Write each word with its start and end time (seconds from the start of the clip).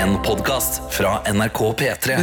En 0.00 0.16
podkast 0.22 0.92
fra 0.94 1.20
NRK 1.32 1.58
P3. 1.80 2.16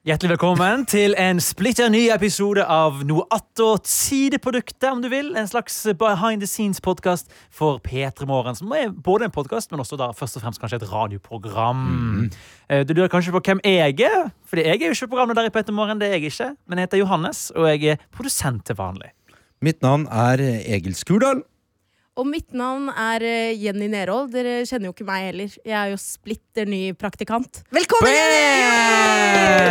Hjertelig 0.00 0.30
velkommen 0.32 0.86
til 0.88 1.12
en 1.20 1.40
splitter 1.44 1.90
ny 1.92 2.06
episode 2.14 2.64
av 2.64 3.02
Noe 3.08 3.26
attåt 3.36 3.88
sideproduktet, 3.90 4.86
om 4.88 5.02
du 5.04 5.10
vil. 5.12 5.34
En 5.36 5.48
slags 5.50 5.76
behind 6.00 6.40
the 6.40 6.48
scenes-podkast 6.48 7.28
for 7.52 7.82
P3 7.84 8.28
Morgen, 8.30 8.56
som 8.56 8.72
er 8.72 8.88
både 8.88 9.28
en 9.28 9.34
podkast, 9.34 9.70
men 9.70 9.84
også 9.84 10.00
da 10.00 10.08
først 10.16 10.40
og 10.40 10.46
fremst 10.46 10.62
kanskje 10.62 10.80
et 10.80 10.88
radioprogram. 10.90 11.84
Eh, 12.70 12.84
Du 12.88 12.94
lurer 12.94 13.12
kanskje 13.12 13.36
på 13.36 13.44
hvem 13.44 13.60
jeg 13.64 14.00
er, 14.00 14.30
Fordi 14.48 14.64
jeg 14.64 14.80
er 14.80 14.86
jo 14.88 14.96
ikke 14.96 15.12
programmet 15.12 15.36
der 15.36 15.50
i 15.50 15.54
P3 15.54 15.72
Morgen, 15.72 16.00
det 16.00 16.08
er 16.08 16.18
jeg 16.18 16.32
ikke. 16.32 16.56
Men 16.66 16.78
jeg 16.78 16.88
heter 16.88 17.04
Johannes, 17.04 17.50
og 17.50 17.68
jeg 17.68 17.84
er 17.84 17.96
produsent 18.10 18.64
til 18.64 18.76
vanlig. 18.76 19.12
Mitt 19.60 19.82
navn 19.82 20.06
er 20.08 20.40
Egil 20.40 20.94
Skurdal. 20.94 21.42
Og 22.20 22.26
mitt 22.28 22.52
navn 22.52 22.90
er 22.92 23.22
eh, 23.24 23.54
Jenny 23.56 23.86
Nerold. 23.88 24.28
Dere 24.34 24.58
kjenner 24.68 24.90
jo 24.90 24.92
ikke 24.92 25.06
meg 25.08 25.30
heller. 25.30 25.54
Jeg 25.64 25.76
er 25.78 25.92
jo 25.94 26.00
splitter 26.02 26.68
ny 26.68 26.80
praktikant. 27.00 27.62
Velkommen! 27.72 28.12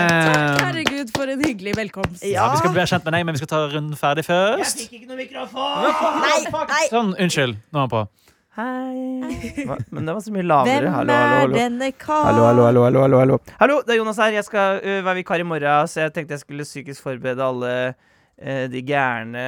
Takk, 0.09 0.63
herregud, 0.63 1.11
for 1.13 1.29
en 1.29 1.43
hyggelig 1.45 1.75
velkomst. 1.77 2.25
Ja, 2.25 2.47
Vi 2.55 2.63
skal 2.63 2.73
bli 2.73 2.87
kjent 2.89 3.05
med 3.05 3.17
deg, 3.19 3.27
men 3.27 3.37
vi 3.37 3.43
skal 3.43 3.51
ta 3.53 3.61
runden 3.69 3.93
ferdig 3.99 4.25
først. 4.25 4.81
Jeg 4.81 4.89
fikk 4.89 5.03
ikke 5.03 5.19
Nei, 5.19 6.41
nei. 6.73 6.81
Sånn, 6.89 7.13
unnskyld. 7.21 7.61
Nå 7.69 7.77
er 7.77 7.85
han 7.85 7.93
på. 7.93 8.03
Hva? 8.59 9.77
Men 9.93 10.09
det 10.09 10.17
var 10.17 10.21
så 10.25 10.33
mye 10.33 10.49
lavere. 10.49 10.81
Hvem 10.89 10.95
Hallo, 10.97 11.13
hallo, 11.13 11.21
er 11.21 11.41
hallo. 11.45 11.57
denne 11.61 11.93
karen? 12.01 12.29
Hallo, 12.31 12.45
hallo, 12.49 12.63
hallo, 12.65 13.01
hallo, 13.05 13.41
hallo, 13.61 13.81
det 13.85 13.93
er 13.93 14.01
Jonas 14.01 14.25
her. 14.25 14.33
Jeg 14.41 14.49
skal 14.49 14.81
ø, 14.81 15.01
være 15.05 15.19
vikar 15.21 15.43
i 15.43 15.45
morgen, 15.47 15.87
så 15.87 16.07
jeg 16.07 16.17
tenkte 16.17 16.39
jeg 16.39 16.47
skulle 16.47 16.65
psykisk 16.65 17.05
forberede 17.05 17.45
alle 17.45 17.75
uh, 17.93 18.65
de 18.73 18.81
gærne 18.89 19.45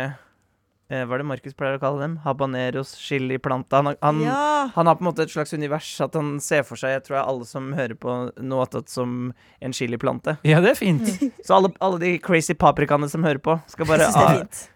Hva 0.91 1.16
er 1.16 1.22
det 1.22 1.27
Markus 1.30 1.54
pleier 1.55 1.77
å 1.77 1.81
kalle 1.81 2.02
dem? 2.04 2.18
Habaneros, 2.26 2.90
chiliplanta. 3.00 3.80
Han, 3.80 3.95
han, 4.04 4.18
Ja. 4.26 4.70
han 4.76 4.90
har 4.90 4.98
på 5.00 5.05
en 5.05 5.08
måte 5.08 5.23
et 5.23 5.31
slags 5.31 5.54
univers 5.55 5.88
at 6.03 6.17
han 6.20 6.33
ser 6.44 6.66
for 6.67 6.75
seg 6.75 6.98
Jeg 6.98 7.03
tror 7.06 7.17
jeg 7.17 7.28
alle 7.31 7.48
som 7.48 7.70
hører 7.78 7.95
på 7.95 8.16
noe 8.44 8.66
attåt 8.66 8.92
som 8.92 9.31
en 9.61 9.73
chiliplante. 9.78 10.36
Ja, 10.44 10.59
det 10.59 10.73
er 10.73 10.80
fint. 10.81 11.08
Så 11.48 11.56
alle, 11.56 11.72
alle 11.80 12.02
de 12.03 12.11
crazy 12.20 12.53
paprikaene 12.59 13.08
som 13.11 13.23
hører 13.23 13.39
på, 13.39 13.56
skal 13.72 13.88
bare, 13.88 14.09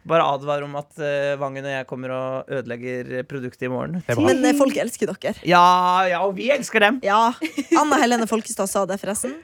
bare 0.07 0.29
advare 0.37 0.63
om 0.69 0.79
at 0.79 0.93
uh, 1.03 1.35
Vangen 1.41 1.67
og 1.67 1.73
jeg 1.75 1.89
kommer 1.91 2.15
og 2.15 2.55
ødelegger 2.61 3.25
produktet 3.27 3.67
i 3.67 3.73
morgen. 3.73 3.99
Men 4.15 4.39
eh, 4.45 4.55
folk 4.55 4.77
elsker 4.79 5.11
dere. 5.11 5.35
Ja, 5.43 5.65
ja, 6.07 6.23
og 6.23 6.37
vi 6.39 6.47
elsker 6.55 6.79
dem! 6.87 7.01
Ja. 7.03 7.33
Anna 7.75 7.99
Helene 7.99 8.27
Folkestad 8.31 8.71
sa 8.71 8.85
det, 8.87 9.01
forresten. 9.03 9.35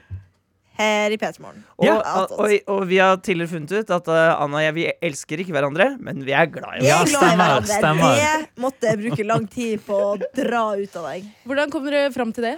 Her 0.78 1.12
i 1.12 1.18
P3 1.20 1.40
Morgen. 1.44 1.62
Og, 1.76 1.84
Ja. 1.84 1.96
og, 2.00 2.32
og, 2.40 2.52
og 2.72 2.82
vi 2.88 2.96
har 3.02 3.18
tidligere 3.20 3.52
funnet 3.52 3.72
ut 3.82 3.90
at 3.92 4.08
uh, 4.08 4.40
Anna 4.40 4.56
og 4.60 4.64
jeg 4.64 4.74
vi 4.78 4.86
elsker 5.04 5.42
ikke 5.44 5.52
hverandre, 5.52 5.90
men 6.00 6.22
vi 6.24 6.32
er 6.32 6.48
glad 6.48 6.80
i 6.80 6.82
hverandre. 6.82 6.88
Ja, 6.88 7.02
er 7.04 7.12
stemmer, 7.12 7.66
stemmer. 7.68 8.20
Det 8.22 8.62
måtte 8.64 8.88
jeg 8.88 9.00
bruke 9.04 9.26
lang 9.28 9.48
tid 9.52 9.84
på 9.86 9.98
å 10.00 10.12
dra 10.38 10.64
ut 10.80 10.96
av 11.02 11.08
deg. 11.10 11.26
Hvordan 11.44 11.72
kom 11.74 11.84
dere 11.90 12.08
fram 12.14 12.32
til 12.36 12.48
det? 12.48 12.54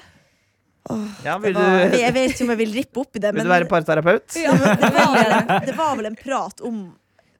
Ja, 1.24 1.38
Det 1.40 1.54
var, 1.56 1.86
du, 1.88 1.96
jeg 1.96 2.12
vet 2.12 2.34
ikke 2.34 2.44
om 2.44 2.50
jeg 2.52 2.60
vil 2.60 2.74
rippe 2.76 3.00
opp 3.00 3.16
i 3.16 3.20
det, 3.24 3.30
vil 3.34 3.46
du 3.46 3.50
være 3.54 3.68
parterapeut? 3.70 4.34
Ja, 4.36 4.52
men 4.52 4.76
det, 4.82 4.90
var, 4.92 5.60
det 5.64 5.74
var 5.78 5.94
vel 5.96 6.10
en 6.10 6.18
prat 6.20 6.60
om 6.68 6.82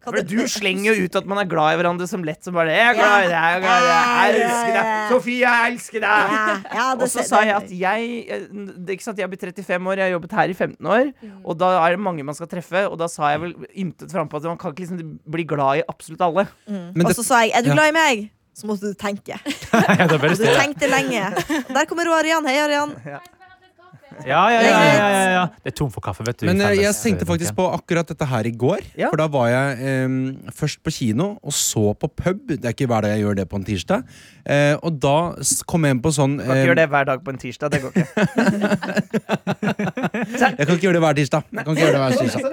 For 0.04 0.20
du 0.28 0.36
slenger 0.50 0.92
jo 0.92 1.06
ut 1.06 1.18
at 1.20 1.28
man 1.30 1.40
er 1.42 1.48
glad 1.48 1.74
i 1.74 1.78
hverandre 1.80 2.08
som 2.10 2.24
lett 2.26 2.44
som 2.44 2.56
bare 2.56 2.70
det. 2.70 2.76
Jeg 2.78 2.90
er 2.92 2.98
glad 2.98 3.24
i 3.24 3.30
deg, 3.30 3.34
jeg 3.34 3.56
er 3.56 3.64
glad 3.64 3.84
i 3.84 3.88
deg, 3.88 4.04
jeg 4.04 4.44
elsker 4.44 4.76
deg. 4.76 4.92
Sofie, 5.10 5.38
jeg 5.42 5.72
elsker 5.72 6.04
deg. 6.04 6.34
Ja, 6.34 6.58
ja, 6.78 6.86
det 6.94 7.06
Og 7.06 7.12
så 7.14 7.26
sa 7.28 7.42
jeg 7.46 7.56
at 7.56 7.74
jeg 7.80 8.94
ikke 8.96 9.06
sant, 9.06 9.22
Jeg 9.24 9.32
blir 9.32 9.42
35 9.44 9.90
år, 9.90 10.00
jeg 10.00 10.06
har 10.08 10.14
jobbet 10.16 10.36
her 10.38 10.54
i 10.54 10.56
15 10.58 10.92
år. 10.96 11.10
Og 11.42 11.58
da 11.60 11.72
er 11.80 11.96
det 11.96 12.04
mange 12.04 12.26
man 12.26 12.36
skal 12.38 12.50
treffe. 12.50 12.86
Og 12.90 12.98
da 13.00 13.08
sa 13.10 13.34
jeg 13.34 13.44
vel 13.44 13.56
ymtet 13.84 14.14
frampå 14.14 14.40
at 14.40 14.48
man 14.52 14.60
kan 14.60 14.74
ikke 14.74 14.86
liksom 14.86 15.18
bli 15.36 15.46
glad 15.48 15.82
i 15.82 15.86
absolutt 15.88 16.24
alle. 16.24 16.48
Mm. 16.68 17.04
Og 17.04 17.14
så 17.16 17.24
sa 17.26 17.44
jeg 17.44 17.54
'er 17.54 17.62
du 17.64 17.72
glad 17.72 17.92
i 17.92 17.98
meg?' 17.98 18.30
Så 18.54 18.68
måtte 18.70 18.86
du 18.86 18.94
tenke. 18.94 19.34
Ja, 19.98 20.06
du 20.06 20.18
tenkte 20.18 20.86
lenge. 20.86 21.26
Der 21.74 21.86
kommer 21.90 22.06
Arian. 22.14 22.46
Hei, 22.46 22.54
Arian. 22.62 22.94
Ja, 23.04 23.18
ja, 24.22 24.42
ja, 24.52 24.60
ja, 24.62 24.80
ja, 24.86 25.30
ja. 25.34 25.44
Det 25.64 25.70
er 25.72 25.76
tom 25.78 25.90
for 25.92 26.00
kaffe, 26.04 26.24
vet 26.26 26.40
du. 26.40 26.46
men 26.48 26.60
eh, 26.62 26.74
jeg 26.78 26.94
tenkte 26.96 27.26
faktisk 27.28 27.54
på 27.56 27.64
akkurat 27.74 28.08
dette 28.08 28.26
her 28.30 28.44
i 28.48 28.52
går. 28.54 28.80
Ja. 28.98 29.08
For 29.12 29.18
da 29.20 29.26
var 29.32 29.46
jeg 29.50 30.04
um, 30.06 30.16
først 30.54 30.82
på 30.84 30.90
kino, 30.94 31.26
og 31.42 31.52
så 31.56 31.94
på 31.98 32.06
pub. 32.08 32.40
Det 32.52 32.62
er 32.62 32.72
ikke 32.76 32.88
hver 32.90 33.02
dag 33.06 33.12
jeg 33.16 33.22
gjør 33.24 33.34
det 33.40 33.46
på 33.50 33.56
en 33.60 33.66
tirsdag. 33.66 34.00
Uh, 34.44 34.74
og 34.86 34.92
da 35.02 35.16
kom 35.70 35.80
jeg 35.86 35.92
inn 35.96 36.02
på 36.04 36.10
sånn 36.14 36.34
Du 36.38 36.44
kan 36.44 36.60
ikke 36.60 36.70
gjøre 36.70 36.82
det 36.82 36.88
hver 36.94 37.04
dag 37.10 37.18
på 37.26 37.30
en 37.34 37.42
tirsdag. 37.44 37.68
Det 37.74 37.80
går 37.84 37.92
ikke. 37.94 38.08
Jeg 40.44 40.66
kan 40.66 40.74
ikke 40.74 40.86
gjøre 40.86 40.96
det 40.96 41.04
hver 41.04 41.16
tirsdag. 41.18 41.42
Jeg 41.50 41.64
kan 41.64 41.72
ikke 41.74 41.84
gjøre 41.84 41.94
det 41.94 42.02
hver 42.02 42.16
tirsdag. 42.20 42.44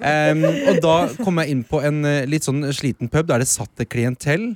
Um, 0.00 0.40
og 0.70 0.74
da 0.84 0.96
kom 1.24 1.34
jeg 1.42 1.48
inn 1.54 1.64
på 1.66 1.76
en 1.84 1.96
eh, 2.08 2.28
litt 2.28 2.44
sånn 2.46 2.60
sliten 2.76 3.06
pub 3.12 3.26
der 3.28 3.38
det 3.42 3.48
satt 3.50 3.74
et 3.82 3.92
klientell 3.92 4.46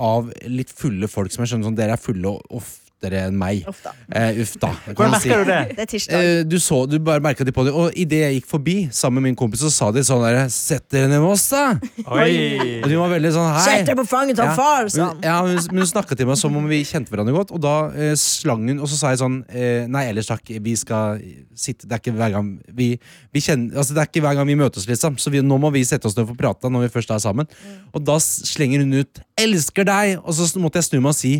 av 0.00 0.22
litt 0.48 0.70
fulle 0.72 1.06
folk 1.10 1.30
som 1.34 1.42
jeg 1.42 1.48
skjønner 1.50 1.66
sånn 1.68 1.76
Dere 1.76 1.92
er 1.96 2.00
fulle 2.00 2.28
og 2.32 2.62
oftere 2.96 3.26
enn 3.28 3.36
meg. 3.36 3.64
Uff 3.68 3.82
da. 3.84 3.92
Eh, 4.08 4.38
uff 4.40 4.54
da. 4.60 4.70
Hvordan 4.88 5.12
merker 5.12 5.42
du 5.42 5.50
det? 5.50 5.58
Det 5.76 5.82
er 5.84 5.88
tirsdag. 5.90 6.22
Eh, 6.24 6.44
du 6.48 6.56
så, 6.62 6.78
du 6.88 6.96
bare 7.04 7.20
merket 7.20 7.46
de 7.46 7.52
på 7.52 7.64
det 7.66 7.72
Og 7.76 7.92
idet 7.98 8.22
jeg 8.22 8.36
gikk 8.38 8.46
forbi 8.48 8.76
sammen 8.94 9.20
med 9.20 9.30
min 9.30 9.36
kompis, 9.36 9.60
så 9.60 9.70
sa 9.72 9.90
de 9.92 10.02
sånn 10.06 10.22
der 10.24 10.48
Sett 10.52 10.86
dere 10.92 11.10
ned 11.10 11.20
med 11.20 11.28
oss, 11.34 11.44
da! 11.52 11.76
Oi! 12.16 12.80
Og 12.82 12.88
de 12.88 12.96
var 12.98 13.12
veldig 13.12 13.32
sånn 13.34 13.50
Hei! 13.52 13.64
Sett 13.66 13.90
deg 13.90 13.98
på 14.00 14.06
fanget 14.08 14.38
til 14.40 14.46
Ja. 14.48 14.54
far, 14.56 14.88
Sånn. 14.92 15.20
Ja, 15.24 15.36
hun, 15.44 15.58
men 15.72 15.82
hun 15.84 15.90
snakket 15.90 16.20
til 16.22 16.30
meg 16.30 16.38
som 16.40 16.56
om 16.56 16.68
vi 16.70 16.80
kjente 16.88 17.12
hverandre 17.12 17.34
godt, 17.36 17.52
og 17.52 17.60
da 17.64 17.74
eh, 17.92 18.14
slang 18.20 18.64
hun 18.70 18.80
Og 18.80 18.88
så 18.92 19.00
sa 19.00 19.12
jeg 19.12 19.20
sånn 19.22 19.42
eh, 19.50 19.84
Nei, 19.90 20.06
ellers 20.12 20.30
takk, 20.30 20.54
vi 20.64 20.76
skal 20.80 21.20
sitte 21.56 21.86
Det 21.88 21.98
er 21.98 22.02
ikke 22.04 22.16
hver 22.16 22.32
gang 22.38 22.52
vi, 22.76 22.94
vi 23.34 23.44
kjenner 23.44 23.76
Altså, 23.76 23.96
det 23.96 24.04
er 24.06 24.10
ikke 24.10 24.24
hver 24.24 24.38
gang 24.40 24.48
vi 24.48 24.56
møtes, 24.58 24.88
liksom. 24.88 25.18
Så 25.20 25.32
vi, 25.34 25.42
nå 25.44 25.58
må 25.60 25.70
vi 25.74 25.84
sette 25.86 26.08
oss 26.08 26.16
ned 26.16 26.24
og 26.26 26.32
få 26.32 26.38
prate 26.40 26.70
når 26.72 26.86
vi 26.86 26.94
først 26.96 27.12
er 27.12 27.20
sammen. 27.22 27.48
Og 27.92 28.02
da 28.06 28.16
slenger 28.22 28.82
hun 28.84 28.94
ut 29.02 29.20
'elsker 29.36 29.84
deg', 29.84 30.16
og 30.24 30.32
så 30.34 30.48
måtte 30.62 30.80
jeg 30.80 30.88
snu 30.88 31.00
meg 31.00 31.12
og 31.12 31.18
si 31.18 31.34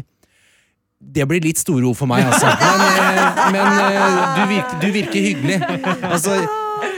det 1.00 1.26
blir 1.28 1.44
litt 1.44 1.60
store 1.60 1.84
ord 1.86 1.96
for 1.98 2.08
meg, 2.10 2.24
altså. 2.24 2.48
Men, 2.56 2.80
eh, 2.82 3.42
men 3.52 3.66
eh, 3.78 4.22
du, 4.36 4.40
virker, 4.50 4.78
du 4.82 4.86
virker 4.94 5.22
hyggelig. 5.22 5.58
Altså, 6.08 6.38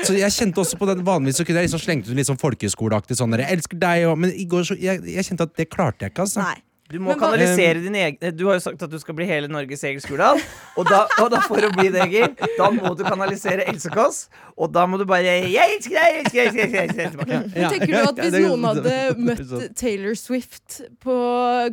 så 0.06 0.14
jeg 0.16 0.32
kjente 0.32 0.62
også 0.62 0.78
på 0.80 0.86
den 0.88 1.02
Vanligvis 1.06 1.38
så 1.40 1.44
kunne 1.46 1.60
jeg 1.60 1.68
liksom 1.68 1.82
slengt 1.82 2.08
ut 2.08 2.16
litt 2.16 2.28
sånn 2.28 2.40
folkehøyskoleaktig 2.40 3.18
sånn 3.18 3.36
'Jeg 3.36 3.58
elsker 3.58 3.78
deg', 3.78 4.06
og, 4.08 4.16
men 4.22 4.32
i 4.32 4.46
går 4.48 4.64
så 4.70 4.78
jeg, 4.78 5.02
jeg 5.04 5.26
kjente 5.28 5.46
at 5.46 5.54
det 5.58 5.68
klarte 5.70 6.06
jeg 6.06 6.14
ikke, 6.14 6.24
altså. 6.26 6.46
Nei. 6.46 6.56
Du 6.88 6.96
må 7.04 7.12
hva- 7.12 7.18
kanalisere 7.20 7.82
din 7.84 7.96
egen 8.00 8.36
Du 8.36 8.46
har 8.48 8.56
jo 8.56 8.62
sagt 8.64 8.82
at 8.82 8.90
du 8.90 8.96
skal 9.00 9.16
bli 9.18 9.26
hele 9.28 9.48
Norges 9.50 9.82
Egil 9.84 10.00
Skurdal. 10.00 10.40
Og 10.78 10.88
og 11.22 11.30
da 11.34 11.42
for 11.44 11.60
å 11.60 11.70
bli 11.74 11.90
det, 11.92 12.06
Egil, 12.06 12.32
da 12.56 12.70
må 12.72 12.94
du 12.96 13.04
kanalisere 13.04 13.66
Else 13.68 13.92
Kåss. 13.92 14.22
Og 14.56 14.72
da 14.72 14.86
må 14.88 15.00
du 15.00 15.04
bare 15.08 15.36
Jeg 15.44 15.52
elsker 15.76 15.98
deg! 15.98 16.32
Jeg 16.32 16.48
elsker 16.48 16.48
deg! 16.48 16.56
Jeg 16.56 16.86
elsker 16.88 16.94
deg, 16.94 17.02
jeg 17.02 17.12
tilbake. 17.12 17.42
Ja. 17.60 17.72
Tenker 17.74 17.92
du 17.92 17.98
at 18.00 18.22
hvis 18.24 18.38
noen 18.46 18.68
hadde 18.70 18.96
møtt 19.20 19.76
Taylor 19.76 20.16
Swift 20.18 20.80
på 21.04 21.18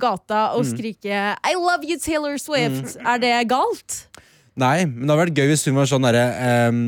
gata 0.02 0.50
og 0.58 0.68
skrike 0.68 1.24
'I 1.40 1.56
love 1.56 1.88
you, 1.88 2.00
Taylor 2.02 2.36
Swift', 2.42 2.98
er 3.00 3.24
det 3.24 3.36
galt? 3.52 4.06
Nei, 4.56 4.86
men 4.86 5.04
det 5.04 5.12
hadde 5.12 5.24
vært 5.26 5.40
gøy 5.40 5.50
hvis 5.52 5.66
hun 5.68 5.76
var 5.76 5.88
sånn 5.90 6.06
derre 6.08 6.26
ehm, 6.40 6.84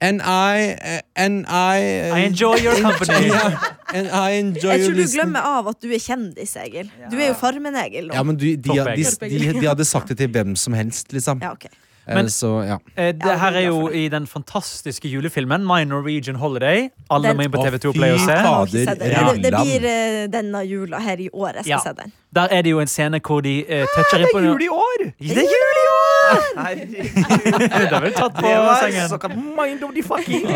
And 0.00 0.22
I 0.22 0.76
eh, 0.80 1.00
And 1.16 1.46
I 1.48 1.78
I 2.14 2.20
enjoy 2.26 2.56
your 2.62 2.74
company. 2.86 3.30
And 3.94 4.06
I 4.12 4.38
enjoy 4.38 4.70
Jeg 4.70 4.84
tror 4.86 4.94
du 4.94 5.04
glemmer 5.14 5.40
av 5.40 5.68
at 5.72 5.80
du 5.82 5.88
er 5.90 5.98
kjendis, 5.98 6.54
Egil. 6.60 6.90
Du 7.10 7.16
er 7.18 7.30
jo 7.32 7.34
Farmen-Egil. 7.40 8.10
Ja, 8.14 8.22
men 8.22 8.36
du, 8.36 8.44
de, 8.44 8.56
de, 8.56 9.04
de, 9.26 9.52
de, 9.60 9.66
hadde 9.66 9.84
sagt 9.88 10.08
det 10.12 10.18
til 10.20 10.28
hvem 10.30 10.54
som 10.56 10.76
helst, 10.76 11.12
liksom. 11.12 11.40
Ja, 11.42 11.50
ok. 11.56 11.64
Eh, 12.08 12.14
Men- 12.14 12.28
så, 12.30 12.50
ja. 12.64 12.76
Eh, 12.96 13.12
Det 13.12 13.38
her 13.40 13.52
er 13.52 13.56
er 13.56 13.66
jo 13.66 13.88
i 13.88 14.08
den 14.08 14.26
fantastiske 14.26 15.08
julefilmen 15.08 15.64
My 15.66 15.84
Norwegian 15.84 16.36
Holiday. 16.36 16.88
Alle 17.10 17.28
Den- 17.28 17.36
må 17.36 17.42
inn 17.42 17.50
på 17.50 17.64
TV2 17.64 17.92
fy 17.92 17.98
Play 17.98 18.12
og 18.12 18.20
se. 18.20 18.36
Fader. 18.36 18.94
Det, 18.94 19.42
det 19.42 19.52
blir 19.52 19.84
eh, 19.88 20.26
denne 20.32 20.62
jula 20.68 20.98
her 21.00 21.16
i 21.16 21.28
år 21.32 21.52
jeg 21.56 21.64
skal 21.64 21.70
Ja. 21.74 21.78
se 21.84 21.92
den. 22.02 22.12
Der 22.34 22.48
er 22.52 22.62
det 22.62 22.70
jo 22.70 22.80
en 22.80 22.86
scene 22.86 23.20
hvor 23.24 23.40
de 23.40 23.64
uh, 23.64 23.86
toucher 23.96 24.18
inn 24.20 24.28
på 24.34 24.40
Jul 24.44 24.62
i 24.62 24.68
år! 24.68 25.04
Det 25.18 25.32
er 25.38 25.48
jul 25.48 25.78
i 25.80 25.86
år! 25.87 25.87
Det 26.28 27.92
har 27.92 28.00
vi 28.04 28.10
tatt 28.10 28.34
på 28.34 28.52
sengen. 28.82 29.08
såkalt 29.08 29.34
mind 29.36 29.82
of 29.82 29.94
the 29.94 30.02
fucking 30.02 30.46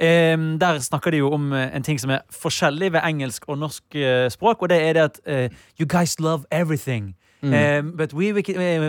Um, 0.00 0.58
der 0.58 0.78
snakker 0.78 1.10
de 1.10 1.16
jo 1.16 1.30
om 1.32 1.52
eh, 1.52 1.76
en 1.76 1.82
ting 1.82 2.00
som 2.00 2.10
er 2.10 2.18
forskjellig 2.30 2.92
ved 2.92 3.00
engelsk 3.04 3.44
og 3.48 3.58
norsk 3.58 3.82
uh, 3.96 4.28
språk, 4.28 4.62
og 4.62 4.68
det 4.68 4.82
er 4.88 4.92
det 4.92 5.00
at 5.00 5.20
uh, 5.26 5.48
You 5.80 5.86
guys 5.88 6.20
love 6.20 6.44
everything. 6.50 7.14
Em, 7.42 7.96
but 7.96 8.12
we, 8.12 8.32
we 8.32 8.42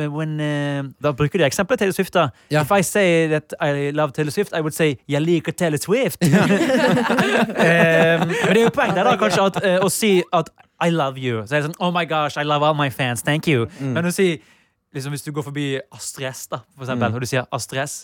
when, 0.09 0.37
da 1.03 1.11
bruker 1.11 1.37
de 1.39 1.45
eksempelet 1.45 1.79
Taylor 1.79 1.93
Swift. 1.93 2.13
da 2.13 2.27
yeah. 2.51 2.61
If 2.65 2.71
I 2.71 2.81
say 2.81 3.27
that 3.27 3.53
I 3.61 3.91
love 3.91 4.11
Taylor 4.11 4.31
Swift, 4.31 4.53
I 4.53 4.61
would 4.61 4.73
say 4.73 4.95
Jeg 5.07 5.21
liker 5.21 5.51
Taylor 5.51 5.77
Swift. 5.77 6.17
Em, 6.23 6.29
men 8.27 8.49
det 8.49 8.57
er 8.57 8.63
jo 8.63 8.69
poeng 8.73 8.95
der 8.95 9.03
da 9.03 9.15
kanskje 9.15 9.41
at, 9.45 9.61
å 9.83 9.89
si 9.89 10.23
at 10.33 10.49
I 10.85 10.89
love 10.89 11.17
you. 11.17 11.45
Så 11.47 11.55
er 11.55 11.61
det 11.61 11.69
sånn 11.69 11.79
Oh 11.79 11.91
my 11.93 12.05
gosh, 12.05 12.37
I 12.37 12.43
love 12.43 12.65
all 12.65 12.75
my 12.75 12.89
fans. 12.89 13.21
Thank 13.21 13.47
you. 13.47 13.67
Men 13.79 14.05
å 14.05 14.11
si 14.11 14.41
liksom, 14.97 15.13
Hvis 15.15 15.25
du 15.25 15.31
går 15.31 15.45
forbi 15.47 15.65
Astrid 15.93 16.27
S, 16.33 16.47
da, 16.51 16.61
for 16.75 16.85
eksempel, 16.87 17.13
og 17.13 17.21
du 17.23 17.29
sier 17.29 17.47
Astrid 17.53 17.83
S 17.85 17.97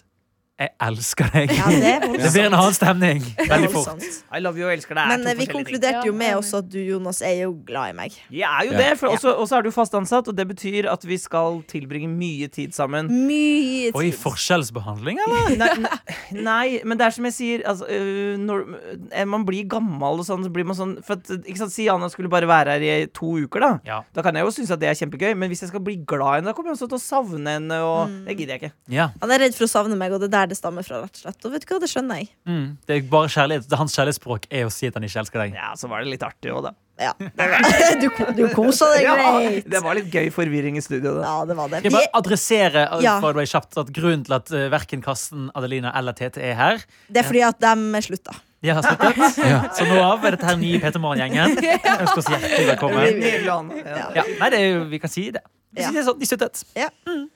Jeg 0.61 0.69
elsker 0.85 1.29
deg. 1.33 1.49
Ja, 1.57 1.65
det 1.73 1.93
Det 2.23 2.29
blir 2.31 2.45
en 2.45 2.53
annen 2.53 2.75
stemning. 2.77 3.23
Veldig 3.49 3.69
fort. 3.73 4.03
I 4.37 4.39
love 4.39 4.59
you 4.61 4.67
og 4.67 4.73
elsker 4.75 4.93
deg. 4.95 5.07
Men 5.09 5.25
eh, 5.31 5.33
vi 5.39 5.47
konkluderte 5.49 6.03
jo 6.05 6.13
med 6.13 6.35
også 6.37 6.59
at 6.61 6.67
du, 6.69 6.77
Jonas, 6.77 7.23
er 7.25 7.39
jo 7.41 7.55
glad 7.65 7.89
i 7.89 7.95
meg. 7.97 8.17
Jeg 8.29 8.45
er 8.45 8.67
jo 8.69 8.75
Ja. 8.75 8.77
det, 8.83 8.89
for 8.99 9.09
også, 9.15 9.33
også 9.41 9.57
er 9.57 9.65
du 9.65 9.71
fast 9.73 9.95
ansatt, 9.97 10.29
og 10.29 10.37
det 10.37 10.45
betyr 10.51 10.87
at 10.91 11.03
vi 11.09 11.17
skal 11.17 11.57
tilbringe 11.67 12.07
mye 12.11 12.47
tid 12.53 12.71
sammen. 12.77 13.09
Mye 13.09 13.89
tid. 13.89 13.97
Oi, 13.97 14.11
forskjellsbehandling, 14.13 15.19
eller? 15.25 15.57
Nei, 15.63 15.73
nei, 15.73 16.43
nei, 16.45 16.67
men 16.85 17.01
det 17.01 17.07
er 17.09 17.15
som 17.17 17.25
jeg 17.27 17.35
sier 17.35 17.63
altså, 17.69 17.87
øh, 17.89 18.37
Når 18.41 18.63
øh, 19.09 19.25
man 19.33 19.43
blir 19.47 19.65
gammel 19.73 20.21
og 20.21 20.27
sånn, 20.27 20.45
så 20.45 20.53
blir 20.53 20.67
man 20.69 20.77
sånn 20.77 20.93
for 21.05 21.17
at, 21.17 21.33
ikke 21.43 21.59
sant, 21.63 21.73
Si 21.73 21.87
Anna 21.91 22.09
skulle 22.13 22.29
bare 22.31 22.47
være 22.49 22.77
her 22.77 22.85
i 22.85 23.09
to 23.09 23.33
uker, 23.41 23.63
da. 23.65 23.71
Ja. 23.89 23.99
Da 24.13 24.21
kan 24.25 24.37
jeg 24.37 24.45
jo 24.45 24.53
synes 24.53 24.71
at 24.77 24.81
det 24.85 24.91
er 24.93 24.97
kjempegøy, 25.01 25.33
men 25.33 25.49
hvis 25.51 25.65
jeg 25.65 25.73
skal 25.73 25.81
bli 25.83 25.97
glad 26.05 26.29
i 26.29 26.39
henne, 26.39 26.51
da 26.51 26.55
kommer 26.57 26.71
jeg 26.73 26.77
også 26.79 26.91
til 26.93 27.01
å 27.01 27.03
savne 27.09 27.57
henne, 27.57 27.81
og 27.81 28.01
Mm. 28.03 28.25
det 28.27 28.33
gidder 28.37 28.53
jeg 28.57 28.61
ikke. 28.63 28.73
ja. 28.93 29.09
Han 29.21 29.31
er 29.31 29.39
redd 29.47 29.55
for 29.57 29.65
å 29.65 29.71
savne 29.71 29.95
meg, 29.97 30.11
og 30.13 30.21
det 30.21 30.29
er 30.33 30.42
der 30.43 30.51
det 30.53 30.59
stammer 30.59 30.85
fra. 30.85 31.01
rett 31.03 31.17
og 31.17 31.23
slett 31.25 31.45
Og 31.47 31.53
vet 31.55 31.65
du 31.65 31.73
hva, 31.73 31.79
det 31.83 31.89
skjønner 31.91 32.21
jeg. 32.21 32.29
Mm. 32.49 32.65
Det 32.87 32.95
er 32.99 33.03
bare 33.11 33.31
kjærlighet. 33.33 33.67
Det 33.67 33.75
er 33.75 33.81
Hans 33.81 33.95
kjærlighetsspråk 33.97 34.47
er 34.51 34.67
å 34.67 34.71
si 34.73 34.87
at 34.91 34.97
han 34.99 35.07
ikke 35.07 35.21
elsker 35.23 35.43
deg. 35.45 35.57
Ja, 35.57 35.73
så 35.79 35.89
var 35.91 36.03
det 36.03 36.13
litt 36.13 36.25
artig 36.27 36.53
òg, 36.53 36.67
da. 36.69 36.73
Ja. 37.01 37.13
Du, 38.03 38.07
du 38.37 38.43
kosa 38.53 38.87
deg 38.93 39.05
Ja, 39.07 39.15
greit. 39.17 39.67
det 39.71 39.81
var 39.85 39.97
litt 39.97 40.09
gøy 40.13 40.29
forvirring 40.33 40.77
i 40.77 40.83
studio, 40.85 41.15
da. 41.17 41.25
Ja, 41.25 41.35
det 41.49 41.57
var 41.57 41.71
det. 41.71 41.81
Skal 41.81 41.89
jeg 41.91 41.97
bare 41.97 42.19
adressere 42.21 42.85
uh, 42.91 43.01
Ja. 43.03 43.15
det 43.23 43.47
kjapt, 43.49 43.77
at 43.81 43.91
grunnen 43.95 44.25
til 44.27 44.35
at 44.37 44.51
uh, 44.53 44.65
verken 44.73 45.01
Karsten, 45.05 45.47
Adelina 45.57 45.93
eller 45.97 46.17
Tete 46.17 46.43
er 46.43 46.57
her 46.59 46.83
det 47.09 47.23
er 47.23 47.27
fordi 47.29 47.41
at 47.47 47.59
de 47.63 48.01
slutta. 48.05 48.35
De 48.63 48.71
har 48.71 48.85
sluttet. 48.85 49.75
Så 49.75 49.85
nå 49.89 49.97
av 49.99 50.23
er 50.23 50.37
dette 50.37 50.47
her 50.47 50.55
nye 50.61 50.79
Peter 50.79 51.01
Morgen-gjengen. 51.03 51.57
Ønsker 51.59 52.21
oss 52.21 52.29
hjertelig 52.31 52.69
velkommen. 52.69 53.19
Ja. 53.19 53.57
Ja. 53.83 54.05
Ja, 54.21 54.23
nei, 54.39 54.49
det 54.53 54.61
er 54.61 54.69
jo, 54.69 54.85
vi 54.93 54.99
kan 55.03 55.11
si 55.11 55.25
det. 55.35 55.41
Vi 55.73 55.81
Ja. 55.83 55.89
sier 55.89 55.99
det 55.99 56.05
sånn, 56.07 56.19
De 56.21 56.29
sluttet. 56.29 56.63
Men 56.77 57.27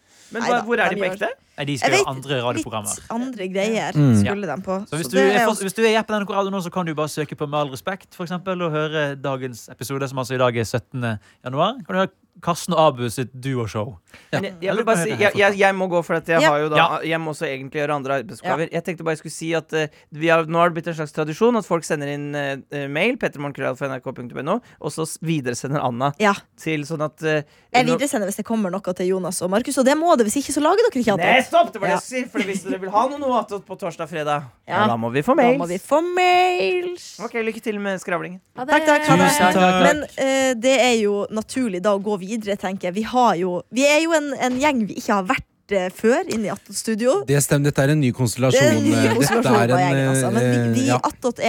Neida, 0.44 0.59
hva, 0.59 0.63
hvor 0.68 0.80
er 0.80 0.94
de 0.94 1.00
på 1.00 1.06
gjør- 1.07 1.18
ekte? 1.18 1.30
Nei, 1.57 1.65
de 1.65 1.77
skal 1.81 1.92
gjøre 1.95 2.12
andre 2.12 2.39
radioprogrammer. 2.45 2.95
Litt 3.00 3.12
andre 3.18 3.48
greier 3.50 3.95
Mm. 3.98 4.13
skulle 4.21 4.45
de 4.45 4.57
på. 4.62 4.75
Så 4.89 4.98
hvis 5.00 5.07
Så 5.09 5.12
du, 5.12 5.18
er, 5.18 5.39
for, 5.39 5.51
også- 5.56 5.63
hvis 5.65 5.74
du 5.74 5.81
er 5.86 6.04
på 6.04 6.13
NRK 6.19 6.30
Radio 6.38 6.51
nå, 6.51 6.62
så 6.62 6.71
kan 6.71 6.86
du 6.86 6.94
bare 6.94 7.07
søke 7.09 7.36
på 7.36 7.48
Med 7.50 7.59
all 7.59 7.69
respekt 7.74 8.13
for 8.13 8.24
eksempel, 8.25 8.62
og 8.62 8.71
høre 8.71 9.15
dagens 9.15 9.68
episode, 9.69 10.07
som 10.09 10.18
altså 10.19 10.36
i 10.36 10.38
dag 10.38 10.56
er 10.57 10.63
17. 10.65 11.19
januar. 11.45 11.74
Kan 11.86 11.95
du 11.95 12.00
høre 12.06 12.09
Karsten 12.39 12.75
og 12.75 12.94
Abu 12.94 13.09
sitt 13.09 13.31
duoshow. 13.42 13.95
Ja. 14.31 14.39
jeg, 14.42 14.54
jeg, 14.62 14.75
si, 15.01 15.09
jeg, 15.18 15.31
jeg, 15.36 15.57
jeg 15.57 15.74
må 15.74 15.88
gå, 15.89 16.04
for 16.06 16.13
dette 16.19 16.27
jeg, 16.36 16.42
Ja. 16.44 16.50
har 16.51 16.59
jo 16.59 16.69
da, 16.69 17.00
jeg 17.01 17.18
må 17.19 17.31
også 17.33 17.48
egentlig 17.50 17.81
gjøre 17.81 17.95
andre 17.95 18.19
arbeidsoppgaver. 18.21 18.69
Jeg 18.71 18.83
tenkte 18.86 19.04
bare 19.04 19.15
jeg 19.15 19.21
skulle 19.24 19.33
si 19.33 19.54
at 19.57 19.74
uh, 19.74 19.88
vi 20.13 20.27
har, 20.27 20.45
Nå 20.45 20.59
har 20.59 20.69
det 20.69 20.75
blitt 20.77 20.88
en 20.92 20.94
slags 21.00 21.12
tradisjon 21.15 21.57
at 21.57 21.65
folk 21.65 21.83
sender 21.83 22.07
inn 22.13 22.36
eh, 22.36 22.86
mail, 22.88 23.18
.no, 23.18 24.59
og 24.80 24.92
så 24.94 25.07
videresender 25.25 25.81
Anna 25.83 26.12
Ja. 26.21 26.33
til 26.59 26.81
sånn 26.86 27.01
at 27.06 27.24
uh, 27.24 27.42
Jeg 27.74 27.86
videresender 27.88 28.27
hvis 28.30 28.38
det 28.38 28.45
kommer 28.45 28.69
noe 28.69 28.94
til 28.94 29.07
Jonas 29.07 29.42
og 29.42 29.50
Markus, 29.50 29.77
og 29.81 29.86
det 29.86 29.98
må 29.98 30.15
det. 30.18 30.27
Hvis 30.27 30.38
ikke, 30.44 30.54
så 30.54 30.62
lager 30.62 30.86
dere 30.86 31.01
ikke 31.01 31.18
Nei, 31.18 31.42
attåt. 31.47 31.71
stopp! 31.71 31.73
Det 31.73 31.81
var 31.81 31.88
det 31.88 31.95
jeg 31.95 32.03
skulle 32.03 32.23
si. 32.27 32.31
For 32.35 32.47
hvis 32.51 32.63
dere 32.67 32.79
vil 32.83 32.94
ha 32.94 33.03
noe 33.09 33.19
noe 33.23 33.59
på 33.67 33.77
torsdag 33.79 34.11
fredag, 34.11 34.47
ja. 34.67 34.85
Da 34.91 34.97
må 34.99 35.09
vi 35.15 35.23
få 35.25 35.35
Da 35.39 35.49
må 35.57 35.67
vi 35.69 35.79
få 35.81 36.01
mails. 36.05 37.07
Ok, 37.23 37.39
Lykke 37.47 37.63
til 37.63 37.79
med 37.81 37.99
skravlingen. 38.03 38.39
Takk, 38.55 38.69
takk. 38.69 38.85
Det. 38.88 39.17
Tusen 39.17 39.53
takk. 39.57 39.77
Men 39.88 40.03
uh, 40.05 40.53
det 40.59 40.75
er 40.83 40.95
jo 41.01 41.25
naturlig 41.33 41.81
da 41.85 41.95
å 41.95 42.01
gå 42.03 42.17
videre, 42.21 42.57
tenker 42.59 42.89
jeg. 42.91 42.97
Vi, 42.99 43.05
har 43.07 43.35
jo, 43.39 43.61
vi 43.71 43.88
er 43.88 44.01
jo 44.05 44.15
en, 44.17 44.33
en 44.49 44.59
gjeng 44.61 44.85
vi 44.89 44.99
ikke 45.01 45.17
har 45.21 45.27
vært 45.31 45.73
eh, 45.75 45.89
før 45.94 46.29
inn 46.33 46.45
i 46.47 46.51
Attåt 46.53 46.77
studio. 46.79 47.21
Det 47.27 47.39
stemmer, 47.44 47.71
dette 47.71 47.83
er 47.83 47.94
en 47.95 47.99
ny 48.01 48.11
Det 48.11 48.17
konstellasjon. 48.19 48.63
er 48.63 48.77
en 48.77 48.85
ny 48.85 48.94
eh, 48.95 49.15
konstellasjon 49.17 49.57
er 49.59 49.75
en, 49.77 50.03
altså. 50.11 50.31
Men 50.35 50.47
vi, 50.47 50.57
eh, 50.61 50.69
vi 50.77 50.85
ja. 50.91 51.01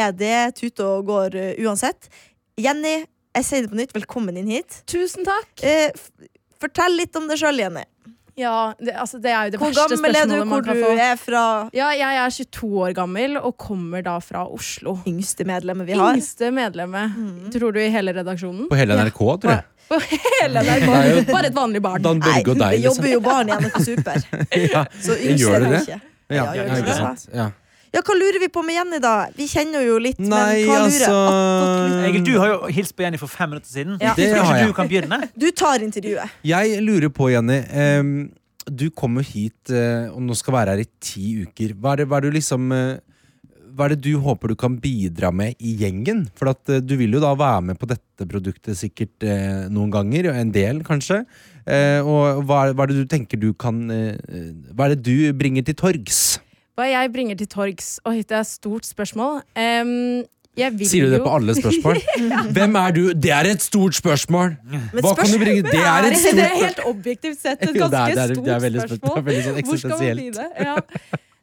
er 0.07 0.17
det 0.19 0.39
tute 0.59 0.85
og 0.87 1.07
går 1.11 1.39
uh, 1.39 1.53
uansett. 1.67 2.11
Jenny, 2.59 2.97
jeg 3.39 3.47
sier 3.47 3.63
det 3.67 3.71
på 3.71 3.79
nytt. 3.79 3.95
Velkommen 3.95 4.37
inn 4.41 4.51
hit. 4.51 4.81
Tusen 4.91 5.27
takk. 5.29 5.53
Uh, 5.63 5.91
f- 5.95 6.29
fortell 6.59 6.97
litt 6.99 7.15
om 7.19 7.29
deg 7.31 7.39
sjøl, 7.39 7.61
Jenny. 7.63 7.85
Ja, 8.39 8.73
det, 8.79 8.95
altså, 8.95 9.19
det 9.23 9.31
er 9.35 9.49
jo 9.49 9.51
det 9.55 9.61
Hvor 9.61 9.73
verste 9.75 9.97
gammel 9.97 10.17
er 10.17 10.27
du? 10.31 10.35
få 10.39 10.49
Hvor 10.53 10.63
gammel 10.69 10.85
er 10.85 10.95
du 10.95 11.03
er 11.09 11.17
fra? 11.21 11.43
Ja, 11.75 11.89
jeg 11.99 12.21
er 12.23 12.31
22 12.39 12.71
år 12.85 12.93
gammel 12.95 13.37
og 13.41 13.57
kommer 13.59 14.05
da 14.07 14.19
fra 14.23 14.45
Oslo. 14.47 14.99
Yngste 15.11 15.45
medlemmet 15.49 15.89
vi 15.91 15.97
har. 15.99 16.15
Yngste 16.15 16.53
medlemmet. 16.55 17.17
Mm. 17.19 17.51
Tror 17.57 17.75
du 17.75 17.81
i 17.83 17.89
hele 17.91 18.15
redaksjonen? 18.15 18.69
På 18.71 18.79
hele 18.79 18.95
NRK, 19.01 19.19
tror 19.43 19.55
jeg. 19.57 19.65
Hele 20.43 20.61
NRK, 20.61 20.85
jo- 20.85 21.23
bare, 21.33 21.47
et 21.49 21.55
vanlig 21.57 21.81
barn. 21.83 22.03
Dan 22.05 22.19
Børge 22.21 22.51
og 22.53 22.59
det 22.61 22.67
jobber 22.85 23.07
liksom. 23.07 23.07
jo 23.15 23.21
barn 23.25 23.49
i 23.49 23.55
NRK 23.57 23.79
Super. 23.87 24.19
Ja, 24.75 24.83
Så 25.01 25.17
yngste 25.17 25.39
Gjør 25.47 25.59
det 25.59 25.69
er 25.69 25.71
det? 25.73 25.81
ikke. 25.81 26.01
ja, 26.29 26.43
Ja, 26.45 26.53
ja, 26.67 26.77
ikke 26.83 26.97
sant. 26.99 27.25
Ja. 27.33 27.47
Ja, 27.95 28.03
hva 28.05 28.15
lurer 28.19 28.39
vi 28.43 28.49
på 28.53 28.63
med 28.67 28.77
Jenny, 28.77 28.99
da? 29.01 29.15
Vi 29.37 29.47
kjenner 29.49 29.85
jo 29.87 29.97
litt, 30.03 30.19
Nei, 30.21 30.29
men 30.29 30.69
hva 30.69 30.81
altså 30.85 31.09
lurer 31.15 32.09
Egil, 32.11 32.25
du 32.27 32.35
har 32.39 32.51
jo 32.53 32.59
hilst 32.77 32.95
på 32.97 33.05
Jenny 33.07 33.21
for 33.21 33.33
fem 33.33 33.49
minutter 33.55 33.71
siden. 33.73 33.97
Ja. 34.03 34.13
Det 34.19 34.29
har 34.35 34.59
jeg. 34.59 34.69
du 34.69 34.77
kan 34.77 34.91
begynne? 34.91 35.21
Du 35.39 35.49
tar 35.57 35.85
intervjuet. 35.85 36.37
Jeg 36.47 36.83
lurer 36.85 37.13
på, 37.15 37.31
Jenny 37.33 37.61
Um, 37.69 38.13
Du 38.69 38.91
kommer 38.93 39.25
hit 39.25 39.71
uh, 39.73 40.13
og 40.13 40.21
nå 40.27 40.35
skal 40.37 40.53
være 40.59 40.75
her 40.75 40.83
i 40.83 40.89
ti 41.01 41.31
uker. 41.47 41.73
Hva 41.81 41.95
er 41.95 42.03
det, 42.03 42.09
hva 42.11 42.19
er 42.19 42.27
det 42.27 42.33
du 42.33 42.37
liksom 42.37 42.67
uh, 42.75 42.99
Hva 43.79 43.87
er 43.87 43.95
det 43.95 44.03
du 44.05 44.19
håper 44.21 44.53
du 44.53 44.57
kan 44.59 44.75
bidra 44.83 45.31
med 45.33 45.55
i 45.63 45.73
gjengen? 45.81 46.27
For 46.37 46.51
at 46.51 46.69
eh, 46.75 46.81
du 46.83 46.97
vil 46.99 47.15
jo 47.15 47.21
da 47.23 47.31
være 47.39 47.63
med 47.71 47.79
på 47.79 47.87
dette 47.87 48.27
produktet 48.27 48.75
sikkert 48.77 49.23
eh, 49.23 49.69
noen 49.71 49.93
ganger, 49.95 50.33
en 50.35 50.51
del 50.51 50.81
kanskje. 50.83 51.21
Eh, 51.63 52.01
og 52.03 52.43
hva, 52.49 52.73
hva 52.75 52.85
er 52.85 52.91
det 52.91 53.05
du 53.05 53.09
tenker 53.13 53.39
du 53.39 53.53
kan 53.55 53.79
eh, 53.95 54.17
Hva 54.75 54.89
er 54.89 54.97
det 54.97 55.05
du 55.07 55.31
bringer 55.39 55.63
til 55.69 55.77
torgs? 55.79 56.41
Hva 56.79 56.87
jeg 56.87 57.11
bringer 57.11 57.35
til 57.35 57.49
torgs 57.51 57.97
Oi, 58.07 58.21
det 58.23 58.37
er 58.37 58.45
et 58.45 58.47
stort 58.47 58.87
spørsmål. 58.87 59.41
Um, 59.59 60.21
jeg 60.59 60.75
vil 60.79 60.87
Sier 60.91 61.07
du 61.07 61.11
det 61.11 61.19
jo 61.19 61.25
på 61.25 61.33
alle 61.35 61.55
spørsmål? 61.57 61.99
Hvem 62.57 62.77
er 62.79 62.95
du? 62.95 63.01
Det 63.19 63.33
er 63.35 63.49
et 63.51 63.65
stort 63.65 63.99
spørsmål! 63.99 64.55
Hva 65.01 65.15
kan 65.19 65.33
du 65.33 65.39
bringe? 65.43 65.65
Det 65.67 65.81
er 65.83 66.07
et 66.07 66.23
Det 66.39 66.45
er 66.45 66.55
helt 66.55 66.85
objektivt 66.87 67.41
sett 67.43 67.67
et 67.67 67.75
ganske 67.75 68.15
stort 68.15 68.15
spørsmål. 68.15 68.45
det 68.47 68.55
er 68.55 68.63
veldig 68.67 68.85
sånn 69.49 69.59
Hvor 69.59 69.83
skal 69.83 69.97
man 69.97 70.21
bli 70.21 70.29
det? 70.39 70.49
Ja. 70.69 70.77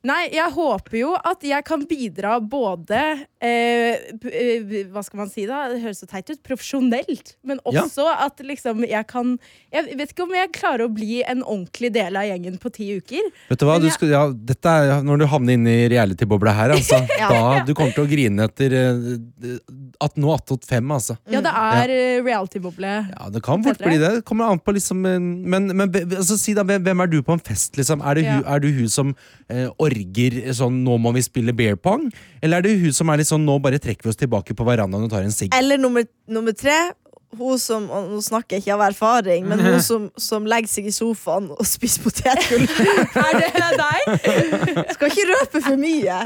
Nei, 0.05 0.27
jeg 0.35 0.51
håper 0.53 0.97
jo 0.99 1.13
at 1.17 1.41
jeg 1.45 1.65
kan 1.65 1.81
bidra 1.89 2.35
både 2.39 2.99
eh, 3.41 4.03
eh, 4.29 4.83
Hva 4.93 5.01
skal 5.05 5.21
man 5.23 5.31
si 5.31 5.47
da? 5.49 5.63
Det 5.71 5.79
høres 5.81 6.03
så 6.03 6.07
teit 6.11 6.29
ut. 6.29 6.41
Profesjonelt. 6.45 7.33
Men 7.43 7.59
Ja. 7.73 7.81
også 7.83 8.05
at 8.13 8.37
liksom 8.45 8.83
jeg 8.87 9.07
kan 9.09 9.39
Jeg 9.73 9.97
vet 9.97 10.11
ikke 10.13 10.23
om 10.27 10.35
jeg 10.37 10.51
klarer 10.53 10.85
å 10.85 10.93
bli 10.93 11.23
en 11.25 11.41
ordentlig 11.43 11.91
del 11.95 12.15
av 12.15 12.27
gjengen 12.29 12.59
på 12.61 12.71
ti 12.75 12.91
uker. 12.99 13.31
Vet 13.49 13.59
du 13.59 13.65
hva, 13.65 13.79
du 13.81 13.87
jeg- 13.89 13.93
skal, 13.97 14.09
ja, 14.13 14.23
dette 14.31 14.65
er 14.69 15.01
når 15.03 15.19
du 15.19 15.25
havner 15.27 15.53
inn 15.57 15.65
i 15.67 15.87
reality-bobla 15.89 16.53
her, 16.53 16.69
altså. 16.77 17.01
Ja. 17.19 17.29
Da 17.31 17.63
du 17.65 17.73
kommer 17.73 17.93
til 17.95 18.05
å 18.05 18.09
grine 18.09 18.45
etter 18.45 18.73
eh, 18.77 19.57
at 20.05 20.15
nå 20.21 20.31
attåt 20.35 20.65
fem, 20.67 20.85
altså. 20.91 21.17
Ja, 21.31 21.41
det 21.41 21.51
er 21.51 21.89
eh, 21.95 22.21
reality-boble. 22.25 22.93
Ja, 23.09 23.29
det 23.33 23.41
kan 23.43 23.63
fort 23.65 23.79
bli 23.81 23.97
det. 23.97 24.13
Det 24.19 24.25
kommer 24.27 24.51
an 24.53 24.59
på 24.61 24.73
liksom 24.75 25.01
Men, 25.01 25.67
men 25.75 25.89
altså, 25.91 26.37
si 26.39 26.53
da, 26.53 26.63
hvem, 26.63 27.01
er 27.01 27.07
du 27.11 27.21
på 27.25 27.33
en 27.35 27.39
fest, 27.43 27.75
liksom? 27.79 28.01
Er, 28.05 28.13
det 28.15 28.23
Ja. 28.25 28.39
er 28.55 28.59
du 28.63 28.69
hun 28.71 28.87
som 28.89 29.15
eh, 29.49 29.67
orger 29.95 30.53
sånn 30.53 30.83
'nå 30.83 30.97
må 30.99 31.13
vi 31.15 31.21
spille 31.21 31.55
beer 31.55 31.75
pong'? 31.75 32.11
Eller 32.41 32.57
er 32.57 32.61
det 32.61 32.79
hun 32.79 32.93
som 32.93 33.09
er 33.09 33.17
litt 33.17 33.27
sånn 33.27 33.45
'nå 33.45 33.61
bare 33.61 33.79
trekker 33.79 34.03
vi 34.03 34.09
oss 34.09 34.19
tilbake 34.19 34.55
på 34.55 34.65
verandaen 34.65 35.03
og 35.03 35.09
tar 35.09 35.23
en 35.23 35.31
sigg'? 35.31 35.55
Eller 35.55 35.77
nummer, 35.77 36.03
nummer 36.27 36.51
tre. 36.51 36.93
Hun 37.39 37.59
som, 37.59 37.85
og 37.91 38.09
Nå 38.15 38.21
snakker 38.23 38.55
jeg 38.57 38.63
ikke 38.65 38.75
av 38.77 38.83
erfaring, 38.89 39.45
men 39.49 39.59
hun 39.63 39.77
som, 39.83 40.07
som 40.19 40.45
legger 40.49 40.69
seg 40.71 40.87
i 40.89 40.93
sofaen 40.95 41.49
og 41.53 41.65
spiser 41.67 42.03
potetgull. 42.05 42.65
Er 43.25 43.39
det 43.39 43.49
deg? 43.79 44.89
Skal 44.95 45.11
ikke 45.11 45.25
røpe 45.31 45.61
for 45.65 45.79
mye, 45.79 46.17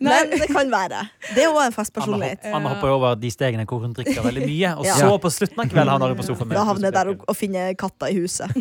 men 0.00 0.30
det 0.32 0.48
kan 0.50 0.70
være. 0.72 1.02
Det 1.34 1.44
er 1.44 1.50
òg 1.52 1.60
en 1.66 1.74
festpersonlighet. 1.76 2.44
Anna, 2.46 2.56
Anna 2.60 2.72
hopper 2.74 2.92
over 2.94 3.18
de 3.20 3.30
stegene 3.32 3.66
hvor 3.68 3.82
hun 3.84 3.92
drikker 3.96 4.22
veldig 4.24 4.46
mye, 4.48 4.72
og 4.80 4.86
Ja. 4.88 4.96
så 4.98 5.10
på 5.22 5.30
slutten 5.32 5.60
av 5.64 5.68
kvelden 5.70 5.92
havner 5.94 6.14
hun 6.14 6.20
på 6.22 6.26
sofaen. 6.30 6.54
Da 6.56 6.64
havner 6.68 6.88
jeg 6.90 6.96
der 6.96 7.12
og, 7.14 7.24
og 7.28 7.36
finner 7.38 7.74
katta 7.78 8.08
i 8.10 8.16
huset. 8.20 8.54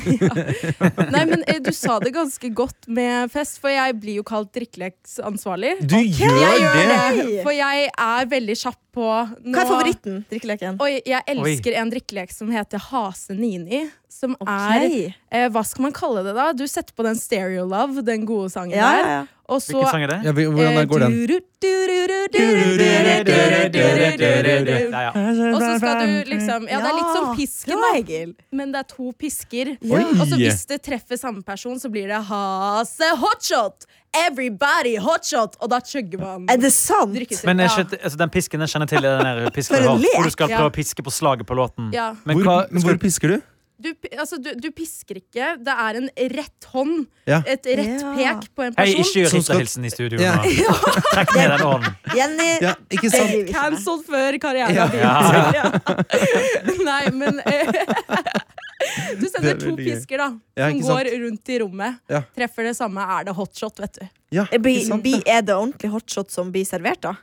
Nei, 1.14 1.24
men 1.30 1.44
eh, 1.48 1.60
du 1.64 1.72
sa 1.76 2.00
det 2.04 2.12
ganske 2.16 2.52
godt 2.56 2.90
med 2.92 3.32
fest, 3.34 3.60
for 3.64 3.72
jeg 3.74 3.96
blir 4.02 4.20
jo 4.20 4.26
kalt 4.28 4.52
drikkeleksansvarlig. 4.56 5.76
Du 5.90 5.98
gjør 5.98 6.38
Jeg 6.44 6.62
gjør 6.64 6.78
det! 6.80 7.00
det, 7.20 7.42
for 7.46 7.56
jeg 7.56 7.90
er 7.94 8.30
veldig 8.32 8.56
kjapp 8.66 8.80
på 9.00 9.08
nå- 9.08 9.56
Hva 9.56 9.64
er 9.64 9.70
favoritten? 9.72 10.20
Drikkeleken? 10.32 10.78
Oi, 10.84 10.92
jeg 11.08 11.24
elsker 11.36 11.78
en 11.80 11.92
drikkelek 11.94 12.32
som 12.36 12.52
heter 12.52 12.84
Hase 12.92 13.36
Nini. 13.40 13.86
Som 14.10 14.34
er 14.42 15.14
eh, 15.32 15.50
Hva 15.54 15.62
skal 15.64 15.84
man 15.86 15.94
kalle 15.94 16.24
det, 16.26 16.34
da? 16.36 16.52
Du 16.58 16.66
setter 16.68 16.94
på 16.98 17.04
den 17.06 17.16
Stereo 17.16 17.66
Love, 17.70 18.02
den 18.04 18.26
gode 18.26 18.50
sangen 18.50 18.74
Ja, 18.76 18.90
ja, 18.98 19.04
der. 19.04 19.10
ja. 19.10 19.26
Og 19.50 19.62
så 19.62 19.82
Ja, 20.26 20.32
vi- 20.32 20.46
hvordan 20.46 20.88
går 20.90 21.00
den? 21.00 21.14
Ja, 24.92 25.02
ja. 25.02 25.12
Og 25.54 25.62
så 25.62 25.78
skal 25.78 26.02
du 26.02 26.30
liksom 26.30 26.68
Ja, 26.70 26.80
det 26.82 26.90
er 26.90 26.98
litt 26.98 27.14
som 27.16 27.36
pisken, 27.38 27.82
da. 27.82 27.92
Egil. 28.00 28.34
Men 28.52 28.72
det 28.74 28.80
er 28.84 28.88
to 28.96 29.12
pisker. 29.18 29.76
Og 29.82 30.26
så 30.28 30.36
hvis 30.38 30.66
det 30.70 30.82
treffer 30.86 31.18
samme 31.20 31.44
person, 31.46 31.80
så 31.80 31.90
blir 31.92 32.08
det 32.08 32.22
Hase 32.30 33.10
hotshot! 33.22 33.86
Everybody 34.26 34.98
hotshot! 34.98 35.56
Og 35.62 35.70
da 35.70 35.80
chugger 35.86 36.20
man. 36.20 36.48
Er 36.50 36.58
det 36.58 36.72
sant? 36.74 37.14
Men 37.46 37.60
jeg 37.60 37.70
Ja. 37.70 37.84
altså, 38.04 38.18
den 38.18 38.30
pisken 38.30 38.60
jeg 38.60 38.70
kjenner 38.70 38.88
til, 38.88 39.06
er 39.06 39.18
den 39.24 39.44
der 39.46 39.52
pisken 39.52 39.78
du 39.82 39.88
har, 39.90 39.98
hvor 39.98 40.24
du 40.24 40.30
skal 40.30 40.48
prøve 40.50 40.70
å 40.72 40.74
piske 40.74 41.04
på 41.04 41.12
slaget 41.12 41.46
på 41.46 41.56
låten. 41.56 41.92
Ja. 41.94 42.14
Men 42.26 42.38
hvor, 42.42 42.68
hvor 42.70 42.98
pisker 42.98 43.28
du? 43.36 43.42
Du, 43.80 43.94
altså, 44.20 44.36
du, 44.44 44.50
du 44.60 44.70
pisker 44.76 45.16
ikke. 45.22 45.54
Det 45.64 45.72
er 45.72 45.98
en 46.02 46.10
rett 46.36 46.66
hånd. 46.74 47.06
Ja. 47.30 47.38
Et 47.48 47.64
rett 47.80 48.02
Ja. 48.02 48.34
pek 48.40 48.50
på 48.56 48.66
en 48.66 48.74
Hei, 48.78 48.86
person. 48.92 49.06
ikke 49.06 49.22
gjør 49.24 49.36
Hitler-hilsen 49.38 49.86
i 49.88 49.92
studio 49.94 50.20
Ja. 50.20 50.34
nå. 50.44 50.74
Trekk 51.14 51.32
ned 51.38 51.54
den 51.54 51.64
hånden. 51.64 51.96
Jenny, 52.18 52.50
Ja, 52.62 52.74
med. 52.92 53.54
Cancelled 53.54 54.04
før 54.10 54.38
karrieren. 54.44 54.76
Ja. 54.76 55.72
Nei, 56.90 57.04
men 57.16 57.40
eh, 57.46 57.72
Du 59.20 59.26
sender 59.28 59.54
er 59.56 59.60
to 59.60 59.74
pisker, 59.76 60.22
da, 60.22 60.28
Ja, 60.60 60.70
som 60.72 60.82
går 60.88 61.10
rundt 61.24 61.50
i 61.52 61.58
rommet, 61.64 61.98
Ja. 62.12 62.22
treffer 62.36 62.64
det 62.70 62.76
samme, 62.78 63.04
er 63.20 63.26
det 63.28 63.34
hotshot, 63.36 63.80
vet 63.84 64.00
du. 64.00 64.06
Ja, 64.32 64.46
Eh, 64.52 64.60
ikke 64.60 64.86
sant 64.88 65.04
bli, 65.04 65.16
er 65.26 65.42
det 65.42 65.56
ordentlig 65.56 65.90
hotshot 65.92 66.32
som 66.32 66.52
blir 66.54 66.66
servert, 66.68 67.02
da? 67.04 67.16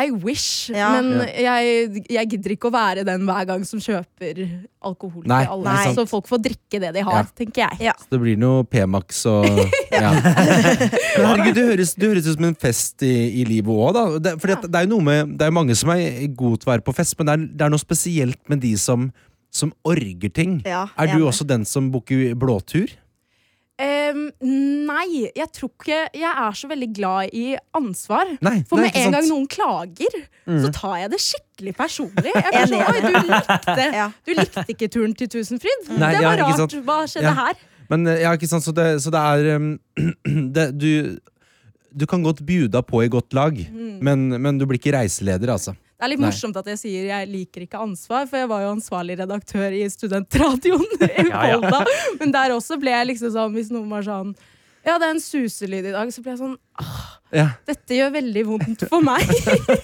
I 0.00 0.10
wish, 0.24 0.70
Ja. 0.72 0.88
men 1.00 1.26
jeg, 1.28 2.04
jeg 2.10 2.28
gidder 2.32 2.54
ikke 2.54 2.68
å 2.70 2.72
være 2.74 3.04
den 3.04 3.24
hver 3.28 3.46
gang 3.48 3.64
som 3.68 3.80
kjøper 3.82 4.40
alkohol 4.82 5.24
Nei, 5.28 5.42
til 5.44 5.52
alle. 5.56 5.74
Så 5.96 6.04
folk 6.08 6.28
får 6.30 6.42
drikke 6.46 6.80
det 6.80 6.92
de 6.96 7.02
har, 7.06 7.22
Ja. 7.24 7.24
tenker 7.36 7.64
jeg. 7.66 7.80
Ja. 7.90 7.94
Så 8.00 8.08
det 8.14 8.20
blir 8.22 8.38
noe 8.40 8.64
P-Max 8.64 9.24
og 9.30 9.46
ja. 9.92 10.12
Men 10.14 11.26
herregud, 11.26 11.54
det 11.58 11.66
høres, 11.72 11.94
det 11.98 12.08
høres 12.12 12.28
ut 12.30 12.36
som 12.38 12.48
en 12.50 12.56
fest 12.58 13.02
i, 13.06 13.12
i 13.42 13.44
livet 13.48 13.70
òg, 13.74 13.92
da. 13.96 14.04
Det, 14.28 14.36
fordi 14.42 14.56
at 14.58 14.68
det 14.70 14.80
er 14.80 14.86
jo 14.88 14.92
noe 14.96 15.06
med 15.06 15.36
Det 15.40 15.46
er 15.48 15.54
mange 15.54 15.76
som 15.78 15.92
er 15.94 16.26
gode 16.36 16.60
til 16.62 16.70
å 16.70 16.74
være 16.74 16.86
på 16.86 16.94
fest, 16.96 17.16
men 17.18 17.28
det 17.30 17.34
er, 17.36 17.44
det 17.60 17.66
er 17.68 17.74
noe 17.74 17.82
spesielt 17.82 18.40
med 18.50 18.62
de 18.64 18.72
som, 18.80 19.10
som 19.52 19.72
orger 19.84 20.32
ting. 20.32 20.60
Ja, 20.68 20.86
Er 20.96 21.12
du 21.16 21.26
også 21.28 21.46
den 21.48 21.64
som 21.68 21.90
booker 21.92 22.34
blåtur? 22.38 22.88
Em, 23.80 24.26
nei, 24.86 25.30
jeg 25.36 25.46
tror 25.56 25.70
ikke 25.72 26.00
Jeg 26.20 26.28
er 26.28 26.56
så 26.58 26.68
veldig 26.68 26.88
glad 26.96 27.30
i 27.32 27.56
ansvar. 27.76 28.28
Nei. 28.44 28.58
For 28.68 28.76
med 28.76 28.90
en 28.94 29.06
en 29.08 29.14
gang 29.16 29.28
noen 29.30 29.46
klager, 29.48 30.18
Mm. 30.50 30.58
så 30.64 30.70
tar 30.74 30.96
jeg 30.98 31.10
det 31.12 31.20
skikkelig 31.22 31.74
personlig. 31.78 32.32
Jeg 32.34 32.68
sånn, 32.68 32.82
Oi, 32.82 33.00
du 33.00 33.12
likte, 33.30 33.84
Ja. 33.94 34.06
du 34.26 34.32
likte 34.34 34.64
ikke 34.72 34.88
turen 34.90 35.14
til 35.14 35.28
Tusenfryd? 35.28 35.90
Nei, 35.96 36.12
det 36.16 36.24
var 36.24 36.36
ja, 36.36 36.46
rart. 36.50 36.74
Hva 36.84 36.96
skjedde 37.06 37.22
Ja. 37.30 37.34
her? 37.34 37.54
Men 37.90 38.06
eh, 38.06 38.20
ja, 38.22 38.32
ikke 38.36 38.48
sant, 38.48 38.64
så 38.64 38.72
det, 38.74 38.88
så 39.02 39.10
det 39.10 39.20
er 39.20 39.56
um, 39.56 39.78
det, 40.56 40.78
du, 40.78 41.18
du 41.96 42.06
kan 42.06 42.22
godt 42.22 42.42
bjuda 42.46 42.82
på 42.86 43.04
i 43.04 43.08
godt 43.08 43.32
lag, 43.34 43.56
men, 44.02 44.28
men 44.40 44.58
du 44.58 44.66
blir 44.66 44.78
ikke 44.78 44.92
reiseleder, 44.96 45.50
altså. 45.56 45.74
Det 46.00 46.06
er 46.06 46.12
litt 46.14 46.20
Nei. 46.22 46.30
morsomt 46.30 46.56
at 46.56 46.68
jeg 46.72 46.78
sier 46.80 47.08
jeg 47.10 47.28
liker 47.28 47.66
ikke 47.66 47.80
ansvar, 47.84 48.24
for 48.24 48.40
jeg 48.40 48.48
var 48.48 48.62
jo 48.64 48.70
ansvarlig 48.72 49.18
redaktør 49.20 49.74
i 49.76 49.82
studentradioen 49.92 50.86
i 51.04 51.26
Ja, 51.28 51.42
ja. 51.52 51.82
Men 52.16 52.32
der 52.32 52.54
også 52.54 52.78
ble 52.80 52.94
jeg 52.94 53.10
liksom 53.10 53.34
sånn, 53.34 53.52
hvis 53.52 53.68
noen 53.68 53.90
var 53.92 54.06
sånn 54.06 54.32
Ja, 54.80 54.96
det 54.96 55.10
er 55.10 55.12
en 55.12 55.20
suselyd 55.20 55.90
i 55.90 55.92
dag, 55.92 56.10
så 56.12 56.22
ble 56.24 56.32
jeg 56.32 56.40
sånn 56.40 56.54
Ja. 57.36 57.44
Dette 57.68 57.94
gjør 57.94 58.14
veldig 58.14 58.42
vondt 58.48 58.84
for 58.90 59.04
meg. 59.04 59.22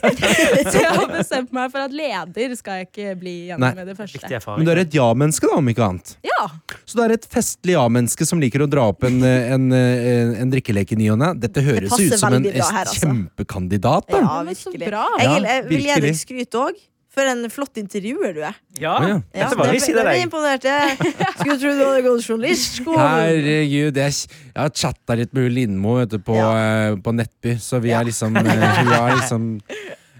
så 0.70 0.72
jeg 0.72 0.88
har 0.88 1.10
bestemt 1.12 1.52
meg 1.54 1.68
for 1.74 1.84
at 1.84 1.92
leder 1.94 2.54
skal 2.58 2.80
jeg 2.80 2.88
ikke 2.88 3.12
bli 3.20 3.34
Nei. 3.36 3.50
gjennom 3.52 3.76
med 3.76 3.90
det 3.92 3.96
første. 3.98 4.40
Men 4.48 4.66
du 4.66 4.72
er 4.72 4.80
et 4.82 4.96
ja-menneske, 4.96 5.46
da, 5.52 5.60
om 5.60 5.70
ikke 5.70 5.84
annet. 5.84 6.16
Ja. 6.26 6.48
Så 6.82 6.98
du 6.98 7.04
er 7.04 7.14
et 7.18 7.28
festlig 7.30 7.76
ja-menneske 7.76 8.26
som 8.26 8.42
liker 8.42 8.64
å 8.64 8.70
dra 8.72 8.88
opp 8.90 9.06
en, 9.06 9.20
eh, 9.22 9.52
en, 9.54 9.68
en, 9.76 10.34
en 10.42 10.56
drikkelek 10.56 10.96
i 10.96 11.00
ny 11.04 11.12
og 11.14 11.20
ne. 11.22 11.30
Dette 11.44 11.62
høres 11.68 11.92
det 11.92 12.10
ut 12.10 12.18
som 12.24 12.40
en 12.40 12.50
her, 12.50 12.82
altså. 12.82 12.98
kjempekandidat. 13.04 14.10
Da. 14.10 14.24
Ja, 14.24 14.42
virkelig. 14.48 14.56
Ja, 14.56 14.74
virkelig. 14.74 14.90
bra. 14.90 15.06
Jeg 15.22 15.66
vil 15.70 15.86
gi 15.86 16.02
deg 16.08 16.22
skryt 16.24 16.62
òg. 16.64 16.84
For 17.16 17.25
en 17.30 17.46
flott 17.49 17.78
intervjuer 17.80 18.35
du 18.37 18.42
er. 18.44 18.56
Ja, 18.76 18.94
ja. 19.00 19.14
Ja, 19.32 19.46
det 19.49 19.70
vi 19.73 19.78
det 19.96 20.02
ble 20.04 20.16
imponert. 20.20 20.66
Jeg 20.68 20.96
skulle 21.38 21.54
tro 21.62 21.70
du 21.73 21.78
hadde 21.80 22.02
gått 22.04 22.26
journalistskole. 22.28 22.99
Herregud, 23.00 24.00
jeg, 24.02 24.16
jeg 24.20 24.58
har 24.61 24.73
chatta 24.76 25.16
litt 25.16 25.32
med 25.32 25.54
Lindmo 25.56 25.94
vet 25.96 26.11
du, 26.12 26.18
på, 26.20 26.37
eh, 26.37 26.92
på 27.00 27.14
Nettby, 27.16 27.54
så 27.62 27.80
vi 27.80 27.94
Ja. 27.94 28.02
er 28.02 28.11
liksom 28.11 28.37
eh, 28.42 28.42
Vi 28.44 28.99
er 28.99 29.14
liksom 29.16 29.46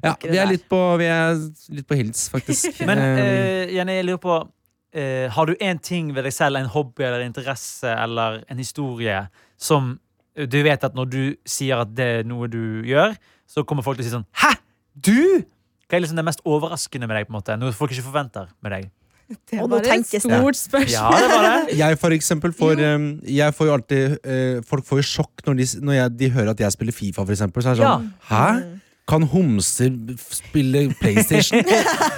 Ja, 0.07 0.15
vi 0.23 0.39
er 0.41 0.49
litt 0.49 0.65
på, 0.71 0.79
vi 0.97 1.09
er 1.13 1.37
litt 1.77 1.87
på 1.91 1.99
hils, 1.99 2.31
faktisk. 2.33 2.81
Men 2.89 3.03
Eh, 3.03 3.21
eh, 3.21 3.75
Jenny, 3.77 3.99
jeg 3.99 4.07
lurer 4.09 4.23
på 4.23 4.39
uh, 4.41 5.27
Har 5.37 5.51
du 5.51 5.53
én 5.61 5.79
ting 5.83 6.15
ved 6.17 6.25
deg 6.25 6.33
selv, 6.33 6.57
en 6.57 6.71
hobby 6.73 7.05
eller 7.05 7.27
interesse 7.27 7.93
eller 7.93 8.41
en 8.49 8.57
historie, 8.63 9.19
som 9.61 9.99
du 10.37 10.57
vet 10.65 10.81
at 10.85 10.97
når 10.97 11.13
du 11.13 11.21
sier 11.49 11.81
at 11.85 11.93
det 11.97 12.09
er 12.23 12.25
noe 12.29 12.49
du 12.49 12.81
gjør, 12.89 13.13
så 13.49 13.65
kommer 13.69 13.85
folk 13.85 14.01
til 14.01 14.07
å 14.07 14.09
si 14.09 14.15
sånn 14.17 14.27
Hæ! 14.41 14.55
Du?! 14.97 15.45
Hva 15.87 15.99
er 15.99 16.03
liksom 16.03 16.19
det 16.19 16.25
mest 16.27 16.41
overraskende 16.45 17.07
med 17.07 17.17
deg? 17.21 17.27
på 17.29 17.33
en 17.35 17.39
måte? 17.41 17.57
Noe 17.61 17.73
folk 17.77 17.93
ikke 17.95 18.07
forventer 18.09 18.49
med 18.65 18.73
deg? 18.75 18.89
Det 19.51 19.59
var 19.59 19.83
et 19.83 20.07
stort 20.07 20.59
spørsmål. 20.59 20.93
Ja, 20.95 21.09
det 21.19 21.29
var 21.33 21.45
det. 21.47 21.77
jeg 21.83 21.99
for 21.99 22.15
eksempel 22.15 22.53
får 22.55 22.79
eh, 22.79 23.07
Jeg 23.35 23.55
får 23.59 23.67
jo 23.67 23.73
alltid 23.75 24.19
eh, 24.23 24.61
Folk 24.67 24.87
får 24.87 25.01
jo 25.01 25.07
sjokk 25.09 25.43
når, 25.49 25.57
de, 25.59 25.67
når 25.83 25.97
jeg, 25.97 26.13
de 26.21 26.29
hører 26.37 26.51
at 26.55 26.61
jeg 26.63 26.75
spiller 26.77 26.95
Fifa, 26.95 27.25
for 27.25 27.35
eksempel. 27.35 27.63
Så 27.67 27.73
er 27.73 27.81
det 27.81 27.87
sånn 27.89 28.11
Hæ? 28.31 28.45
Kan 29.07 29.23
homser 29.31 29.91
spille 30.19 30.89
PlayStation? 30.99 31.63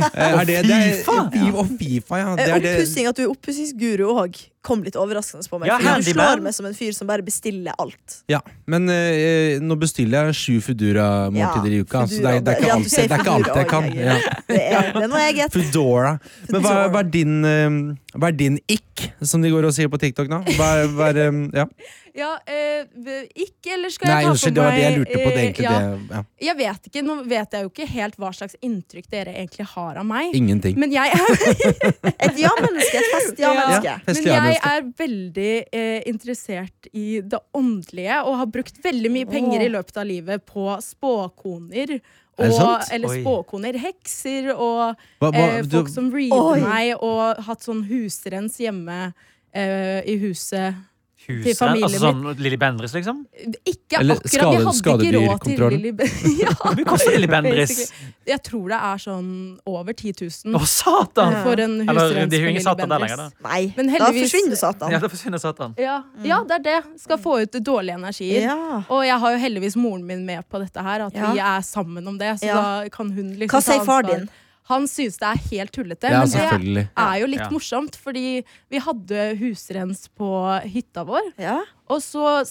Eh, 0.09 0.35
er 0.41 0.45
det, 0.49 0.55
det 0.69 0.77
er, 0.77 0.93
FIFA? 1.05 1.49
Og 1.61 1.73
Fifa, 1.81 2.17
ja. 2.21 2.29
Det 2.39 2.45
Eh, 2.49 2.55
er 2.55 2.63
det. 2.65 2.75
Oppussing, 2.79 3.09
at 3.11 3.17
du 3.19 3.23
er 3.25 3.33
oppussingsguru 3.33 4.05
òg, 4.13 4.39
kom 4.63 4.83
litt 4.85 4.97
overraskende 4.99 5.47
på 5.49 5.61
meg. 5.61 5.71
Ja, 5.71 5.97
du 5.99 6.09
slår 6.09 6.43
meg 6.45 6.55
som 6.57 6.67
en 6.69 6.77
fyr 6.77 6.95
som 6.97 7.09
bare 7.11 7.25
bestiller 7.27 7.77
alt. 7.79 8.21
Ja, 8.31 8.41
men 8.71 8.89
eh, 8.93 9.61
nå 9.63 9.77
bestiller 9.81 10.29
jeg 10.29 10.39
sju 10.39 10.65
Foodora-måltider 10.65 11.77
i 11.77 11.83
uka. 11.85 12.05
Så 12.11 12.23
det 12.25 12.33
er, 12.33 12.43
det 12.43 12.55
er 12.55 12.59
ikke 12.59 12.69
Ja, 12.69 12.79
alt, 12.79 12.91
det 12.91 13.05
er 13.05 13.23
ikke 13.23 13.37
alt 13.37 13.53
jeg 13.55 13.71
kan. 13.71 13.89
Ja. 13.95 14.19
Det 14.49 14.59
er, 14.65 14.91
det 14.97 15.05
er 15.05 15.13
noe 15.13 15.23
eget. 15.29 15.55
Foodora. 15.55 16.17
Men 16.51 16.65
hva, 16.65 16.75
hva, 16.89 17.05
er 17.05 17.15
din, 17.15 17.39
eh, 17.49 17.79
hva 18.19 18.33
er 18.33 18.39
din 18.39 18.61
ikk, 18.67 19.09
som 19.23 19.45
de 19.45 19.55
går 19.55 19.71
og 19.71 19.75
sier 19.77 19.91
på 19.93 20.01
TikTok 20.03 20.31
nå? 20.33 20.43
Hva 20.59 20.75
er, 20.83 20.93
hva 20.99 21.11
er, 21.13 21.25
eh, 21.29 21.41
ja. 21.63 21.69
Ja, 22.19 22.33
eh, 22.51 22.87
ikke, 23.35 23.75
eller 23.77 23.93
skal 23.95 24.11
Nei, 24.11 24.15
jeg 24.17 24.27
ta 24.27 24.31
unnskyld, 24.33 24.51
på 24.51 24.57
det 24.57 24.65
var 24.65 24.73
det 24.75 24.83
jeg 24.83 24.95
lurte 24.97 25.13
på. 25.13 25.19
Det, 25.19 25.35
eh, 25.35 25.43
egentlig, 25.45 25.67
ja, 25.69 25.75
det, 25.79 26.17
ja. 26.17 26.23
Jeg 26.49 26.57
vet 26.59 26.89
ikke, 26.91 27.03
Nå 27.07 27.17
vet 27.31 27.55
jeg 27.55 27.67
jo 27.67 27.71
ikke 27.71 27.87
helt 27.93 28.17
hva 28.19 28.31
slags 28.35 28.57
inntrykk 28.65 29.07
dere 29.13 29.35
egentlig 29.37 29.67
har 29.75 30.01
av 30.01 30.09
meg. 30.09 30.35
Ingenting. 30.35 30.79
Men 30.83 30.95
jeg 30.95 31.15
er, 31.15 31.45
Et 32.27 32.41
ja-menneske, 32.43 33.03
et 33.03 33.11
fest-ja-menneske. 33.15 33.87
Ja. 33.87 33.97
men 34.03 34.09
Festlig 34.09 34.33
jeg 34.55 34.63
er 34.71 34.87
veldig 34.99 35.53
eh, 35.73 36.01
interessert 36.11 36.89
i 36.93 37.21
det 37.21 37.41
åndelige 37.57 38.21
og 38.25 38.39
har 38.43 38.51
brukt 38.59 38.81
veldig 38.85 39.13
mye 39.15 39.29
penger 39.29 39.65
i 39.65 39.71
løpet 39.73 40.01
av 40.01 40.09
livet 40.09 40.45
på 40.49 40.67
spåkoner. 40.85 41.99
Er 42.39 42.53
Og, 42.55 42.85
eller 42.95 43.17
spåkoner, 43.19 43.79
hekser 43.83 44.53
og 44.55 44.95
Hva, 45.19 45.31
hva, 45.31 45.33
eh, 45.35 45.63
du, 45.67 45.73
folk 45.75 45.91
som 45.91 46.13
reader 46.15 46.53
Oi. 46.55 46.61
meg, 46.63 46.93
og 47.03 47.43
hatt 47.49 47.67
sånn 47.67 47.83
husrens 47.89 48.61
hjemme 48.63 48.99
eh, 49.51 50.07
i 50.07 50.15
huset. 50.23 50.79
Familien 51.29 51.85
Altså 51.85 51.99
sånn 52.01 52.39
Lilly 52.41 52.57
Bendriss, 52.57 52.95
liksom? 52.97 53.19
Ikke 53.69 53.99
Eller 54.01 54.17
akkurat, 54.17 54.31
skade- 54.33 54.53
vi 54.57 54.65
hadde 54.65 55.05
ikke 55.05 55.19
råd 55.29 55.43
til. 55.45 55.65
Lilly 55.75 55.91
Bendriss. 55.93 56.39
ja, 56.43 56.53
Hvor 56.63 56.77
mye 56.79 56.87
koster 56.89 57.13
Lilly 57.13 57.29
Bendriss? 57.29 57.93
Jeg 58.29 58.43
tror 58.49 58.69
det 58.73 58.79
er 58.89 59.03
sånn 59.03 59.29
over 59.69 59.93
10 59.93 60.15
000 60.49 60.57
Å, 60.57 60.63
satan! 60.65 61.37
For 61.45 61.61
en 61.61 61.77
Eller, 61.85 62.01
husrens 62.01 62.33
ingen 62.39 62.57
Lilly 62.57 62.65
Bendriss. 62.65 63.37
Nei, 63.45 63.61
da 63.99 64.11
forsvinner 64.17 64.57
Satan. 64.63 64.91
Ja, 64.97 65.03
da 65.05 65.13
forsvinner 65.13 65.45
Satan. 65.45 65.77
Ja, 65.77 65.99
ja, 66.25 66.41
det 66.49 66.59
er 66.61 66.65
det. 66.71 66.79
Skal 67.05 67.21
få 67.21 67.37
ut 67.45 67.61
dårlige 67.61 68.01
energier. 68.01 68.49
Ja. 68.49 68.83
Og 68.89 69.05
jeg 69.05 69.21
har 69.21 69.37
jo 69.37 69.45
heldigvis 69.45 69.77
moren 69.77 70.07
min 70.09 70.25
med 70.25 70.49
på 70.49 70.61
dette 70.65 70.81
her, 70.83 71.07
at 71.11 71.15
Ja. 71.15 71.33
vi 71.37 71.45
er 71.45 71.61
sammen 71.61 72.09
om 72.09 72.17
det. 72.19 72.39
Så 72.41 72.47
Ja. 72.49 72.55
da 72.83 72.89
kan 72.89 73.11
hun 73.13 73.35
liksom 73.37 73.53
Hva 73.59 73.63
sier 73.63 73.85
far 73.85 74.03
ansvar. 74.03 74.17
din? 74.25 74.29
Han 74.69 74.85
synes 74.89 75.17
det 75.21 75.27
er 75.31 75.39
helt 75.51 75.73
tullete. 75.73 76.11
ja, 76.13 76.21
men 76.21 76.65
det 76.75 76.87
er 76.97 77.19
jo 77.23 77.27
litt 77.27 77.41
Ja. 77.41 77.49
morsomt, 77.51 77.95
fordi 77.97 78.45
vi 78.71 78.79
hadde 78.85 79.37
husrens 79.41 80.09
på 80.19 80.29
hytta 80.69 81.05
vår. 81.09 81.31
Ja. 81.41 81.61
Og 81.89 82.03
så 82.05 82.45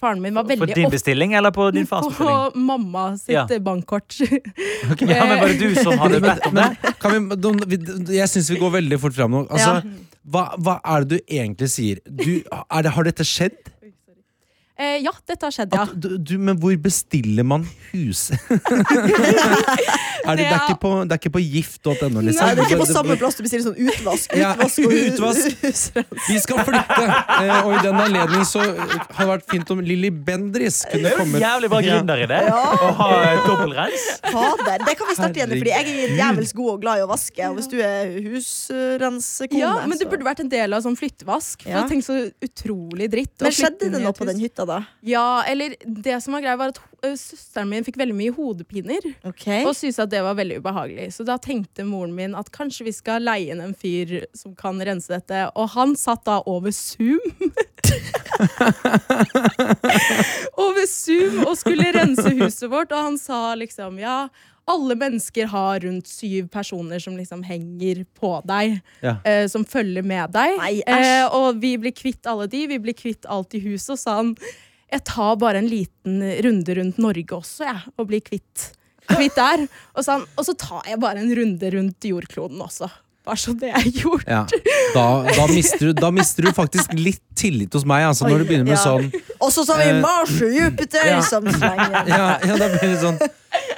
Faren 0.00 0.20
min 0.20 0.34
var 0.34 0.42
veldig 0.48 0.58
På 0.66 0.74
din 0.74 0.90
bestilling 0.90 1.34
eller 1.38 1.52
på 1.54 1.68
din 1.72 1.86
fars 1.86 2.06
bestilling? 2.08 2.50
på 2.54 2.58
mamma 2.58 3.04
sitt 3.16 3.34
Ja. 3.36 3.46
bankkort. 3.60 4.16
Ja, 5.00 5.24
men 5.24 5.38
Var 5.40 5.48
det 5.48 5.58
du 5.60 5.74
som 5.78 5.98
hadde 5.98 6.20
bedt 6.20 6.46
om 6.48 6.54
det? 6.58 6.94
Kan 7.00 7.28
vi- 7.68 8.16
jeg 8.18 8.28
syns 8.28 8.50
vi 8.50 8.56
går 8.58 8.70
veldig 8.80 8.98
fort 9.00 9.14
fram 9.14 9.30
nå. 9.30 9.44
Altså, 9.48 9.76
Ja. 9.78 9.80
hva, 10.26 10.44
hva 10.58 10.80
er 10.84 11.04
det 11.04 11.08
du 11.08 11.34
egentlig 11.38 11.68
sier? 11.70 11.98
Du, 12.04 12.42
er 12.70 12.82
det, 12.82 12.90
har 12.92 13.04
dette 13.04 13.22
skjedd? 13.24 13.56
Eh, 14.74 14.96
ja, 15.04 15.12
dette 15.22 15.46
har 15.46 15.52
skjedd, 15.54 15.70
ja. 15.76 15.84
At 15.86 15.92
du, 15.94 16.16
du, 16.18 16.32
men 16.42 16.56
hvor 16.58 16.74
bestiller 16.82 17.46
man 17.46 17.62
hus? 17.92 18.24
er 18.34 18.40
det, 20.34 20.40
det, 20.40 20.46
er 20.48 20.64
ikke 20.64 20.80
på, 20.82 20.90
det 21.06 21.14
er 21.14 21.20
ikke 21.20 21.30
på 21.36 21.42
gift.no, 21.44 21.92
liksom? 21.94 22.40
Nei, 22.42 22.48
det 22.58 22.64
er 22.64 22.72
ikke 22.72 22.80
på 22.80 22.88
samme 22.88 23.14
plass 23.20 23.38
du 23.38 23.44
bestiller 23.46 23.68
sånn 23.68 23.78
utvask. 23.78 24.34
Ja, 24.34 24.50
Utvask 24.56 24.82
og 24.82 24.96
utvask. 24.98 25.46
Vi 26.26 26.38
skal 26.42 26.64
flytte! 26.66 27.04
Eh, 27.06 27.52
og 27.60 27.70
i 27.76 27.84
den 27.84 28.00
anledning 28.02 28.42
så 28.50 28.64
hadde 28.64 28.98
det 29.20 29.28
vært 29.30 29.46
fint 29.52 29.70
om 29.76 29.84
Lilly 29.86 30.10
Bendris 30.10 30.80
kunne 30.90 31.14
komme. 31.20 31.38
Jævlig 31.44 31.70
jo 31.70 31.74
komme 31.76 31.84
i 31.84 31.86
bra 31.86 32.00
gründeridé 32.00 32.40
å 32.50 32.90
ha 32.98 33.08
dobbeltreis. 33.46 34.08
Fader, 34.26 34.86
det 34.88 34.96
kan 34.98 35.12
vi 35.12 35.16
starte 35.20 35.38
igjen 35.38 35.54
med, 35.54 35.62
fordi 35.62 35.74
jeg 35.76 36.08
er 36.08 36.16
jævels 36.18 36.54
god 36.58 36.72
og 36.74 36.82
glad 36.82 36.98
i 36.98 37.06
å 37.06 37.08
vaske. 37.14 37.46
Og 37.52 37.60
hvis 37.60 37.70
du 37.70 37.78
er 37.78 38.10
husrensekone 38.26 39.62
Ja, 39.62 39.72
men 39.86 40.02
det 40.02 40.10
burde 40.10 40.26
vært 40.26 40.42
en 40.42 40.50
del 40.50 40.74
av 40.74 40.82
sånn 40.82 40.98
flyttevask. 40.98 41.62
For 41.62 41.70
Ja. 41.70 41.86
tenk 41.86 42.02
så 42.10 42.18
utrolig 42.42 43.10
dritt. 43.14 43.36
Men 43.38 43.54
skjedde 43.54 43.94
det 43.94 44.02
noe 44.02 44.16
på 44.18 44.26
den 44.26 44.42
hytta, 44.42 44.63
da? 44.68 44.80
Ja, 45.06 45.44
eller 45.48 45.74
det 45.84 46.16
som 46.24 46.36
var 46.36 46.44
greia 46.44 46.58
var 46.60 46.72
at 46.74 46.80
søsteren 47.04 47.68
min 47.70 47.84
fikk 47.86 47.98
veldig 48.00 48.16
mye 48.16 48.34
hodepiner. 48.36 49.06
Okay. 49.26 49.62
Og 49.64 49.76
syntes 49.76 50.00
at 50.02 50.12
det 50.12 50.22
var 50.24 50.38
veldig 50.38 50.58
ubehagelig. 50.62 51.10
Så 51.16 51.26
da 51.28 51.36
tenkte 51.42 51.84
moren 51.88 52.14
min 52.16 52.34
at 52.38 52.50
kanskje 52.54 52.88
vi 52.88 52.94
skal 52.96 53.24
leie 53.26 53.52
inn 53.52 53.62
en 53.64 53.76
fyr 53.76 54.24
som 54.36 54.54
kan 54.58 54.80
rense 54.80 55.12
dette. 55.12 55.44
Og 55.54 55.68
han 55.76 55.96
satt 56.00 56.24
da 56.28 56.40
over 56.50 56.72
Zoom. 56.74 57.20
over 60.64 60.86
Zoom 60.90 61.44
og 61.44 61.56
skulle 61.60 61.92
rense 61.94 62.28
huset 62.40 62.70
vårt, 62.72 62.92
og 62.92 63.10
han 63.10 63.18
sa 63.20 63.54
liksom 63.58 63.98
ja. 64.02 64.28
Alle 64.70 64.94
mennesker 64.96 65.46
har 65.52 65.80
rundt 65.84 66.08
syv 66.08 66.46
personer 66.48 67.02
som 67.02 67.16
liksom 67.18 67.42
henger 67.44 68.04
på 68.16 68.30
deg. 68.48 68.78
Ja. 69.04 69.16
eh, 69.24 69.46
som 69.52 69.64
følger 69.68 70.02
med 70.06 70.32
deg. 70.32 70.56
Nei, 70.60 70.78
eh, 70.88 71.26
og 71.28 71.60
vi 71.60 71.74
blir 71.80 71.92
kvitt 71.92 72.24
alle 72.30 72.46
de. 72.48 72.66
Vi 72.70 72.78
blir 72.80 72.96
kvitt 72.96 73.28
alt 73.28 73.52
i 73.54 73.60
huset. 73.66 73.90
Og 73.96 74.00
sa 74.00 74.16
han 74.22 74.34
jeg 74.94 75.02
tar 75.08 75.36
bare 75.40 75.58
en 75.58 75.68
liten 75.68 76.20
runde 76.44 76.74
rundt 76.78 76.98
Norge 77.02 77.34
også, 77.34 77.64
jeg. 77.66 77.80
Og 77.98 78.06
blir 78.08 78.20
kvitt, 78.24 78.68
kvitt 79.10 79.34
der. 79.36 79.64
Og, 79.96 80.04
sa 80.06 80.18
han, 80.20 80.26
og 80.38 80.46
så 80.46 80.54
tar 80.54 80.84
jeg 80.86 81.00
bare 81.02 81.24
en 81.24 81.32
runde 81.34 81.70
rundt 81.74 82.06
jordkloden 82.08 82.62
også. 82.62 82.88
Bare 83.24 83.40
så 83.40 83.54
det 83.56 83.70
er 83.72 83.86
gjort. 83.88 84.26
Ja. 84.28 84.42
Da, 84.94 85.04
da, 85.24 85.46
mister 85.48 85.88
du, 85.88 85.92
da 85.96 86.10
mister 86.12 86.44
du 86.44 86.52
faktisk 86.54 86.92
litt 86.92 87.22
tillit 87.40 87.72
hos 87.74 87.86
meg, 87.88 88.04
altså, 88.10 88.28
når 88.28 88.44
du 88.44 88.50
begynner 88.50 88.68
med 88.68 88.76
Ja. 88.76 88.82
sånn 88.84 89.08
Og 89.40 89.48
så 89.52 89.64
sa 89.64 89.78
vi 89.80 89.88
Eh, 89.88 90.00
Mars 90.04 90.34
og 90.44 90.52
Jupiter 90.52 91.08
ja. 91.08 91.22
som 91.24 91.48
slenger. 91.48 92.04
ja, 92.12 92.26
ja, 92.44 92.56
da 92.60 92.68
blir 92.68 92.92
det 92.92 93.00
sånn 93.00 93.18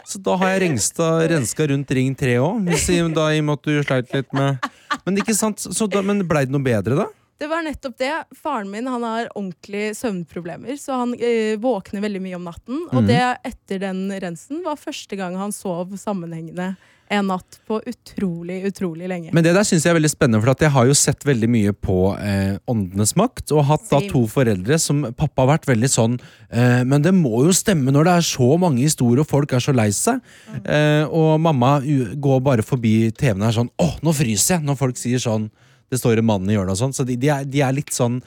Så 0.06 0.20
da 0.22 0.36
har 0.40 0.54
jeg 0.54 0.62
rengsta, 0.66 1.10
renska 1.32 1.66
rundt 1.72 1.92
Ring 1.98 2.14
3 2.18 2.38
òg, 2.38 2.66
i 2.70 3.00
og 3.02 3.12
med 3.16 3.54
at 3.56 3.66
du 3.66 3.82
sleit 3.82 4.12
litt 4.14 4.34
med 4.36 4.68
Men 5.06 5.20
ikke 5.20 5.34
sant, 5.36 5.62
da, 5.92 6.02
men 6.02 6.22
blei 6.28 6.44
det 6.46 6.54
noe 6.54 6.64
bedre, 6.64 6.98
da? 6.98 7.06
Det 7.36 7.48
var 7.50 7.64
nettopp 7.66 7.98
det. 8.00 8.12
Faren 8.38 8.70
min 8.72 8.86
han 8.88 9.02
har 9.04 9.28
ordentlig 9.34 9.90
søvnproblemer, 9.98 10.78
så 10.80 11.02
han 11.02 11.12
eh, 11.20 11.58
våkner 11.60 12.00
veldig 12.00 12.22
mye 12.24 12.38
om 12.38 12.46
natten. 12.48 12.78
Og 12.88 13.02
mm. 13.02 13.08
det 13.10 13.24
etter 13.50 13.82
den 13.82 14.06
rensen 14.22 14.62
var 14.64 14.80
første 14.80 15.18
gang 15.20 15.36
han 15.36 15.52
sov 15.52 15.92
sammenhengende 16.00 16.72
en 17.08 17.28
natt 17.30 17.58
på 17.68 17.78
utrolig, 17.86 18.58
utrolig 18.66 19.08
lenge. 19.10 19.32
Men 19.34 19.44
det 19.44 19.52
der 19.56 19.66
syns 19.66 19.84
jeg 19.86 19.92
er 19.92 19.98
veldig 19.98 20.10
spennende, 20.10 20.40
for 20.42 20.64
jeg 20.64 20.74
har 20.74 20.88
jo 20.88 20.96
sett 20.98 21.26
veldig 21.26 21.48
mye 21.52 21.74
på 21.74 21.98
eh, 22.18 22.56
Åndenes 22.70 23.14
makt, 23.18 23.52
og 23.54 23.66
hatt 23.68 23.86
da 23.92 24.00
to 24.10 24.24
foreldre 24.30 24.78
som 24.82 25.04
Pappa 25.16 25.44
har 25.44 25.52
vært 25.54 25.68
veldig 25.70 25.90
sånn 25.90 26.16
eh, 26.18 26.82
Men 26.88 27.04
det 27.04 27.14
må 27.14 27.44
jo 27.46 27.54
stemme 27.56 27.94
når 27.94 28.08
det 28.08 28.16
er 28.16 28.28
så 28.30 28.50
mange 28.60 28.82
historier, 28.82 29.22
og 29.22 29.30
folk 29.30 29.54
er 29.54 29.62
så 29.62 29.74
lei 29.76 29.88
seg. 29.94 30.22
Eh, 30.64 31.04
og 31.06 31.36
mamma 31.42 31.78
går 31.82 32.42
bare 32.44 32.66
forbi 32.66 33.12
TV-en 33.14 33.44
og 33.44 33.50
er 33.50 33.58
sånn 33.60 33.72
Å, 33.82 33.90
nå 34.02 34.16
fryser 34.16 34.56
jeg! 34.56 34.66
Når 34.66 34.78
folk 34.80 34.98
sier 34.98 35.22
sånn 35.22 35.50
Det 35.90 36.00
står 36.00 36.20
en 36.20 36.26
mann 36.28 36.48
i 36.50 36.56
hjørnet 36.56 36.74
og 36.74 36.80
sånn. 36.80 36.96
Så 36.96 37.06
de, 37.06 37.18
de, 37.20 37.30
er, 37.32 37.46
de 37.46 37.62
er 37.62 37.76
litt 37.76 37.94
sånn 37.94 38.18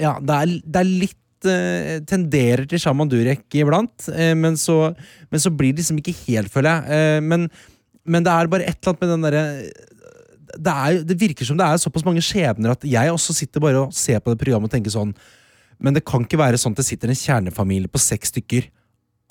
Ja, 0.00 0.16
det 0.22 0.38
er, 0.38 0.54
det 0.64 0.80
er 0.82 0.88
litt 0.88 1.18
eh, 1.48 1.98
tenderer 2.08 2.64
til 2.70 2.80
Shaman 2.82 3.10
Durek 3.10 3.44
iblant, 3.58 4.08
eh, 4.14 4.32
men, 4.38 4.56
så, 4.60 4.94
men 5.30 5.42
så 5.42 5.52
blir 5.52 5.74
det 5.74 5.82
liksom 5.82 6.00
ikke 6.00 6.16
helt, 6.24 6.52
føler 6.52 6.70
jeg. 6.70 6.96
Eh, 6.96 7.20
men, 7.24 7.48
men 8.04 8.24
det 8.26 8.32
er 8.34 8.50
bare 8.50 8.66
et 8.66 8.78
eller 8.78 8.92
annet 8.92 9.02
med 9.04 9.12
den 9.12 9.26
derre 9.26 9.46
det, 10.52 10.74
det 11.08 11.16
virker 11.20 11.48
som 11.48 11.56
det 11.56 11.66
er 11.66 11.80
såpass 11.80 12.04
mange 12.04 12.22
skjebner 12.24 12.74
at 12.74 12.84
jeg 12.84 13.12
også 13.12 13.34
sitter 13.36 13.62
bare 13.62 13.86
og 13.86 13.96
ser 13.96 14.20
på 14.20 14.32
det 14.32 14.40
programmet 14.42 14.68
og 14.68 14.74
tenker 14.74 14.92
sånn 14.92 15.14
Men 15.82 15.96
det 15.96 16.04
kan 16.06 16.22
ikke 16.26 16.38
være 16.38 16.60
sånn 16.60 16.76
at 16.76 16.82
det 16.82 16.86
sitter 16.86 17.10
en 17.10 17.18
kjernefamilie 17.18 17.90
på 17.90 17.98
seks 17.98 18.30
stykker. 18.30 18.68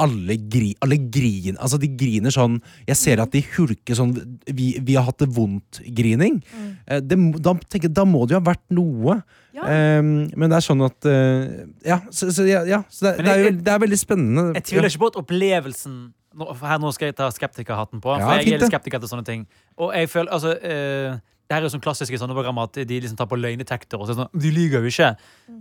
Alle, 0.02 0.36
gri, 0.50 0.72
alle 0.82 0.98
griner 0.98 1.60
Altså, 1.62 1.78
de 1.78 1.92
griner 1.94 2.34
sånn 2.34 2.58
Jeg 2.88 2.98
ser 2.98 3.22
at 3.22 3.34
de 3.36 3.44
hulker 3.54 3.98
sånn 3.98 4.16
Vi, 4.50 4.72
vi 4.82 4.96
har 4.98 5.06
hatt 5.06 5.20
det 5.22 5.30
vondt-grining. 5.36 6.40
Mm. 6.42 6.72
det 7.06 7.20
Da, 7.44 7.54
tenker 7.70 7.92
da 7.94 8.06
må 8.08 8.24
det 8.26 8.36
jo 8.36 8.42
ha 8.42 8.48
vært 8.50 8.64
noe. 8.74 9.20
Ja. 9.54 9.68
Ehm, 9.68 10.32
men 10.34 10.50
det 10.50 10.58
er 10.58 10.66
sånn 10.66 10.82
at 10.88 11.10
eh, 11.12 11.68
Ja, 11.86 12.00
så, 12.10 12.32
så, 12.34 12.48
ja, 12.50 12.64
ja, 12.66 12.82
så 12.90 13.10
det, 13.10 13.14
jeg, 13.20 13.28
det, 13.28 13.36
er 13.36 13.44
jo, 13.44 13.54
det 13.68 13.76
er 13.76 13.84
veldig 13.86 14.00
spennende. 14.00 14.48
Jeg 14.58 14.68
tviler 14.72 14.90
ikke 14.90 15.04
på 15.04 15.12
at 15.12 15.22
opplevelsen 15.22 16.00
nå, 16.38 16.48
her 16.62 16.80
Nå 16.82 16.94
skal 16.96 17.12
jeg 17.12 17.18
ta 17.20 17.28
skeptikerhatten 17.34 18.02
på, 18.04 18.16
Ja, 18.16 18.24
for 18.24 18.40
jeg 18.40 18.48
er 18.48 18.60
litt 18.60 18.72
skeptiker 18.72 19.04
til 19.04 19.12
sånne 19.12 19.28
ting. 19.28 19.46
Og 19.82 19.94
jeg 19.96 20.10
føler, 20.12 20.32
altså 20.32 20.56
eh, 20.58 21.20
det 21.52 21.58
her 21.58 21.66
er 21.66 21.68
jo 21.68 21.74
sånn 21.74 21.84
klassiske 21.84 22.16
sånne 22.16 22.36
programmer 22.38 22.70
at 22.70 22.78
de 22.88 22.98
liksom 23.04 23.18
tar 23.20 23.28
på 23.28 23.36
løgnetekter. 23.36 24.00
Og 24.00 24.08
så 24.08 24.16
det 24.16 24.22
sånn, 24.22 24.40
de 24.40 24.52
lyver 24.56 24.86
jo 24.86 24.92
ikke. 24.94 25.10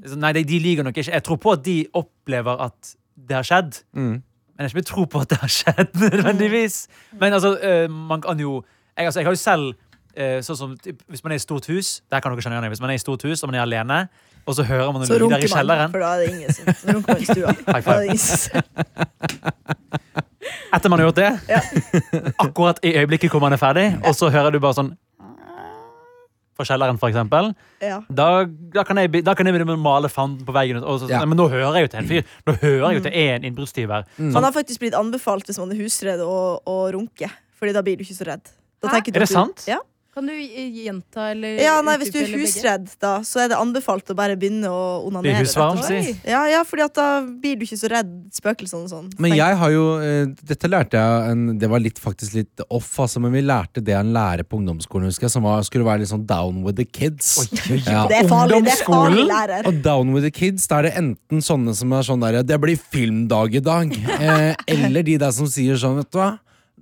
Så, 0.06 0.18
Nei, 0.22 0.30
de, 0.36 0.44
de 0.46 0.60
lyver 0.62 0.86
nok 0.86 1.00
ikke. 1.00 1.10
Jeg 1.10 1.24
tror 1.26 1.40
på 1.42 1.54
at 1.56 1.64
de 1.66 1.80
opplever 1.98 2.62
at 2.68 2.92
det 3.18 3.40
har 3.40 3.48
skjedd. 3.48 3.80
Mm. 3.98 4.20
Men 4.22 4.68
jeg 4.68 4.70
har 4.70 4.76
ikke 4.76 4.90
tro 4.92 5.02
på 5.10 5.24
at 5.24 5.32
det 5.32 5.40
har 5.42 5.50
skjedd, 5.50 5.96
nødvendigvis. 6.04 6.84
Men 7.18 7.34
altså, 7.34 7.56
eh, 7.58 7.88
man 7.90 8.22
kan 8.22 8.38
jo 8.38 8.60
Jeg, 8.96 9.06
altså, 9.06 9.20
jeg 9.20 9.26
har 9.26 9.34
jo 9.34 9.40
selv 9.40 9.74
eh, 10.14 10.38
sånn 10.44 10.56
som 10.58 10.76
typ, 10.78 11.02
Hvis 11.08 11.24
man 11.24 11.32
er 11.32 11.36
i 11.38 11.42
stort 11.42 11.66
hus 11.70 12.02
Der 12.10 12.20
kan 12.20 12.32
dere 12.34 12.42
kjenne 12.44 12.56
igjen. 12.58 12.72
Hvis 12.74 12.84
man 12.84 12.90
er 12.92 12.96
i 12.98 13.02
stort 13.02 13.22
hus 13.26 13.42
og 13.42 13.48
man 13.50 13.58
er 13.58 13.62
alene, 13.64 13.98
og 14.46 14.54
så 14.54 14.62
hører 14.68 14.92
man 14.92 14.98
noen 15.02 15.10
Så 15.10 15.18
runker 15.22 15.48
man, 15.54 15.90
for 15.90 15.98
da 16.04 16.08
er 16.14 16.18
det 16.22 16.28
ingen 16.34 16.50
som 16.54 16.64
så 16.70 16.86
runker 16.94 17.16
i 17.16 17.26
stua. 17.26 17.50
Da 17.66 17.72
er 17.98 18.02
Etter 20.72 20.90
man 20.92 21.00
har 21.00 21.08
gjort 21.10 21.18
det, 21.20 21.30
akkurat 22.44 22.78
i 22.86 22.92
øyeblikket 23.00 23.32
hvor 23.32 23.42
man 23.42 23.52
er 23.56 23.60
ferdig, 23.60 23.86
og 24.06 24.14
så 24.14 24.30
hører 24.30 24.54
du 24.54 24.60
bare 24.62 24.76
sånn 24.78 24.92
Fra 26.60 26.66
kjelleren, 26.68 26.98
for 27.00 27.08
eksempel. 27.08 27.52
Ja. 27.80 28.02
Da, 28.12 28.44
da, 28.74 28.82
kan 28.84 28.98
jeg, 29.00 29.22
da 29.24 29.32
kan 29.38 29.48
jeg 29.48 29.54
begynne 29.56 29.70
med 29.70 29.78
å 29.78 29.82
male 29.82 30.10
fanden 30.12 30.44
på 30.44 30.52
veggen. 30.52 30.82
Og 30.84 30.98
så, 31.00 31.08
Ja. 31.08 31.22
Men 31.24 31.38
nå 31.40 31.46
hører 31.48 31.78
jeg 31.78 31.86
jo 31.86 31.90
til 31.94 32.00
en 32.02 32.08
fyr. 32.10 32.26
Nå 32.46 32.54
hører 32.60 32.82
jeg 32.90 32.98
jo 32.98 33.04
til 33.06 33.14
en 33.22 33.46
innbruddstyv 33.48 33.94
her. 33.94 34.04
Man 34.20 34.44
har 34.44 34.52
faktisk 34.52 34.82
blitt 34.82 34.96
anbefalt 34.98 35.48
hvis 35.48 35.56
man 35.62 35.72
er 35.72 35.80
husredd 35.80 36.20
å, 36.20 36.36
runke, 36.92 37.30
Fordi 37.56 37.72
da 37.76 37.80
blir 37.86 37.96
du 37.96 38.04
ikke 38.04 38.18
så 38.18 38.28
redd. 38.28 38.44
Da 38.80 38.88
du 38.92 38.96
Er 38.96 39.24
det 39.24 39.28
du- 39.28 39.32
sant? 39.32 39.64
Ja. 39.68 39.78
Kan 40.10 40.26
du 40.26 40.34
gjenta 40.34 41.28
eller 41.30 41.60
ja, 41.62 41.76
nei, 41.86 41.94
Hvis 42.00 42.10
du 42.10 42.18
er 42.18 42.32
husredd, 42.34 42.88
da, 42.98 43.12
så 43.22 43.44
er 43.44 43.52
det 43.52 43.58
anbefalt 43.60 44.08
å 44.10 44.16
bare 44.18 44.34
begynne 44.40 44.66
å 44.66 45.04
onanere. 45.06 45.44
Husvarm. 45.44 45.78
Ja, 46.26 46.40
ja, 46.50 46.64
fordi 46.66 46.82
at 46.88 46.96
da 46.98 47.06
blir 47.22 47.60
du 47.60 47.62
ikke 47.62 47.78
så 47.78 47.92
redd 47.92 48.10
spøkelsene 48.34 48.88
og 48.88 48.90
sånn. 48.90 49.12
Men 49.22 49.36
jeg 49.38 49.58
har 49.60 49.70
jo 49.70 49.84
eh, 50.02 50.32
Dette 50.50 50.70
lærte 50.70 50.98
jeg 50.98 51.30
en, 51.30 51.44
Det 51.62 51.70
var 51.70 51.82
litt, 51.84 52.00
faktisk 52.02 52.34
litt 52.40 52.64
off, 52.66 52.90
altså, 53.06 53.22
men 53.22 53.36
vi 53.38 53.44
lærte 53.46 53.84
det 53.86 53.94
en 53.94 54.10
lærer 54.16 54.42
på 54.42 54.58
ungdomsskolen, 54.58 55.06
husker 55.12 55.28
jeg, 55.28 55.34
som 55.36 55.46
var, 55.46 55.62
skulle 55.68 55.86
være 55.86 56.02
litt 56.02 56.10
sånn 56.10 56.26
down 56.26 56.64
with 56.66 56.80
the 56.80 56.88
kids. 56.88 57.36
Ja. 57.70 58.04
Det 58.10 58.24
er 58.24 58.28
farlig, 58.28 58.64
det 58.66 58.74
er 58.74 58.84
farlig 58.84 59.24
lærer. 59.30 59.66
Og 59.70 59.80
Down 59.84 60.10
with 60.14 60.26
the 60.26 60.34
Kids, 60.34 60.66
da 60.70 60.80
er 60.80 60.88
det 60.88 60.94
enten 60.98 61.42
sånne 61.44 61.74
som 61.76 61.92
er 61.94 62.06
sånn 62.06 62.22
der 62.22 62.42
Det 62.46 62.58
blir 62.62 62.78
filmdag 62.80 63.56
i 63.60 63.62
dag. 63.64 63.94
Eh, 63.94 64.52
eller 64.74 65.06
de 65.06 65.18
der 65.22 65.34
som 65.34 65.48
sier 65.50 65.78
sånn, 65.80 66.00
vet 66.02 66.10
du 66.10 66.18
hva. 66.18 66.32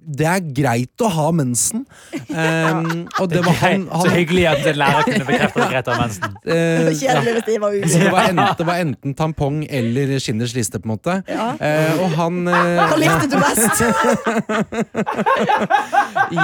Det 0.09 0.27
er 0.29 0.41
greit 0.57 1.05
å 1.05 1.11
ha 1.13 1.27
mensen. 1.37 1.85
Um, 2.31 3.07
og 3.21 3.29
det 3.31 3.43
var 3.45 3.57
han, 3.61 3.85
Så 3.93 4.13
hyggelig 4.15 4.47
at 4.49 4.65
en 4.71 4.79
lærer 4.81 5.05
kunne 5.09 5.27
bekrefte 5.29 5.63
at 5.65 5.73
Grete 5.73 5.93
har 5.93 6.01
mensen. 6.01 6.37
Det 6.45 6.57
greit 6.57 6.89
å 6.89 6.95
kjedelig 7.03 7.35
hvis 7.37 7.47
de 7.49 7.59
var 7.63 7.77
Så 7.93 8.01
det 8.03 8.13
var, 8.15 8.31
enten, 8.33 8.55
det 8.59 8.69
var 8.71 8.83
enten 8.85 9.17
tampong 9.19 9.61
eller 9.81 10.15
skinners 10.23 10.55
liste, 10.57 10.81
på 10.81 10.89
en 10.89 10.95
måte. 10.95 11.19
Ja. 11.29 11.51
Eh, 11.61 12.03
og 12.03 12.17
han 12.19 12.41
uh, 12.49 12.83
Hva 12.83 12.99
likte 13.01 13.29
du 13.29 13.39
best? 13.43 13.83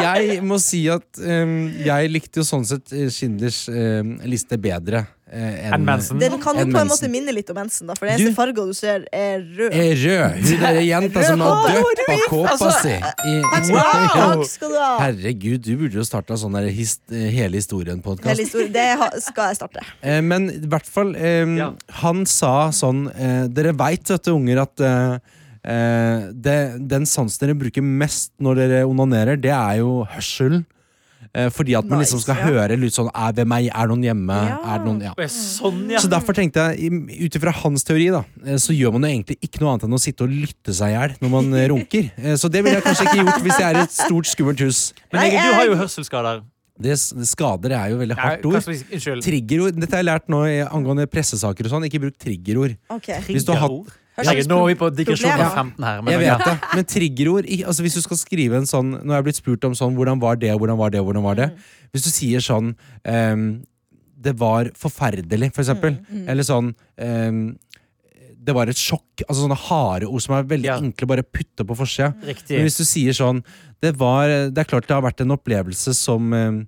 Jeg 0.05 0.41
må 0.45 0.61
si 0.63 0.85
at 0.93 1.25
um, 1.25 1.59
jeg 1.85 2.13
likte 2.13 2.43
jo 2.43 2.49
sånn 2.49 2.67
sett 2.69 2.87
Skinners 2.89 3.25
Schindlers 3.35 3.65
um, 3.69 4.17
liste 4.29 4.59
bedre 4.61 5.07
eh, 5.35 5.67
Enn 5.75 5.85
mensen. 5.87 6.21
Den 6.23 6.37
kan 6.43 6.57
jo 6.61 6.65
på 6.71 6.79
en 6.81 6.89
måte 6.91 7.09
minne 7.11 7.35
litt 7.35 7.51
om 7.51 7.59
mensen, 7.59 7.89
da, 7.91 7.97
for 7.99 8.07
det 8.09 8.15
eneste 8.17 8.37
farga 8.37 8.65
du 8.69 8.73
ser, 8.77 9.05
er 9.13 9.43
rød. 9.43 9.75
Er 9.75 9.93
rød. 10.05 10.39
Hun 10.47 10.63
der 10.65 10.79
jenta 10.87 11.25
som 11.27 11.43
har 11.45 11.69
døpt 11.75 12.03
på 12.07 12.17
kåpa 12.31 12.55
Altså, 12.55 12.71
si. 12.81 12.95
I, 12.95 13.35
du 14.63 14.77
ha. 14.79 14.89
Herregud, 15.03 15.61
du 15.65 15.73
burde 15.81 15.99
jo 15.99 16.05
starta 16.07 16.37
sånn 16.41 16.55
der 16.57 16.69
his, 16.75 16.97
hele 17.11 17.59
historien-podkast. 17.61 18.41
historien. 18.41 18.73
Det 18.75 19.21
skal 19.27 19.53
jeg 19.53 19.61
starte. 19.63 19.85
Eh, 20.05 20.21
men 20.21 20.51
i 20.53 20.69
hvert 20.69 20.87
fall, 20.91 21.15
eh, 21.17 21.47
Ja. 21.57 21.71
han 22.03 22.25
sa 22.29 22.69
sånn 22.75 23.07
uh, 23.09 23.47
Dere 23.49 23.73
veit, 23.77 24.05
vet 24.11 24.27
du, 24.27 24.35
unger, 24.35 24.61
at 24.65 24.83
uh, 24.85 25.17
uh, 25.65 26.29
det, 26.33 26.57
den 26.93 27.07
sansen 27.09 27.47
dere 27.47 27.57
bruker 27.59 27.85
mest 27.85 28.33
når 28.43 28.61
dere 28.61 28.83
onanerer, 28.89 29.41
det 29.41 29.53
er 29.55 29.81
jo 29.81 30.03
hørselen. 30.13 30.67
Eh, 31.33 31.49
fordi 31.55 31.75
at 31.79 31.87
man 31.89 32.01
Nice, 32.01 32.13
liksom 32.13 32.23
skal 32.23 32.39
ja. 32.39 32.51
høre 32.51 32.77
litt 32.79 32.95
sånn 32.95 33.09
Er 33.11 33.35
Hvem 33.35 33.51
meg? 33.51 33.69
Er 33.71 33.87
det 33.87 33.93
noen 33.93 34.05
hjemme? 34.07 34.39
Ja. 34.49 34.59
Er 34.75 34.85
noen, 34.85 35.01
ja. 35.07 35.15
Sånn, 35.31 35.81
ja. 35.93 36.03
Så 36.03 36.11
derfor 36.13 36.37
tenkte 36.37 36.69
jeg, 36.75 36.91
ut 37.27 37.39
ifra 37.39 37.55
hans 37.63 37.87
teori, 37.87 38.09
da, 38.15 38.23
eh, 38.45 38.59
så 38.63 38.77
gjør 38.77 38.97
man 38.97 39.09
jo 39.09 39.13
egentlig 39.15 39.39
ikke 39.41 39.63
noe 39.63 39.75
annet 39.75 39.89
enn 39.89 39.99
å 39.99 40.03
sitte 40.03 40.27
og 40.27 40.35
lytte 40.35 40.77
seg 40.77 40.95
i 40.95 40.97
hjel 40.97 41.17
når 41.25 41.35
man 41.37 41.53
eh, 41.55 41.69
runker. 41.73 42.11
Så 42.41 42.51
det 42.53 42.65
ville 42.65 42.79
jeg 42.79 42.87
kanskje 42.87 43.09
ikke 43.09 43.21
gjort 43.23 43.45
hvis 43.47 43.61
jeg 43.61 43.67
er 43.69 43.79
i 43.79 43.85
et 43.85 43.95
stort, 43.95 44.29
skummelt 44.31 44.63
hus. 44.65 44.85
Men 45.15 45.29
jeg, 45.29 45.41
du 45.41 45.59
har 45.59 45.69
jo 45.71 45.79
hørselsskader. 45.79 46.45
Det, 46.85 46.95
skader 47.31 47.77
er 47.77 47.91
jo 47.93 47.99
veldig 48.01 48.17
hardt 48.19 48.47
ord. 48.51 48.71
Triggerord. 49.23 49.77
Dette 49.79 49.95
har 49.95 50.03
jeg 50.03 50.09
lært 50.09 50.33
nå 50.33 50.41
angående 50.67 51.07
pressesaker 51.11 51.69
og 51.69 51.77
sånn. 51.77 51.87
Ikke 51.87 52.03
bruk 52.03 52.17
triggerord. 52.19 52.75
Okay. 52.97 53.23
Hvis 53.29 53.47
du 53.47 53.55
har 53.55 53.63
hatt 53.67 53.77
Triggerord. 53.77 54.01
Herregud, 54.17 54.49
nå 54.51 54.59
er 54.63 54.69
vi 54.71 54.77
på 54.79 54.89
digresjon 54.95 55.31
Problemer. 55.33 55.55
15 55.75 55.85
her. 55.89 56.03
Men 56.05 56.15
Jeg 56.15 56.23
ja. 56.27 56.37
vet 56.39 56.47
det, 56.47 56.71
men 56.79 56.89
triggerord 56.93 57.49
altså 57.67 57.83
Hvis 57.87 57.97
du 57.99 58.03
skal 58.05 58.21
skrive 58.21 58.61
en 58.61 58.69
sånn 58.71 58.93
Når 59.01 59.11
jeg 59.11 59.19
er 59.23 59.27
blitt 59.27 59.41
spurt 59.41 59.67
om 59.67 59.75
sånn 59.79 59.97
Hvordan 59.99 60.21
var 60.23 60.39
det, 60.39 60.53
hvordan 60.55 60.79
var 60.79 60.95
det, 60.95 61.03
hvordan 61.03 61.25
var 61.27 61.41
det 61.41 61.49
Hvis 61.91 62.07
du 62.07 62.11
sier 62.15 62.45
sånn 62.45 62.73
um, 63.03 63.45
Det 64.29 64.37
var 64.39 64.71
forferdelig, 64.79 65.51
for 65.57 65.65
eksempel 65.65 65.99
Eller 66.31 66.47
sånn 66.47 66.71
um, 67.03 67.41
Det 68.39 68.55
var 68.55 68.71
et 68.71 68.79
sjokk 68.79 69.25
Altså 69.27 69.41
sånne 69.43 69.59
harde 69.67 70.07
ord 70.07 70.23
som 70.23 70.37
er 70.39 70.47
veldig 70.55 70.71
Ja. 70.71 70.79
enkle 70.79 71.11
Bare 71.11 71.27
putte 71.27 71.67
på 71.67 71.79
forsida 71.83 72.13
Men 72.23 72.65
hvis 72.69 72.79
du 72.79 72.87
sier 72.87 73.19
sånn 73.19 73.43
Det 73.83 73.97
var 73.99 74.31
Det 74.55 74.63
er 74.63 74.71
klart 74.71 74.87
det 74.87 74.95
har 74.95 75.03
vært 75.05 75.25
en 75.27 75.35
opplevelse 75.35 75.95
som 75.99 76.31
ehm, 76.39 76.63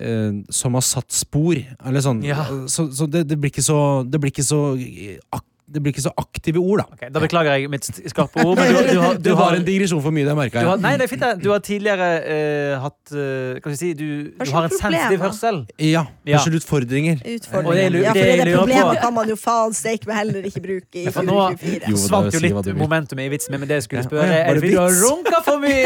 eh, 0.00 0.32
som 0.54 0.74
har 0.74 0.84
satt 0.86 1.10
spor. 1.10 1.56
Eller 1.86 2.02
sånn. 2.04 2.20
Ja. 2.26 2.44
Så, 2.70 2.88
så 2.94 3.06
det, 3.10 3.24
det 3.30 3.38
blir 3.40 3.50
ikke 3.50 3.64
så 3.66 4.04
Det 4.06 4.20
blir 4.22 4.30
ikke 4.30 4.44
så 4.46 4.60
eh, 4.78 5.16
ak, 5.34 5.44
Det 5.68 5.82
blir 5.84 5.92
ikke 5.92 6.00
så 6.06 6.12
aktive 6.16 6.60
ord, 6.62 6.80
da. 6.80 6.84
Okay, 6.96 7.08
da 7.12 7.20
beklager 7.20 7.58
jeg 7.58 7.68
mitt 7.68 7.84
skarpe 8.08 8.40
ord. 8.40 8.56
Men 8.56 8.70
du, 8.72 8.78
du, 8.88 9.00
har, 9.02 9.18
Du 9.26 9.30
har 9.36 9.52
en 9.58 9.64
digresjon 9.66 10.00
for 10.00 10.14
mye, 10.16 10.24
det 10.24 10.36
merka 10.38 10.62
har, 10.62 10.70
jeg. 10.78 10.80
nei, 10.86 10.92
det 10.96 11.04
er 11.04 11.10
fint. 11.12 11.24
det. 11.26 11.32
Du 11.44 11.50
har 11.52 11.60
tidligere 11.66 12.06
uh, 12.24 12.78
hatt 12.86 13.12
eh, 13.12 13.58
Kan 13.60 13.74
vi 13.74 13.76
si 13.76 13.90
Du, 13.98 14.06
du 14.32 14.52
har 14.54 14.68
en 14.70 14.72
sensitiv 14.72 15.20
hørsel. 15.26 15.58
Ja, 15.76 16.06
Ja. 16.24 16.38
hørselutfordringer. 16.38 17.20
Utfordringer. 17.20 17.68
Og 17.68 17.74
det 17.76 18.02
ja, 18.02 18.14
for 18.14 18.20
det 18.22 18.40
er 18.40 18.44
det, 18.48 18.56
problemet 18.56 19.02
kan 19.04 19.14
man 19.18 19.28
jo 19.28 19.36
faen 19.40 19.76
steike 19.76 20.08
meg 20.08 20.16
heller 20.22 20.48
ikke 20.48 20.62
bruke 20.64 21.02
i 21.02 21.04
Ja, 21.04 21.12
nå- 21.28 21.36
2024. 21.58 21.92
Jo, 21.92 22.00
Svant 22.06 22.32
jo 22.38 22.42
litt 22.46 22.72
momentum 22.80 23.20
i 23.20 23.28
vitsen 23.32 23.52
min, 23.52 23.60
men 23.62 23.68
det 23.70 23.80
jeg 23.82 23.88
skulle 23.90 24.06
spørre, 24.08 24.40
er 24.40 24.54
det 24.56 24.62
fordi 24.62 24.72
du 24.72 24.80
har 24.80 24.96
runka 25.04 25.42
for 25.46 25.60
mye? 25.62 25.84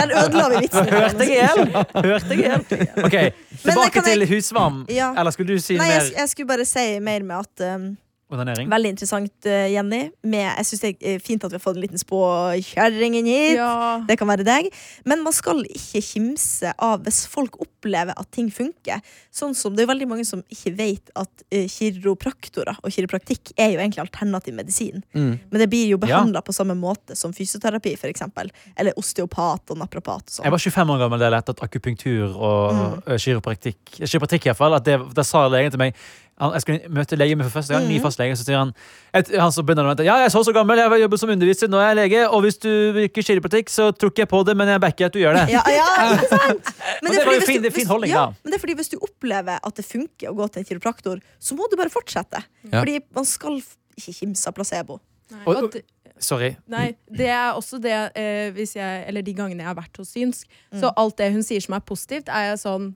Den 0.00 0.10
ødela 0.22 0.48
vi 0.54 0.56
vitsen. 0.64 0.88
Hørte 0.92 1.26
jeg 1.26 1.36
igjen? 1.36 1.74
Hørte 1.94 2.30
jeg 2.30 2.38
igjen? 2.38 2.64
Ok, 3.06 3.16
Tilbake 3.62 4.02
til 4.04 4.26
husvarm. 4.30 4.82
Eller 4.92 5.30
skulle 5.34 5.54
du 5.56 5.60
si 5.62 5.76
mer? 5.78 5.86
Nei, 5.88 6.10
jeg 6.20 6.28
skulle 6.32 6.48
bare 6.50 6.64
si 6.68 6.84
mer 7.02 7.22
med 7.26 7.36
at 7.40 7.55
um, 7.60 7.96
Veldig 8.26 8.90
interessant, 8.90 9.30
eh, 9.46 9.68
Jenny. 9.70 10.08
Med, 10.26 10.48
jeg 10.58 10.66
syns 10.66 10.80
det 10.82 10.88
er 10.98 11.20
fint 11.22 11.44
at 11.46 11.52
vi 11.52 11.54
har 11.54 11.62
fått 11.62 11.76
en 11.76 11.84
liten 11.84 12.00
spåkjerring 12.00 13.14
inn 13.20 13.28
hit. 13.30 13.54
Ja. 13.54 14.00
Det 14.02 14.16
kan 14.18 14.26
være 14.26 14.42
deg. 14.42 14.66
Men 15.06 15.22
man 15.22 15.32
skal 15.32 15.62
ikke 15.62 16.02
kimse 16.02 16.72
av 16.82 17.04
hvis 17.06 17.20
folk 17.30 17.54
opplever 17.62 18.18
at 18.18 18.26
ting 18.34 18.48
funker. 18.50 18.98
Sånn 19.30 19.54
som 19.54 19.76
Det 19.76 19.84
er 19.84 19.92
veldig 19.92 20.08
mange 20.10 20.26
som 20.26 20.42
ikke 20.50 20.72
vet 20.74 21.12
at 21.14 21.44
eh, 21.54 21.68
kiropraktorer 21.70 22.80
og 22.82 22.90
kiropraktikk 22.90 23.52
er 23.54 23.76
jo 23.76 23.78
egentlig 23.84 24.02
alternativ 24.02 24.58
medisin. 24.58 25.04
Mm. 25.14 25.38
Men 25.52 25.62
det 25.62 25.70
blir 25.70 25.86
jo 25.94 26.00
behandla 26.02 26.42
på 26.42 26.56
samme 26.56 26.74
måte 26.74 27.14
som 27.14 27.30
fysioterapi, 27.36 27.94
for 28.00 28.10
eksempel. 28.10 28.50
Eller 28.74 28.98
osteopat 28.98 29.70
og 29.70 29.78
naprapat. 29.84 30.26
Og 30.26 30.42
Jeg 30.42 30.50
sånn. 30.50 30.50
var 30.50 30.66
25 30.66 30.94
år 30.96 31.02
gammel 31.04 31.22
da 31.22 31.30
jeg 31.30 31.36
lærte 31.38 31.54
at 31.54 31.62
akupunktur 31.62 32.34
og 32.34 32.74
Mm. 32.76 33.18
kiropraktikk 33.22 33.78
Kiropraktikk, 34.02 34.46
i 34.46 34.50
hvert 34.50 34.56
fall. 34.58 34.74
At 34.74 34.84
det, 34.84 34.98
da 35.14 35.22
sa 35.22 35.46
legen 35.48 35.70
til 35.70 35.78
meg 35.78 35.94
Jeg 36.36 36.60
skulle 36.60 36.88
møte 36.92 37.16
lege 37.16 37.36
med 37.36 37.46
for 37.48 37.54
første 37.62 37.72
gang, 37.72 37.86
ny 37.88 37.96
fast 37.96 38.18
fastlege, 38.18 38.34
så 38.36 38.44
sier 38.44 38.58
han 38.60 38.72
et, 39.16 39.30
Han 39.40 39.52
så 39.54 39.62
begynner 39.64 39.86
han 39.88 39.96
med 39.96 40.04
Ja, 40.04 40.18
jeg 40.20 40.28
er 40.28 40.32
så 40.34 40.42
så 40.44 40.52
gammel, 40.52 40.76
jeg 40.76 40.90
har 40.92 41.00
jobbet 41.00 41.22
som 41.22 41.30
underviser, 41.32 41.70
nå 41.72 41.78
er 41.80 41.94
jeg 41.94 41.96
lege, 42.02 42.24
og 42.28 42.42
hvis 42.44 42.58
du 42.60 42.68
virker 42.92 43.24
kiropraktikk, 43.24 43.72
så 43.72 43.86
tror 43.96 44.12
ikke 44.12 44.26
jeg 44.26 44.28
på 44.34 44.42
det, 44.44 44.56
men 44.60 44.68
jeg 44.68 44.82
backer 44.84 45.08
at 45.08 45.16
du 45.16 45.18
gjør 45.22 45.38
det. 45.38 45.46
Ja, 45.54 45.62
ja, 45.72 45.86
ikke 46.18 46.28
sant? 46.28 46.68
Og 47.00 47.08
det 47.08 47.16
var 47.16 47.24
fordi 47.30 47.46
fin- 47.48 47.62
det 47.64 47.70
er 47.72 47.76
fin 47.78 47.88
holdning, 47.88 48.12
ja, 48.12 48.26
da. 48.26 48.36
Men 48.44 48.52
det 48.52 48.58
er 48.60 48.64
fordi 48.66 48.76
hvis 48.82 48.92
du 48.92 48.98
opplever 49.00 49.64
at 49.64 49.80
det 49.80 49.86
funker 49.88 50.28
å 50.28 50.36
gå 50.36 50.48
til 50.52 50.60
en 50.60 50.68
kiropraktor, 50.74 51.24
så 51.40 51.56
må 51.56 51.70
du 51.72 51.76
bare 51.80 51.92
fortsette. 51.96 52.44
Ja. 52.68 52.82
Fordi 52.82 52.98
man 53.16 53.24
skal 53.24 53.56
ikke 53.96 54.12
kimse 54.20 54.52
av 54.52 54.58
placebo. 54.60 55.00
Nei, 55.32 55.42
Og- 55.46 55.64
og 55.70 55.80
Sorry. 56.18 56.54
Nei, 56.72 56.94
det 57.12 57.26
er 57.28 57.52
også 57.58 57.76
det 57.80 57.92
eh, 58.16 58.46
hvis 58.56 58.70
jeg, 58.76 59.02
Eller 59.08 59.20
de 59.20 59.34
gangene 59.36 59.60
jeg 59.60 59.66
har 59.68 59.74
vært 59.76 59.98
hos 60.00 60.14
synsk. 60.14 60.46
Mm. 60.72 60.78
Så 60.80 60.92
alt 60.96 61.16
det 61.20 61.26
hun 61.34 61.42
sier 61.44 61.60
som 61.60 61.74
er 61.76 61.80
positivt, 61.84 62.28
er 62.32 62.46
jeg 62.54 62.60
sånn 62.62 62.86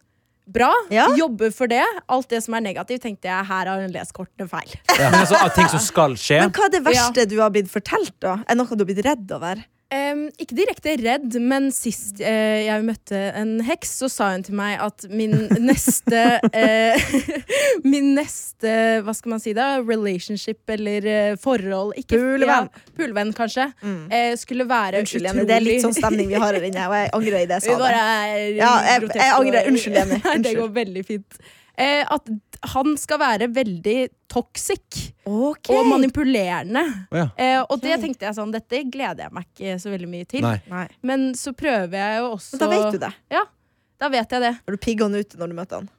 Bra, 0.50 0.70
Ja. 0.90 1.06
jobber 1.16 1.52
for 1.54 1.70
det. 1.70 1.84
Alt 2.10 2.28
det 2.32 2.42
som 2.42 2.54
er 2.58 2.60
negativt, 2.64 3.02
tenkte 3.04 3.28
jeg 3.30 3.46
her 3.46 3.66
har 3.70 3.80
hun 3.84 3.92
lest 3.94 4.12
kortene 4.16 4.48
feil. 4.50 4.72
Men 4.98 5.14
altså, 5.20 5.38
ting 5.54 5.68
som 5.70 5.78
skal 5.84 6.16
skje 6.18 6.40
Men 6.42 6.50
hva 6.56 6.64
er 6.66 6.72
det 6.74 6.82
verste 6.88 7.26
du 7.30 7.36
har 7.40 7.50
blitt 7.54 7.70
fortalt, 7.70 8.14
da? 8.20 8.38
Er 8.48 8.58
noe 8.58 8.66
du 8.66 8.82
har 8.82 8.88
blitt 8.90 9.04
redd 9.06 9.30
over? 9.36 9.62
Em, 9.90 10.28
ikke 10.38 10.54
direkte 10.54 10.92
redd, 11.02 11.34
men 11.42 11.64
sist 11.74 12.20
uh, 12.22 12.58
jeg 12.62 12.84
møtte 12.86 13.18
en 13.34 13.56
heks, 13.66 13.96
så 13.98 14.06
sa 14.12 14.28
hun 14.36 14.44
til 14.46 14.54
meg 14.54 14.76
at 14.84 15.02
min 15.10 15.32
neste 15.70 16.20
uh, 16.46 17.14
Min 17.90 18.12
neste, 18.14 18.70
hva 19.02 19.14
skal 19.18 19.32
man 19.34 19.42
si 19.42 19.50
da, 19.56 19.80
relationship 19.82 20.70
eller 20.76 21.08
uh, 21.10 21.38
forhold 21.42 21.96
ikke, 21.98 22.20
Pulevenn. 22.22 22.70
Ja, 22.70 22.84
pulevenn, 23.00 23.32
kanskje. 23.34 23.66
Eh, 24.14 24.36
skulle 24.38 24.68
være 24.70 25.02
Unnskyld, 25.02 25.26
utrolig 25.26 25.40
Jenny. 25.40 25.48
Det 25.50 25.56
er 25.58 25.66
litt 25.66 25.84
sånn 25.88 25.96
stemning 25.98 26.30
vi 26.30 26.38
har 26.38 26.54
her 26.54 26.68
inne, 26.70 26.86
og 26.86 26.94
jeg 27.00 27.10
angrer 27.18 27.40
i 27.40 27.48
det 27.50 27.58
jeg 27.58 27.66
sa. 27.66 27.78
det. 27.82 27.90
er 27.90 28.44
Ja, 28.60 28.70
jeg- 28.86 29.10
jeg 29.16 29.32
angrer. 29.40 29.70
Unnskyld, 29.72 29.98
Jenny. 29.98 30.20
Unnskyld. 30.22 30.46
det 30.46 30.54
går 30.62 30.72
veldig 30.78 31.04
fint. 31.10 31.42
At 31.80 32.30
han 32.74 32.96
skal 33.00 33.20
være 33.22 33.48
veldig 33.54 33.96
toxic 34.30 35.14
okay. 35.24 35.74
og 35.74 35.88
manipulerende. 35.88 36.82
Oh, 37.10 37.16
ja. 37.18 37.28
Eh, 37.40 37.62
og 37.62 37.80
det 37.82 37.96
tenkte 38.02 38.28
jeg 38.28 38.36
sånn, 38.36 38.52
dette 38.54 38.82
gleder 38.92 39.26
jeg 39.26 39.34
meg 39.36 39.48
ikke 39.48 39.78
så 39.80 39.92
veldig 39.92 40.10
mye 40.10 40.28
til. 40.28 40.44
Nei. 40.44 40.58
Nei. 40.70 40.84
Men 41.06 41.30
så 41.38 41.54
prøver 41.56 41.96
jeg 41.96 42.20
jo 42.20 42.28
også 42.34 42.58
Men 42.58 42.62
da 42.62 42.70
vet 42.74 42.92
du 42.92 43.02
det. 43.06 43.14
Ja, 43.32 43.46
Da 44.00 44.08
vet 44.08 44.30
jeg 44.32 44.40
det. 44.40 44.54
Har 44.64 44.76
du 44.76 44.80
pigga 44.80 45.08
han 45.08 45.16
ut 45.16 45.34
når 45.36 45.50
du 45.50 45.56
møter 45.58 45.82
han? 45.82 45.90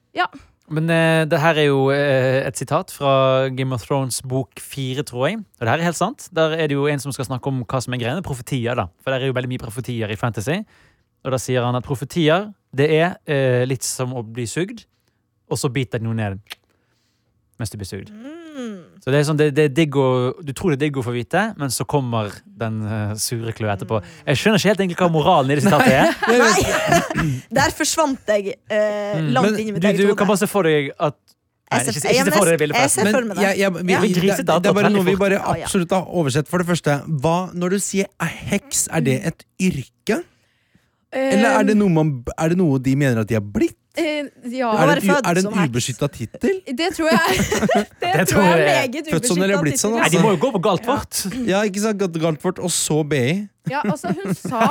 Men 0.72 0.88
eh, 0.94 1.24
det 1.28 1.40
her 1.42 1.58
er 1.60 1.68
jo 1.68 1.82
eh, 1.92 2.42
et 2.48 2.58
sitat 2.58 2.94
fra 2.96 3.50
Game 3.52 3.76
of 3.76 3.84
Thrones 3.84 4.22
bok 4.24 4.62
fire, 4.64 5.04
tror 5.08 5.28
jeg. 5.28 5.42
Og 5.60 5.66
det 5.66 5.74
her 5.74 5.82
er 5.82 5.90
helt 5.90 6.00
sant. 6.00 6.30
Der 6.36 6.56
er 6.56 6.72
det 6.72 6.78
jo 6.78 6.88
en 6.88 7.02
som 7.04 7.14
skal 7.16 7.28
snakke 7.28 7.52
om 7.52 7.66
hva 7.66 7.82
som 7.84 7.94
er 7.94 8.02
greiene. 8.02 8.24
Profetier, 8.26 8.78
da. 8.80 8.88
For 9.04 9.12
det 9.12 9.20
er 9.20 9.32
jo 9.32 9.36
veldig 9.38 9.52
mye 9.52 9.64
profetier 9.64 10.14
i 10.14 10.20
fantasy. 10.20 10.62
Og 11.26 11.36
da 11.36 11.42
sier 11.42 11.66
han 11.66 11.78
at 11.78 11.86
profetier, 11.86 12.50
det 12.74 12.88
er 12.96 13.18
eh, 13.30 13.68
litt 13.68 13.86
som 13.86 14.16
å 14.16 14.24
bli 14.26 14.48
sugd, 14.50 14.86
og 15.52 15.60
så 15.60 15.70
biter 15.74 16.00
de 16.02 16.08
jo 16.10 16.16
ned 16.18 16.40
mens 17.62 17.70
du 17.70 17.78
blir 17.78 17.86
sugd. 17.86 18.08
Mm. 18.10 18.78
Så 19.04 19.12
det 19.14 19.20
er 19.20 19.26
sånn, 19.28 19.38
det, 19.38 19.48
det 19.54 19.64
er 19.68 19.74
digg 19.78 19.96
å, 19.98 20.06
du 20.42 20.50
tror 20.58 20.72
det 20.74 20.80
er 20.80 20.82
digg 20.88 20.98
å 20.98 21.04
få 21.06 21.12
vite, 21.14 21.44
men 21.62 21.70
så 21.74 21.86
kommer 21.90 22.32
den 22.62 22.80
uh, 22.86 23.12
sure 23.22 23.54
kløe 23.58 23.70
etterpå. 23.76 24.00
Jeg 24.26 24.40
skjønner 24.42 24.62
ikke 24.62 24.72
helt 24.72 24.82
egentlig 24.86 24.98
hva 24.98 25.10
moralen 25.14 25.54
i 25.54 25.58
det 25.60 25.66
sitatet 25.68 25.94
er. 25.94 26.16
Nei! 26.42 27.28
Der 27.60 27.76
forsvant 27.78 28.32
jeg 28.34 28.56
eh, 28.66 29.20
Mm. 29.22 29.30
langt 29.36 29.60
inn 29.60 29.68
i 29.70 29.76
mitt 29.76 29.84
du, 29.84 29.88
eget 29.92 30.08
du 30.08 30.16
kan 30.18 30.30
bare 30.30 30.40
se 30.42 30.48
for 30.50 30.66
deg 30.66 30.90
at 30.98 31.18
Nei, 31.72 31.80
Jeg 31.80 31.86
ser- 31.86 31.98
ikke, 32.02 32.14
ikke 32.28 32.34
for 32.36 32.50
det 32.50 32.58
det. 32.60 33.44
jeg, 33.46 33.60
jeg, 33.62 33.72
vi, 33.78 33.94
Ja. 33.94 34.00
det, 34.02 34.46
det 34.48 34.70
er 34.72 34.76
bare 34.76 34.90
noe 34.92 35.06
vi 35.08 35.14
bare 35.20 35.38
ja. 35.38 35.54
absolutt 35.56 35.94
har 35.96 36.10
oversett. 36.20 36.50
For 36.52 36.60
det 36.60 36.68
første, 36.68 36.98
hva, 37.24 37.36
når 37.56 37.78
du 37.78 37.80
sier 37.80 38.10
er 38.20 38.34
heks, 38.52 38.88
er 38.92 39.06
det 39.06 39.16
et 39.30 39.46
yrke? 39.70 40.18
Eller 41.16 41.60
er 41.62 41.70
det 41.70 41.78
noe, 41.80 41.92
man, 41.94 42.12
er 42.36 42.52
det 42.52 42.58
noe 42.60 42.80
de 42.84 42.96
mener 43.00 43.22
at 43.24 43.30
de 43.30 43.38
har 43.40 43.46
blitt? 43.46 43.78
Eh, 43.98 44.24
ja, 44.56 44.70
Er 44.72 44.96
det, 44.96 45.04
en 45.04 45.18
er 45.20 45.34
det 45.36 45.42
en 45.44 45.66
ubeskytta 45.68 46.08
tittel? 46.08 46.62
det 46.64 46.94
tror 46.96 47.10
jeg 47.12 47.42
Det, 48.00 48.12
Det 48.16 48.28
tror 48.30 48.46
jeg 48.46 48.54
er 48.54 48.88
meget 48.88 49.10
Født 49.12 49.26
sånn 49.28 49.42
blitt 49.66 49.82
sånn, 49.82 49.98
tittel. 49.98 50.00
Nei, 50.00 50.10
de 50.14 50.22
må 50.24 50.30
jo 50.32 50.40
gå 50.46 50.52
på 50.54 50.62
galt 50.64 50.86
fort. 50.88 51.26
Ja, 51.44 51.60
ikke 51.68 51.84
sant? 51.84 52.00
Galt- 52.00 52.16
Galtvort, 52.24 52.62
og 52.64 52.72
så 52.72 53.02
BI. 53.04 53.50
Ja, 53.70 53.82
altså, 53.84 54.14
hun 54.16 54.32
sa 54.48 54.62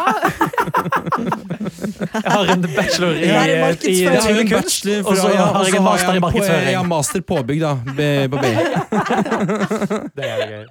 Jeg 2.17 2.33
har 2.33 2.49
en 2.55 2.65
bachelor 2.65 3.13
i, 3.13 3.21
i, 3.21 3.29
i, 3.29 3.59
markedsføring. 3.61 4.01
Jeg 4.01 4.23
har 4.25 4.41
en 4.41 4.51
bachelor 4.55 5.05
og 5.05 5.17
så 5.21 5.29
har 5.29 5.69
jeg 5.69 5.77
en 5.77 5.85
master 5.85 6.09
i 6.09 6.17
jeg 6.17 6.25
markedsføring. 6.25 6.73
Ja, 6.73 6.83
master 6.95 7.21
påbygg, 7.35 7.61
da. 7.61 7.75
På 8.33 8.41
BI. 8.41 8.55
Det 10.17 10.27
er 10.31 10.43
gøy. 10.55 10.65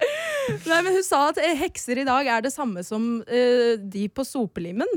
Nei, 0.66 0.82
men 0.82 0.90
hun 0.98 1.06
sa 1.06 1.22
at 1.30 1.38
eh, 1.38 1.54
hekser 1.62 2.02
i 2.02 2.04
dag 2.08 2.26
er 2.34 2.42
det 2.44 2.52
samme 2.52 2.82
som 2.86 3.08
uh, 3.22 3.72
de 3.78 4.08
på 4.10 4.26
sopelimen. 4.26 4.90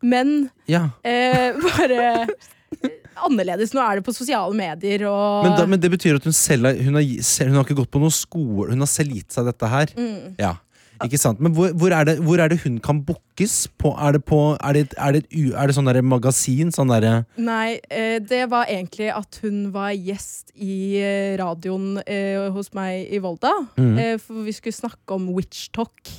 Men 0.00 0.48
Ja. 0.70 0.86
uh, 1.04 1.62
bare 1.68 2.26
annerledes. 3.26 3.74
Nå 3.76 3.82
er 3.84 4.00
det 4.00 4.06
på 4.06 4.14
sosiale 4.16 4.54
medier 4.56 5.06
og 5.10 5.46
Men, 5.46 5.56
da, 5.58 5.66
men 5.70 5.80
det 5.82 5.90
betyr 5.94 6.18
at 6.18 6.26
hun 6.26 6.36
selv 6.36 6.70
har, 6.70 6.78
hun 6.80 6.98
har, 6.98 7.08
hun 7.48 7.58
har 7.58 7.66
ikke 7.66 7.80
gått 7.82 7.92
på 7.94 8.02
noen 8.02 8.14
skole, 8.14 8.70
hun 8.72 8.84
har 8.84 8.90
selv 8.90 9.16
gitt 9.16 9.34
seg 9.34 9.50
dette 9.50 9.70
her. 9.70 9.94
mm. 9.98 10.36
Ja, 10.42 10.56
ikke 11.02 11.18
sant? 11.18 11.40
Men 11.42 11.52
hvor, 11.56 11.72
hvor, 11.74 11.92
er 11.92 12.06
det, 12.06 12.14
hvor 12.22 12.40
er 12.40 12.52
det 12.52 12.60
hun 12.62 12.78
kan 12.82 13.00
bookes? 13.04 13.68
På, 13.80 13.94
er, 13.98 14.16
det 14.16 14.24
på, 14.28 14.38
er, 14.56 14.76
det, 14.76 14.84
er, 14.96 15.16
det 15.18 15.24
er 15.50 15.68
det 15.68 15.76
sånn 15.76 15.90
der 15.90 16.00
magasin? 16.06 16.70
Sånn 16.74 16.92
der 16.92 17.24
Nei, 17.36 17.80
eh, 17.90 18.20
det 18.22 18.44
var 18.52 18.70
egentlig 18.70 19.10
at 19.14 19.40
hun 19.42 19.66
var 19.74 19.90
gjest 19.92 20.54
i 20.54 21.00
eh, 21.02 21.34
radioen 21.40 21.98
eh, 22.06 22.46
hos 22.54 22.72
meg 22.76 23.10
i 23.10 23.20
Volda. 23.22 23.52
Eh, 23.78 24.14
for 24.22 24.46
vi 24.46 24.54
skulle 24.54 24.76
snakke 24.76 25.18
om 25.18 25.32
witch 25.34 25.66
talk. 25.74 26.14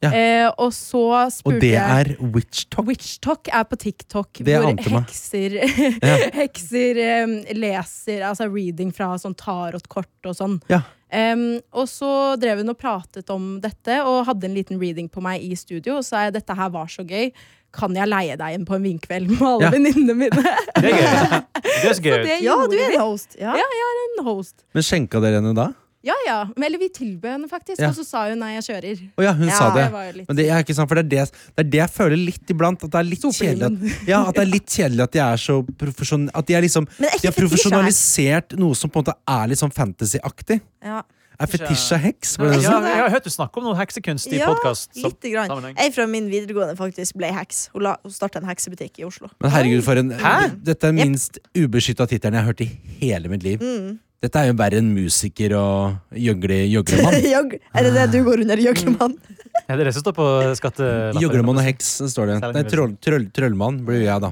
Ja. 0.00 0.10
Eh, 0.16 0.46
og 0.56 0.70
så 0.72 1.02
spurte 1.28 1.58
Og 1.58 1.60
det 1.60 1.74
er 1.76 2.08
witch 2.32 2.64
talk? 2.72 2.86
Witch 2.88 3.18
talk 3.20 3.50
er 3.52 3.66
på 3.68 3.76
TikTok, 3.76 4.40
Det 4.40 4.56
hvor 4.56 4.72
hekser, 4.96 5.58
hekser 6.40 7.00
em, 7.04 7.34
leser 7.52 8.24
altså 8.30 8.48
reading 8.48 8.94
fra 8.96 9.12
sånn 9.20 9.36
tarotkort 9.36 10.30
og 10.30 10.38
sånn. 10.38 10.56
Ja. 10.72 10.80
Um, 11.10 11.58
og 11.74 11.88
så 11.90 12.08
drev 12.40 12.62
hun 12.62 12.70
og 12.72 12.78
pratet 12.78 13.28
om 13.34 13.56
dette 13.60 13.96
og 14.06 14.24
hadde 14.28 14.46
en 14.46 14.54
liten 14.56 14.78
reading 14.80 15.08
på 15.10 15.20
meg 15.24 15.42
i 15.42 15.56
studio. 15.58 15.98
Og 15.98 16.06
sa 16.06 16.24
jeg 16.28 16.36
dette 16.38 16.54
her 16.56 16.70
var 16.72 16.86
så 16.88 17.04
gøy. 17.04 17.32
Kan 17.74 17.94
jeg 17.94 18.08
leie 18.10 18.34
deg 18.38 18.56
inn 18.56 18.64
på 18.66 18.74
en 18.78 18.82
vinkveld 18.86 19.28
med 19.30 19.42
alle 19.46 19.68
Ja. 19.68 19.70
venninnene 19.74 20.16
mine? 20.16 20.54
Det 20.80 20.90
er 20.90 20.96
gøy. 20.96 21.42
Det 21.60 21.90
er 21.90 21.94
så 21.94 22.02
gøy. 22.02 22.14
Så 22.14 22.24
det 22.24 22.38
Ja, 22.42 22.56
du 22.66 22.74
er 22.78 22.94
en 22.94 23.00
host. 23.04 23.36
Ja. 23.38 23.52
Ja. 23.58 23.68
En 24.16 24.24
host. 24.26 24.56
Men 24.74 24.86
skjenka 24.86 25.20
dere 25.22 25.38
henne 25.42 25.52
da? 25.54 25.68
Ja 26.02 26.14
ja. 26.26 26.36
Eller 26.56 26.78
vi 26.80 26.88
tilbød 26.88 27.30
henne 27.34 27.48
faktisk, 27.50 27.80
Ja. 27.82 27.88
og 27.90 27.94
så 27.98 28.04
sa 28.08 28.22
hun 28.30 28.38
nei, 28.40 28.54
jeg 28.56 28.64
kjører. 28.70 29.00
Oh, 29.18 29.24
ja, 29.24 29.34
hun 29.36 29.48
Ja, 29.48 29.56
sa 29.58 29.68
det. 29.74 29.84
var 29.92 30.12
litt 30.16 30.28
Men 30.28 30.36
det 30.38 30.46
er 30.48 30.62
ikke 30.64 30.74
sant, 30.74 30.88
for 30.88 30.94
det 30.96 31.04
er 31.04 31.10
det, 31.26 31.32
det 31.56 31.64
er 31.66 31.70
det 31.70 31.80
jeg 31.82 31.90
føler 31.90 32.16
litt 32.16 32.46
iblant. 32.54 32.84
At 32.84 32.90
det 32.90 33.00
er 33.02 33.08
litt 33.10 33.20
kjedelig 33.28 33.66
at, 33.68 34.06
ja, 34.12 34.22
at 34.28 34.34
det 34.34 34.42
er 34.46 34.50
litt 34.50 34.66
kjedelig 34.66 35.02
at 35.04 35.12
de 35.12 35.18
er 35.26 35.36
så 35.36 35.58
profesjon... 35.76 36.30
At 36.34 36.46
de 36.48 36.54
er 36.56 36.62
liksom 36.64 36.88
er 36.98 37.18
De 37.20 37.28
har 37.28 37.36
profesjonalisert 37.36 38.56
noe 38.58 38.74
som 38.74 38.88
på 38.90 39.00
en 39.00 39.04
måte 39.04 39.16
er 39.28 39.48
litt 39.52 39.60
sånn 39.60 39.72
fantasy-aktig. 39.76 40.60
Ja. 40.82 41.02
Er 41.40 41.48
fetisja 41.48 41.96
heks? 41.96 42.34
Ja, 42.36 42.50
jeg 42.52 43.00
har 43.00 43.08
hørt 43.14 43.24
du 43.24 43.30
snakke 43.32 43.56
om 43.60 43.64
noe 43.64 43.76
heksekunst 43.78 44.28
i 44.28 44.36
Ja, 44.40 44.50
podkast. 44.50 44.90
Jeg 44.96 45.92
fra 45.94 46.04
min 46.06 46.26
videregående 46.28 46.76
faktisk 46.76 47.16
ble 47.16 47.30
heks. 47.32 47.70
Hun, 47.72 47.82
la- 47.86 47.96
hun 48.04 48.12
starta 48.12 48.42
en 48.42 48.48
heksebutikk 48.48 49.00
i 49.00 49.06
Oslo. 49.08 49.30
Men 49.40 49.50
herregud, 49.54 49.80
for 49.86 49.96
en 49.96 50.10
Hæ? 50.20 50.50
Dette 50.64 50.84
er 50.84 50.92
den 50.92 51.00
minst 51.00 51.38
ubeskytta 51.56 52.06
tittelen 52.10 52.36
jeg 52.36 52.44
har 52.44 52.52
hørt 52.52 52.60
i 52.60 52.68
hele 53.00 53.28
mitt 53.32 53.42
liv. 53.42 53.60
Mm. 53.64 53.98
Dette 54.20 54.36
er 54.36 54.50
jo 54.50 54.54
verre 54.60 54.76
enn 54.82 54.90
musiker 54.92 55.54
og 55.56 55.94
gjøgle, 56.12 56.58
gjøglemann. 56.68 57.14
Jøg- 57.34 57.54
er 57.72 57.86
det 57.86 57.92
det 57.96 58.06
du 58.12 58.18
går 58.26 58.42
under, 58.44 58.60
gjøglemann? 58.68 59.14
Ja, 59.66 59.74
det 59.76 59.82
er 59.82 59.88
det 59.88 59.92
som 59.96 60.02
står 60.04 60.14
på 60.16 60.24
skattelappen. 60.58 61.20
Gjøglemann 61.22 61.58
og 61.60 61.64
heks, 61.66 61.88
står 62.10 62.30
det. 62.30 62.36
Nei, 62.54 62.62
troll, 62.70 62.92
troll, 63.02 63.24
Trøllmann 63.34 63.80
blir 63.86 64.02
jeg, 64.04 64.22
da. 64.22 64.30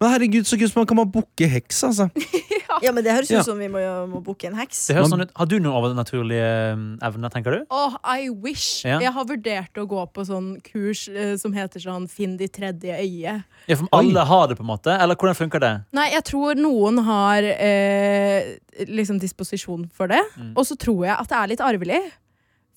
Men 0.00 0.12
herregud, 0.14 0.46
så 0.48 0.56
kult 0.58 0.76
man 0.78 0.86
kan 0.90 0.98
man 1.00 1.10
booke 1.14 1.48
heks, 1.52 1.80
altså. 1.88 2.06
Ja, 2.84 2.92
men 2.96 3.04
det 3.04 3.12
høres 3.14 3.30
ut 3.30 3.36
Ja. 3.38 3.42
som 3.46 3.58
vi 3.60 3.68
må, 3.72 3.80
må 4.10 4.20
booke 4.24 4.48
en 4.48 4.56
heks. 4.58 4.86
Det 4.88 4.96
høres 4.96 5.10
sånn 5.12 5.24
ut. 5.26 5.32
Har 5.36 5.48
du 5.50 5.56
noen 5.60 5.76
overnaturlige 5.78 6.50
um, 6.74 6.84
evner, 7.06 7.32
tenker 7.34 7.56
du? 7.58 7.66
Åh, 7.70 7.96
I 8.04 8.30
wish! 8.30 8.84
Ja. 8.86 9.00
Jeg 9.04 9.12
har 9.16 9.26
vurdert 9.28 9.80
å 9.80 9.86
gå 9.90 10.04
på 10.14 10.24
sånn 10.28 10.52
kurs 10.66 11.06
eh, 11.08 11.34
som 11.40 11.52
heter 11.56 11.82
sånn 11.82 12.08
Finn 12.10 12.36
ditt 12.40 12.54
tredje 12.56 12.96
øye. 12.96 13.36
Ja, 13.68 13.76
for 13.76 13.88
alle 13.96 14.24
har 14.26 14.48
det, 14.50 14.56
på 14.60 14.64
en 14.66 14.70
måte? 14.72 14.94
Eller 14.96 15.18
hvordan 15.20 15.38
funker 15.38 15.62
det? 15.62 15.74
Nei, 15.96 16.08
jeg 16.14 16.24
tror 16.30 16.58
noen 16.58 17.02
har 17.06 17.44
eh, 17.44 18.56
liksom 18.88 19.20
disposisjon 19.22 19.88
for 19.94 20.10
det. 20.10 20.22
Mm. 20.36 20.52
Og 20.56 20.66
så 20.68 20.76
tror 20.80 21.06
jeg 21.06 21.16
at 21.16 21.30
det 21.30 21.38
er 21.40 21.52
litt 21.54 21.64
arvelig. 21.64 22.02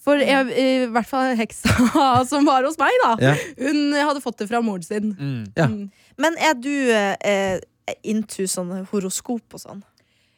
For 0.04 0.20
jeg, 0.20 0.50
i 0.60 0.88
hvert 0.92 1.08
fall 1.08 1.32
heksa 1.40 1.72
som 2.32 2.44
var 2.50 2.66
hos 2.68 2.76
meg, 2.82 2.92
da. 3.06 3.14
Ja. 3.24 3.36
Hun 3.62 3.94
hadde 3.96 4.20
fått 4.24 4.42
det 4.42 4.50
fra 4.50 4.60
moren 4.60 4.84
sin. 4.84 5.14
Mm. 5.16 5.44
Ja. 5.56 5.70
Mm. 5.72 5.86
Men 6.20 6.36
er 6.44 6.58
du 6.60 6.74
eh, 6.92 7.62
into 8.04 8.44
sånn 8.52 8.84
horoskop 8.92 9.56
og 9.56 9.64
sånn? 9.64 9.80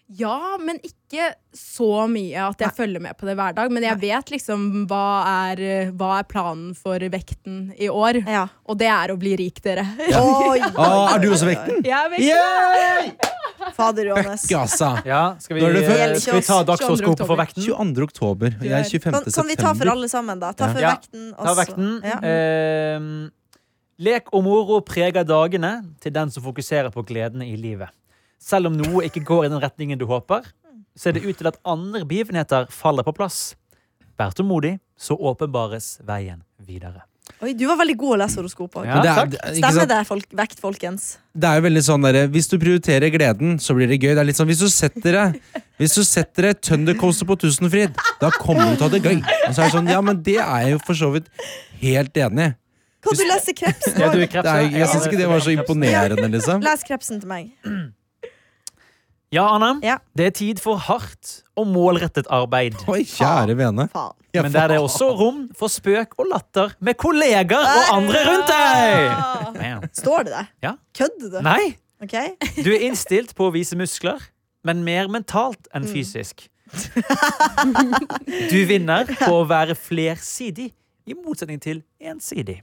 Ja, 0.07 0.57
men 0.61 0.77
ikke 0.85 1.31
så 1.57 2.05
mye 2.11 2.37
at 2.45 2.59
jeg 2.61 2.75
følger 2.77 3.01
med 3.01 3.17
på 3.17 3.25
det 3.25 3.33
hver 3.39 3.55
dag. 3.57 3.71
Men 3.73 3.83
jeg 3.87 3.97
vet 4.03 4.29
liksom 4.35 4.85
hva 4.89 5.05
er, 5.49 5.61
eh, 5.65 5.89
hva 5.97 6.19
er 6.19 6.27
planen 6.29 6.75
for 6.77 6.99
vekten 6.99 7.71
i 7.81 7.89
år. 7.89 8.19
Ja. 8.29 8.43
Og 8.69 8.77
det 8.77 8.89
er 8.93 9.13
å 9.13 9.17
bli 9.17 9.33
rik, 9.39 9.61
dere. 9.65 9.81
Oi, 10.13 10.59
Ah, 10.77 11.15
er 11.15 11.23
du 11.23 11.31
også 11.31 11.49
vekten? 11.49 11.81
Jeg 11.85 11.97
er 11.97 12.11
vekten. 12.13 12.27
Yeah! 12.29 13.71
Fader 13.73 14.11
Johannes. 14.11 14.45
Altså. 14.53 14.91
Ja, 15.09 15.23
skal 15.41 15.57
vi, 15.57 15.63
er 15.65 15.79
eh, 15.81 16.19
skal 16.21 16.37
vi 16.37 16.45
ta 16.45 16.59
dagshoroskopet 16.67 17.25
for 17.25 17.39
vekten? 17.41 17.63
22. 17.65 18.05
oktober. 18.05 18.53
Jeg 18.61 18.77
er 18.77 18.85
25. 18.85 19.09
Kan, 19.17 19.31
kan 19.39 19.49
vi 19.49 19.57
ta 19.57 19.73
for 19.73 19.93
alle 19.95 20.09
sammen, 20.11 20.39
da? 20.43 20.51
Ta 20.53 20.69
for 20.69 20.85
Ja. 20.85 20.93
vekten. 20.99 21.31
Ta 21.39 21.55
vekten. 21.57 21.91
Ja. 22.05 22.19
Ehm, 22.29 23.09
lek 24.05 24.29
og 24.35 24.43
moro 24.45 24.81
preger 24.85 25.25
dagene 25.25 25.79
til 26.03 26.13
den 26.13 26.29
som 26.29 26.43
fokuserer 26.45 26.93
på 26.93 27.01
gledene 27.09 27.47
i 27.49 27.55
livet. 27.57 27.89
Selv 28.45 28.69
om 28.69 28.75
noe 28.77 29.05
ikke 29.07 29.23
går 29.25 29.47
i 29.47 29.51
den 29.55 29.61
retningen 29.63 29.97
du 29.97 30.05
håper, 30.09 30.45
ser 30.95 31.15
det 31.15 31.23
ut 31.25 31.37
til 31.39 31.49
at 31.49 31.57
andre 31.65 32.03
begivenheter 32.05 32.67
faller 32.71 33.05
på 33.07 33.13
plass. 33.17 33.55
Vær 34.19 34.35
tålmodig, 34.37 34.77
så 34.95 35.17
åpenbares 35.17 35.95
veien 36.07 36.43
videre. 36.63 37.01
Oi, 37.41 37.55
du 37.57 37.63
var 37.65 37.79
veldig 37.79 37.95
god 37.97 38.13
å 38.13 38.17
lese 38.21 38.37
horoskop. 38.37 38.75
Ja, 38.85 38.99
er- 39.01 39.33
er- 39.33 39.55
Stemmer 39.57 39.87
det, 39.89 39.97
folk, 40.07 40.27
vekt, 40.37 40.59
folkens? 40.61 41.17
Det 41.35 41.49
er 41.49 41.55
jo 41.57 41.63
veldig 41.65 41.81
sånn 41.83 42.03
der, 42.05 42.27
Hvis 42.29 42.47
du 42.47 42.59
prioriterer 42.61 43.09
gleden, 43.11 43.57
så 43.59 43.73
blir 43.75 43.87
det 43.89 43.97
gøy. 43.99 44.13
Det 44.13 44.21
er 44.21 44.29
litt 44.29 44.37
sånn, 44.37 44.47
Hvis 44.47 44.59
du 44.61 44.69
setter 44.69 45.11
deg 45.11 45.41
Hvis 45.79 45.95
du 45.97 46.03
setter 46.05 46.43
deg 46.43 46.61
Thundercoaster 46.61 47.25
på 47.25 47.35
Tusenfryd, 47.41 47.97
da 48.21 48.29
kommer 48.29 48.69
du 48.69 48.75
til 48.77 48.85
å 48.85 48.89
ha 48.89 48.93
det 48.93 49.01
gøy. 49.03 49.17
Og 49.49 49.55
så 49.55 49.63
er 49.65 49.65
det 49.65 49.73
sånn, 49.73 49.89
ja, 49.89 50.01
men 50.01 50.21
det 50.21 50.37
er 50.37 50.61
jeg 50.67 50.71
jo 50.77 50.79
for 50.85 50.93
så 50.93 51.11
vidt 51.11 51.27
helt 51.81 52.13
enig 52.13 52.45
i. 52.51 52.55
Kan 53.01 53.17
du 53.17 53.25
lese 53.25 53.53
krepsen? 53.57 53.99
Ja, 53.99 54.11
du 54.13 54.21
er 54.21 54.27
også? 54.27 54.45
er, 54.45 54.69
jeg 54.69 54.87
syns 54.93 55.07
ikke 55.09 55.17
det 55.17 55.27
var 55.27 55.39
så 55.39 55.51
imponerende, 55.57 56.29
liksom. 56.31 56.61
Les 56.63 56.83
krepsen 56.87 57.19
til 57.19 57.27
meg. 57.27 57.51
Ja, 59.35 59.45
Anna. 59.55 59.73
Ja. 59.83 59.97
Det 60.15 60.25
er 60.29 60.33
tid 60.37 60.59
for 60.63 60.79
hardt 60.79 61.41
og 61.59 61.67
målrettet 61.67 62.27
arbeid. 62.31 62.77
Oi, 62.87 63.01
kjære 63.03 63.55
vene. 63.59 63.89
Ja, 64.35 64.43
Men 64.45 64.53
der 64.53 64.73
er 64.77 64.83
også 64.83 65.09
rom 65.19 65.41
for 65.59 65.71
spøk 65.71 66.15
og 66.19 66.29
latter 66.31 66.71
med 66.83 66.95
kollegaer 66.99 67.67
og 67.67 67.89
andre 67.97 68.21
rundt 68.29 68.47
deg! 68.51 69.09
Ah. 69.11 69.49
Man. 69.55 69.89
Står 69.95 70.23
det 70.27 70.33
det? 70.37 70.45
Ja. 70.63 70.73
Kødder 70.97 71.35
du? 71.35 71.41
Nei, 71.45 71.75
Okay. 72.03 72.33
du 72.63 72.67
er 72.75 72.81
innstilt 72.89 73.31
på 73.35 73.47
å 73.47 73.53
vise 73.55 73.75
muskler, 73.79 74.19
men 74.67 74.83
mer 74.83 75.07
mentalt 75.07 75.67
enn 75.73 75.83
Mm. 75.87 75.91
fysisk. 75.93 76.47
Du 78.49 78.59
vinner 78.67 79.05
på 79.19 79.31
å 79.31 79.45
være 79.47 79.75
flersidig, 79.79 80.71
i 81.07 81.13
motsetning 81.13 81.59
til 81.61 81.83
ensidig. 82.01 82.61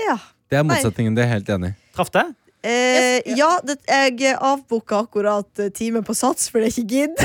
Ja. 0.00 0.18
Det 0.50 0.58
er 0.58 0.64
motsetningen. 0.68 1.14
Det 1.16 1.24
er 1.24 1.28
jeg 1.30 1.34
helt 1.38 1.48
enig 1.56 1.70
i. 1.72 1.76
Traff 1.96 2.10
det? 2.12 2.24
Eh, 2.64 3.20
ja, 3.36 3.50
det, 3.60 3.74
jeg 3.84 4.36
avbooka 4.40 5.02
akkurat 5.04 5.60
eh, 5.60 5.68
time 5.76 6.00
på 6.06 6.14
Sats, 6.16 6.46
for 6.48 6.62
det 6.64 6.70
er 6.70 6.72
ikke 6.72 6.88
gidd. 6.94 7.18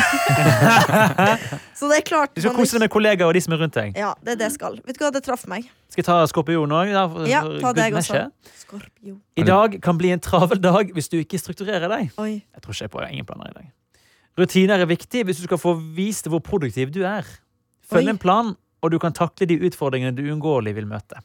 Så 1.80 1.88
det 1.88 2.02
er 2.02 2.06
klart 2.08 2.34
Du 2.36 2.42
skal 2.44 2.56
kose 2.58 2.76
deg 2.76 2.84
med 2.84 2.92
kollegaer 2.92 3.30
og 3.30 3.38
de 3.38 3.42
som 3.46 3.56
er 3.56 3.62
rundt 3.64 3.78
deg. 3.78 3.96
Ja, 3.96 4.10
det 4.20 4.34
er 4.36 4.40
det 4.42 4.48
jeg 4.50 4.56
skal. 4.58 4.76
Vet 4.84 5.00
du 5.00 5.04
hva, 5.06 5.12
det 5.16 5.22
traff 5.24 5.46
meg. 5.48 5.70
Skal 5.88 6.02
jeg 6.04 6.08
ta 6.10 6.18
skorpion 6.30 6.76
òg? 6.76 6.92
Ja, 6.92 7.42
ta 7.64 7.72
deg 7.78 7.96
også. 8.02 8.26
Skorpion. 8.66 9.20
I 9.40 9.46
dag 9.48 9.80
kan 9.86 9.98
bli 10.02 10.12
en 10.16 10.20
travel 10.24 10.60
dag 10.64 10.92
hvis 10.96 11.08
du 11.12 11.18
ikke 11.22 11.40
strukturerer 11.42 11.88
deg. 11.92 12.12
Oi. 12.20 12.32
Jeg 12.44 12.66
tror 12.66 12.76
ikke 12.76 12.86
jeg 12.90 12.94
på, 12.98 13.00
jeg 13.06 13.08
har 13.14 13.16
ingen 13.16 13.30
planer 13.32 13.54
i 13.54 13.58
dag. 13.62 13.70
Rutiner 14.40 14.84
er 14.84 14.88
viktig 14.92 15.24
hvis 15.28 15.40
du 15.42 15.48
skal 15.48 15.60
få 15.60 15.74
vist 15.96 16.28
hvor 16.32 16.44
produktiv 16.44 16.92
du 16.96 17.02
er. 17.08 17.24
Følg 17.90 18.12
Oi. 18.12 18.14
en 18.18 18.22
plan, 18.22 18.52
og 18.84 18.92
du 18.94 19.00
kan 19.02 19.16
takle 19.16 19.48
de 19.50 19.58
utfordringene 19.68 20.12
du 20.16 20.26
uunngåelig 20.28 20.76
vil 20.78 20.88
møte. 20.88 21.24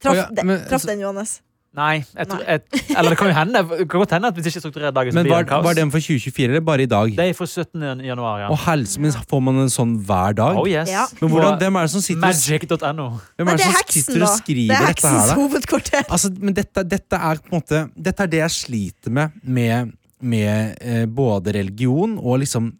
Traff, 0.00 0.16
ja, 0.16 0.28
den- 0.32 0.46
men- 0.48 0.62
traff 0.70 0.84
den, 0.88 1.00
Johannes. 1.02 1.40
Nei, 1.70 2.00
jeg 2.02 2.26
tror, 2.26 2.40
jeg, 2.42 2.62
eller 2.98 3.12
det 3.14 3.16
kan 3.20 3.28
jo 3.30 3.34
hende. 3.36 3.60
Det 3.78 3.84
kan 3.92 4.00
godt 4.02 4.10
hende 4.16 4.26
at 4.32 4.34
hvis 4.34 4.46
ikke 4.50 4.60
strukturerer 4.64 4.90
dagen, 4.90 5.12
så 5.12 5.14
Men 5.20 5.24
blir 5.28 5.34
var, 5.36 5.44
det 5.44 5.50
kaos. 5.52 5.64
var 5.68 5.74
den 5.78 5.90
for 5.94 6.02
2024, 6.02 6.48
eller 6.50 6.64
bare 6.66 6.82
i 6.82 6.86
dag? 6.90 7.12
Det 7.14 7.26
er 7.30 7.36
for 7.38 7.46
17. 7.46 8.00
januar, 8.02 8.40
ja. 8.42 8.48
Og 8.50 8.58
helse, 8.64 8.98
men 8.98 9.12
får 9.30 9.40
man 9.46 9.60
en 9.62 9.70
sånn 9.70 9.92
hver 10.08 10.34
dag? 10.34 10.58
Oh 10.58 10.66
yes. 10.66 10.90
Ja. 10.90 11.04
Men 11.20 11.30
hvordan, 11.30 11.60
hvem 11.62 11.76
er 11.78 11.86
det 11.86 11.92
som 11.94 12.02
sitter, 12.02 12.26
og- 12.26 12.34
Magic.no. 12.34 13.06
hvem 13.38 13.48
er 13.52 13.56
det 13.56 13.60
er 13.60 13.70
som 13.70 13.76
heksen, 13.78 14.02
sitter 14.02 14.18
da. 14.18 14.26
og 14.26 14.34
Det 14.34 14.42
skriver 14.42 14.74
er 14.74 14.74
dette 14.74 14.82
her, 14.82 14.90
heksens 14.90 15.28
da? 15.30 15.34
hovedkvarter. 15.38 16.04
Altså, 16.10 16.32
men 16.40 16.54
dette, 16.58 16.84
dette 16.96 17.16
er 17.30 17.34
på 17.44 17.52
en 17.52 17.60
måte 17.60 17.84
Dette 18.10 18.20
er 18.26 18.26
det 18.34 18.40
jeg 18.42 18.50
sliter 18.56 19.10
med 19.20 19.30
med, 19.44 19.92
med 20.20 20.76
eh, 20.80 21.06
både 21.06 21.54
religion 21.54 22.18
og 22.18 22.40
liksom 22.42 22.72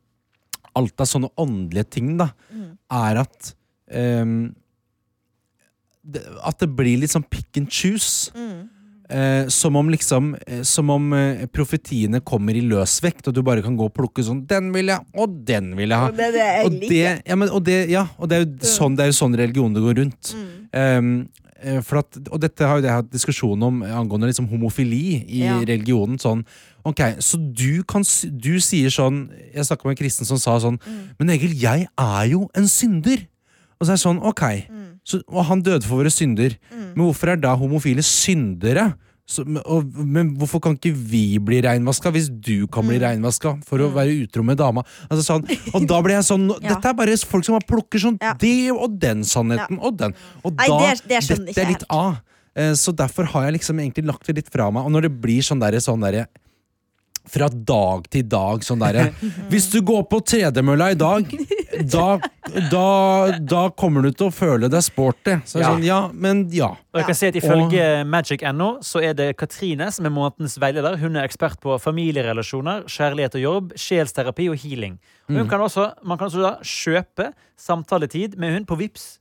alt 0.74 1.00
av 1.00 1.06
sånne 1.06 1.30
åndelige 1.38 1.90
ting, 1.90 2.16
da, 2.18 2.32
Mm. 2.50 2.74
er 2.90 3.16
at 3.22 3.54
ehm, 3.94 4.52
det, 6.02 6.22
At 6.42 6.58
det 6.58 6.68
blir 6.74 6.98
litt 6.98 7.10
sånn 7.12 7.24
pick 7.30 7.56
and 7.56 7.70
choose. 7.70 8.32
Mm. 8.34 8.68
Eh, 9.10 9.48
som 9.50 9.74
om 9.74 9.88
liksom 9.90 10.36
eh, 10.46 10.60
Som 10.62 10.90
om 10.94 11.12
eh, 11.16 11.46
profetiene 11.50 12.20
kommer 12.22 12.54
i 12.54 12.62
løsvekt, 12.62 13.26
og 13.26 13.34
du 13.34 13.42
bare 13.42 13.62
kan 13.64 13.74
gå 13.76 13.88
og 13.88 13.94
plukke 13.96 14.22
sånn 14.22 14.44
'Den 14.46 14.70
vil 14.72 14.86
jeg, 14.86 15.00
og 15.18 15.34
den 15.44 15.74
vil 15.76 15.90
jeg 15.90 15.98
ha'. 15.98 16.08
Og 16.12 16.16
det 16.16 16.26
er 16.28 16.32
det 16.32 16.46
jeg 16.46 16.64
Og 16.64 16.80
det, 16.80 17.22
ja, 17.26 17.34
men, 17.34 17.48
og 17.50 17.64
det, 17.64 17.90
ja, 17.90 18.06
og 18.18 18.28
det 18.28 18.36
er 18.38 18.44
jo 18.44 18.70
sånn, 18.70 18.94
det 18.96 19.02
er 19.02 19.10
jo 19.10 19.18
sånn 19.18 19.36
religion 19.36 19.74
det 19.74 19.82
går 19.82 19.98
rundt. 19.98 20.34
Mm. 20.72 21.28
Eh, 21.62 21.80
for 21.82 21.98
at, 22.00 22.16
og 22.30 22.40
dette 22.40 22.64
har 22.64 22.78
jo 22.78 22.86
jeg 22.86 22.94
hatt 22.96 23.10
diskusjon 23.12 23.62
om 23.66 23.82
angående 23.82 24.30
liksom 24.30 24.48
homofili 24.48 25.24
i 25.28 25.42
Ja. 25.44 25.58
religionen. 25.60 26.16
Sånn, 26.18 26.44
ok, 26.84 27.16
Så 27.20 27.36
du, 27.36 27.82
kan, 27.82 28.02
du 28.02 28.58
sier 28.60 28.88
sånn 28.88 29.28
Jeg 29.54 29.64
snakka 29.66 29.84
med 29.84 29.98
en 29.98 30.04
kristen 30.06 30.24
som 30.24 30.38
sa 30.38 30.58
sånn 30.58 30.78
Mm. 30.80 31.08
Men 31.18 31.30
Egil, 31.30 31.52
jeg 31.60 31.88
er 31.98 32.24
jo 32.30 32.48
en 32.54 32.64
synder. 32.68 33.26
Og 33.80 33.86
så 33.86 33.92
er 33.92 33.96
det 33.96 34.04
sånn, 34.04 34.22
ok 34.22 34.42
Mm. 34.68 34.98
så, 35.04 35.22
Og 35.28 35.44
han 35.46 35.62
døde 35.62 35.82
for 35.84 36.02
våre 36.02 36.10
synder. 36.12 36.56
Mm. 36.72 36.94
Men 36.96 37.06
hvorfor 37.06 37.28
er 37.32 37.36
da 37.36 37.54
homofile 37.56 38.02
syndere? 38.04 38.94
Så, 39.30 39.44
og, 39.64 39.94
men 39.94 40.32
hvorfor 40.36 40.58
kan 40.60 40.74
ikke 40.74 40.90
vi 40.92 41.38
bli 41.38 41.60
reinvaska 41.62 42.10
hvis 42.10 42.26
du 42.28 42.66
kan 42.66 42.82
bli 42.84 42.98
Mm. 42.98 43.04
reinvaska 43.22 43.52
for 43.64 43.78
å 43.78 43.90
være 43.94 44.10
utro 44.26 44.42
med 44.42 44.58
dama? 44.58 44.82
Altså 45.08 45.22
sånn, 45.22 45.44
og 45.74 45.86
da 45.86 46.00
ble 46.02 46.12
jeg 46.18 46.24
sånn 46.26 46.48
Ja. 46.62 46.74
Dette 46.74 46.88
er 46.90 46.94
bare 46.94 47.16
folk 47.16 47.44
som 47.44 47.58
plukker 47.60 47.98
sånn 48.02 48.18
Ja. 48.20 48.34
det 48.34 48.70
og 48.72 48.98
den 48.98 49.22
sannheten 49.22 49.78
og 49.80 49.96
den. 49.96 50.14
Og 50.44 50.52
Nei, 50.56 50.66
da, 50.66 50.78
det- 50.94 51.06
det 51.08 51.46
dette 51.46 51.58
er 51.62 51.68
litt 51.68 51.84
A. 51.88 52.20
Eh, 52.56 52.72
Så 52.74 52.92
derfor 52.92 53.24
har 53.26 53.44
jeg 53.44 53.60
liksom 53.60 53.78
egentlig 53.78 54.04
lagt 54.04 54.26
det 54.26 54.34
litt 54.34 54.50
fra 54.50 54.68
meg. 54.72 54.84
Og 54.84 54.90
når 54.90 55.02
det 55.02 55.20
blir 55.22 55.38
sånn 55.40 55.60
derre 55.60 55.78
sånn 55.80 56.00
derre 56.02 56.26
fra 57.28 57.48
dag 57.52 58.06
til 58.10 58.22
dag 58.26 58.62
sånn 58.64 58.80
derre 58.80 59.10
Hvis 59.50 59.68
du 59.70 59.80
går 59.86 60.06
på 60.10 60.18
tredemølla 60.24 60.90
i 60.92 60.96
dag, 60.98 61.28
da, 61.90 62.18
da, 62.70 62.86
da 63.38 63.60
kommer 63.78 64.02
du 64.02 64.10
til 64.10 64.26
å 64.28 64.32
føle 64.34 64.68
deg 64.72 64.82
sporty. 64.82 65.36
Så 65.46 65.58
er 65.58 65.62
Ja. 65.62 65.68
sånn, 65.74 65.84
ja, 65.84 65.98
men 66.12 66.48
ja. 66.50 66.70
Og 66.92 66.98
jeg 67.02 67.06
kan 67.06 67.14
si 67.14 67.26
at 67.28 67.34
Ifølge 67.38 68.04
Magic.no 68.06 68.70
så 68.82 69.02
er 69.04 69.14
det 69.14 69.36
Katrine 69.36 69.90
som 69.92 70.06
er 70.06 70.10
månedens 70.10 70.58
veileder. 70.58 70.96
Hun 70.98 71.16
er 71.16 71.28
ekspert 71.28 71.60
på 71.60 71.76
familierelasjoner, 71.78 72.84
kjærlighet 72.90 73.36
og 73.38 73.44
jobb, 73.44 73.72
sjelsterapi 73.78 74.48
og 74.50 74.58
healing. 74.64 74.98
Og 75.28 75.36
hun 75.36 75.44
Mm. 75.46 75.50
kan 75.50 75.60
også, 75.60 75.92
man 76.02 76.18
kan 76.18 76.28
også 76.28 76.42
da 76.42 76.56
kjøpe 76.62 77.32
samtaletid 77.56 78.36
med 78.38 78.54
hun 78.54 78.64
på 78.66 78.76
Vips 78.80 79.18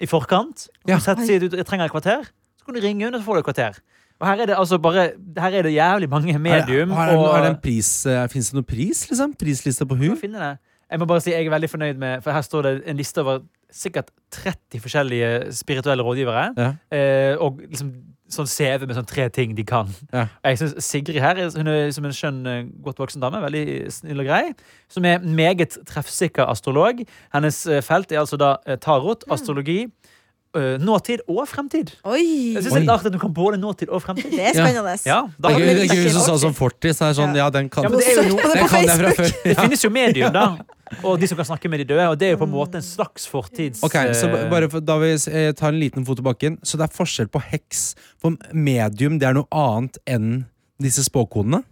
i 0.00 0.06
forkant. 0.06 0.68
Ja. 0.88 0.98
Setter, 0.98 1.26
sier 1.26 1.40
du 1.40 1.48
jeg 1.56 1.66
trenger 1.66 1.84
et 1.86 1.92
kvarter, 1.92 2.24
så 2.56 2.64
kan 2.64 2.74
du 2.74 2.80
ringe 2.80 3.04
hun 3.04 3.14
og 3.14 3.22
få 3.26 3.34
deg 3.36 3.44
et 3.44 3.54
kvarter. 3.54 3.80
Og 4.20 4.26
her 4.28 4.42
er 4.42 4.50
det 4.50 4.56
altså 4.58 4.78
bare 4.78 5.10
Her 5.38 5.54
er 5.58 5.62
det 5.62 5.72
jævlig 5.74 6.08
mange 6.10 6.38
medium. 6.38 6.90
Er, 6.92 7.06
det- 7.06 7.14
er, 7.14 7.16
og, 7.16 7.38
er 7.38 7.42
det 7.46 7.50
en 7.54 7.62
pris 7.62 8.06
uh, 8.06 8.26
Fins 8.28 8.50
det 8.50 8.58
noen 8.58 8.68
pris, 8.68 9.06
liksom? 9.10 9.34
Prisliste 9.40 9.86
på 9.86 9.96
hun? 9.96 10.16
det. 10.20 10.52
Jeg 10.90 10.98
må 10.98 11.06
bare 11.06 11.20
si 11.22 11.30
jeg 11.30 11.46
er 11.46 11.50
veldig 11.50 11.70
fornøyd 11.70 11.98
med 12.02 12.22
For 12.24 12.34
her 12.34 12.42
står 12.42 12.62
det 12.66 12.74
en 12.90 12.96
liste 12.98 13.22
over 13.22 13.40
sikkert 13.70 14.08
30 14.34 14.80
forskjellige 14.82 15.52
spirituelle 15.54 16.02
rådgivere. 16.02 16.48
Ja. 16.58 16.72
Eh, 16.90 17.36
og 17.38 17.60
liksom 17.62 17.92
sånn 18.30 18.48
CV 18.50 18.86
med 18.86 18.96
sånn 18.98 19.06
tre 19.10 19.28
ting 19.34 19.54
de 19.58 19.64
kan. 19.66 19.90
Ja. 20.14 20.24
Jeg 20.46 20.58
synes 20.60 20.86
Sigrid 20.86 21.20
her 21.22 21.38
er, 21.38 21.50
hun 21.54 21.70
er 21.70 21.90
som 21.94 22.06
en 22.06 22.14
skjønn, 22.14 22.40
eh, 22.50 22.64
godt 22.84 22.98
voksen 23.02 23.22
dame. 23.22 23.40
Veldig 23.42 23.64
snill 23.94 24.22
og 24.22 24.26
grei. 24.26 24.52
Som 24.90 25.06
er 25.06 25.22
meget 25.22 25.78
treffsikker 25.86 26.50
astrolog. 26.50 27.02
Hennes 27.34 27.60
eh, 27.66 27.78
felt 27.86 28.10
er 28.14 28.22
altså 28.24 28.38
da 28.40 28.56
eh, 28.66 28.78
tarot, 28.82 29.22
astrologi, 29.30 29.84
eh, 30.56 30.74
nåtid 30.82 31.22
og 31.28 31.44
fremtid. 31.50 31.92
Oi! 32.08 32.54
Jeg 32.56 32.64
synes 32.64 32.74
det 32.74 32.82
er 32.82 32.92
artig 32.94 33.10
at 33.12 33.16
du 33.16 33.20
kan 33.22 33.32
både 33.34 33.60
nåtid 33.60 33.92
og 33.92 34.02
fremtid. 34.04 34.30
Det 34.32 34.50
er 34.50 34.56
spennende. 34.56 34.96
Ja, 35.06 35.22
da 35.38 35.54
Det 35.54 35.70
er 35.70 35.82
ikke 35.86 36.00
hun 36.00 36.18
du 36.18 36.20
sa 36.26 36.36
sånn 36.42 36.56
fortid, 36.56 36.96
så 36.96 37.10
er 37.10 37.16
sånn, 37.18 37.36
ja, 37.38 37.48
den 37.54 37.70
kan, 37.72 37.86
Ja, 37.86 37.92
det 37.94 38.10
er 38.10 38.28
jo 38.30 38.36
den 38.54 38.68
kan 38.70 38.84
jeg 38.86 39.00
fra 39.02 39.14
før. 39.20 39.34
Det 39.46 39.56
finnes 39.62 39.86
jo 39.86 39.92
medium, 39.94 40.34
da. 40.34 40.46
Og 41.06 41.20
de 41.22 41.28
som 41.30 41.38
kan 41.38 41.46
snakke 41.46 41.70
med 41.70 41.84
de 41.84 41.88
døde. 41.92 42.06
Og 42.10 42.18
det 42.18 42.28
er 42.28 42.34
jo 42.34 42.42
på 42.42 42.48
en 42.48 42.54
måte 42.54 42.80
en 42.80 42.86
slags 42.86 43.28
fortids... 43.30 43.82
Ok, 43.86 43.96
så 44.18 44.26
eh, 44.26 44.46
bare 44.50 44.70
for, 44.72 44.82
Da 44.82 44.96
vil 44.98 45.14
jeg 45.14 45.30
eh, 45.30 45.52
ta 45.56 45.70
en 45.70 45.78
liten 45.78 46.06
fot 46.06 46.18
i 46.18 46.26
bakken. 46.26 46.58
Så 46.66 46.80
det 46.80 46.88
er 46.88 46.96
forskjell 46.96 47.30
på 47.30 47.42
heks. 47.52 47.92
For 48.20 48.34
medium 48.52 49.20
det 49.22 49.30
er 49.30 49.38
noe 49.38 49.46
annet 49.54 50.00
enn 50.10 50.32
disse 50.82 51.04
spåkodene? 51.06 51.62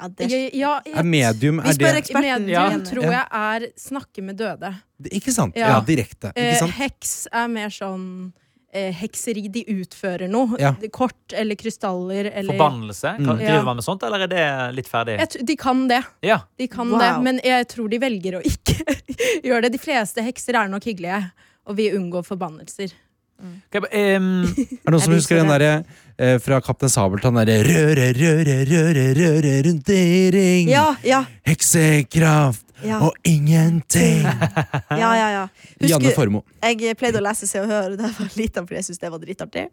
Ja, 0.00 0.08
det 0.08 0.28
Ja, 0.30 0.80
ja, 0.86 0.98
Er 1.00 1.02
medium 1.02 1.60
Vi 1.62 1.68
er 1.68 1.74
spør 1.74 1.96
eksperten. 1.98 2.44
medium 2.44 2.48
Ja. 2.50 2.68
tror 2.86 3.02
jeg 3.02 3.26
er 3.32 3.72
snakke 3.76 4.22
med 4.22 4.36
døde. 4.38 4.74
det- 5.02 5.12
Ikke 5.12 5.32
sant? 5.32 5.56
Ja. 5.56 5.68
Ja, 5.74 5.80
direkte. 5.80 6.32
Ikke 6.34 6.36
Eh, 6.52 6.58
sant? 6.58 6.72
heks 6.72 7.26
er 7.32 7.48
mer 7.48 7.68
sånn 7.68 8.32
eh, 8.72 8.92
hekseri. 8.92 9.50
De 9.50 9.64
utfører 9.64 10.28
noe. 10.28 10.54
Ja. 10.60 10.74
Kort 10.92 11.32
eller 11.32 11.56
krystaller 11.56 12.30
eller 12.34 12.52
Forbannelse? 12.52 13.16
Kan, 13.16 13.38
Mm. 13.38 13.38
Driver 13.38 13.64
man 13.64 13.76
med 13.76 13.84
sånt, 13.84 14.02
eller 14.02 14.20
er 14.20 14.26
det 14.28 14.74
litt 14.76 14.86
ferdig? 14.88 15.18
jeg, 15.18 15.46
De 15.46 15.56
kan 15.56 15.88
det. 15.88 16.04
Ja. 16.22 16.40
De 16.58 16.68
kan 16.68 16.90
Wow. 16.90 16.98
det, 16.98 17.22
Men 17.22 17.40
jeg 17.42 17.66
tror 17.68 17.88
de 17.88 17.98
velger 17.98 18.34
å 18.38 18.42
ikke 18.44 18.84
gjøre 19.42 19.62
det. 19.62 19.72
De 19.72 19.78
fleste 19.78 20.22
hekser 20.22 20.54
er 20.54 20.68
nok 20.68 20.84
hyggelige, 20.84 21.32
og 21.66 21.76
vi 21.76 21.90
unngår 21.90 22.22
forbannelser. 22.26 22.92
Ok, 23.38 23.76
ba- 23.84 23.90
um, 23.94 24.28
Er 24.42 24.66
det 24.66 24.92
noen 24.92 25.02
som 25.04 25.12
husker 25.14 25.38
den 25.38 25.50
derre 25.52 25.72
eh, 26.18 26.38
fra 26.42 26.58
Kaptein 26.64 26.90
Sabeltann? 26.90 27.38
Derre 27.38 27.60
røre, 27.62 28.08
røre, 28.18 28.56
røre, 28.66 29.04
røre 29.20 29.52
rundt 29.68 29.92
i 29.94 30.00
ring. 30.34 30.72
Ja, 30.72 30.88
ja, 31.06 31.20
Heksekraft 31.46 32.64
ja. 32.82 32.98
og 33.06 33.14
ingenting. 33.26 34.22
ja, 35.02 35.10
ja, 35.14 35.28
ja. 35.36 35.44
Janne 35.78 36.10
Husker, 36.10 36.14
Formoe. 36.18 36.42
jeg 36.62 36.96
pleide 36.98 37.20
å 37.22 37.24
lese 37.28 37.46
Se 37.50 37.62
og 37.62 37.70
Hør 37.70 37.94
da 37.98 38.10
jeg 38.10 38.18
var 38.18 38.36
liten, 38.42 38.66
for 38.68 38.74
jeg 38.78 38.86
syntes 38.88 39.02
det 39.02 39.10
var 39.14 39.22
dritartig. 39.22 39.66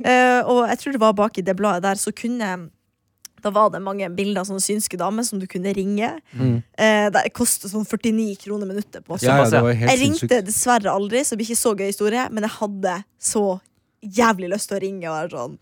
uh, 0.00 0.40
og 0.48 0.62
jeg 0.72 0.78
tror 0.82 0.96
det 0.96 1.02
var 1.04 1.16
bak 1.20 1.38
i 1.40 1.44
det 1.46 1.56
bladet 1.60 1.84
der, 1.84 2.00
så 2.00 2.12
kunne 2.16 2.54
da 3.42 3.50
var 3.54 3.70
det 3.74 3.80
mange 3.82 4.08
bilder 4.14 4.42
av 4.42 4.48
sånne 4.50 4.62
synske 4.64 4.98
damer 5.00 5.26
som 5.26 5.38
du 5.40 5.46
kunne 5.50 5.72
ringe. 5.76 6.12
Mm. 6.34 6.62
Eh, 6.78 7.08
det 7.14 7.24
kostet 7.36 7.70
sånn 7.72 7.86
49 7.86 8.36
kroner 8.44 8.66
minuttet. 8.70 9.04
på. 9.06 9.18
Ja, 9.22 9.40
ja, 9.48 9.64
Jeg 9.72 10.00
ringte 10.00 10.42
dessverre 10.46 10.90
aldri, 10.92 11.20
så 11.24 11.34
det 11.36 11.42
blir 11.44 11.50
ikke 11.52 11.62
så 11.64 11.74
gøy 11.76 11.86
historie, 11.90 12.28
men 12.30 12.42
jeg 12.46 12.56
hadde 12.60 12.96
så 13.20 13.44
jævlig 14.02 14.48
lyst 14.54 14.68
til 14.70 14.78
å 14.78 14.82
ringe 14.82 15.08
og 15.10 15.16
være 15.18 15.30
sånn 15.36 15.56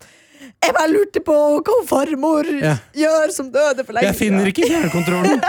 Jeg 0.63 0.71
bare 0.71 0.87
lurte 0.87 1.19
på 1.19 1.35
hva 1.59 1.73
farmor 1.85 2.47
Ja. 2.47 2.77
gjør 2.95 3.31
som 3.35 3.49
døde 3.51 3.83
for 3.83 3.91
lenge 3.93 4.07
Jeg 4.07 4.15
finner 4.15 4.45
ikke 4.47 4.69
fjernkontrollen. 4.69 5.41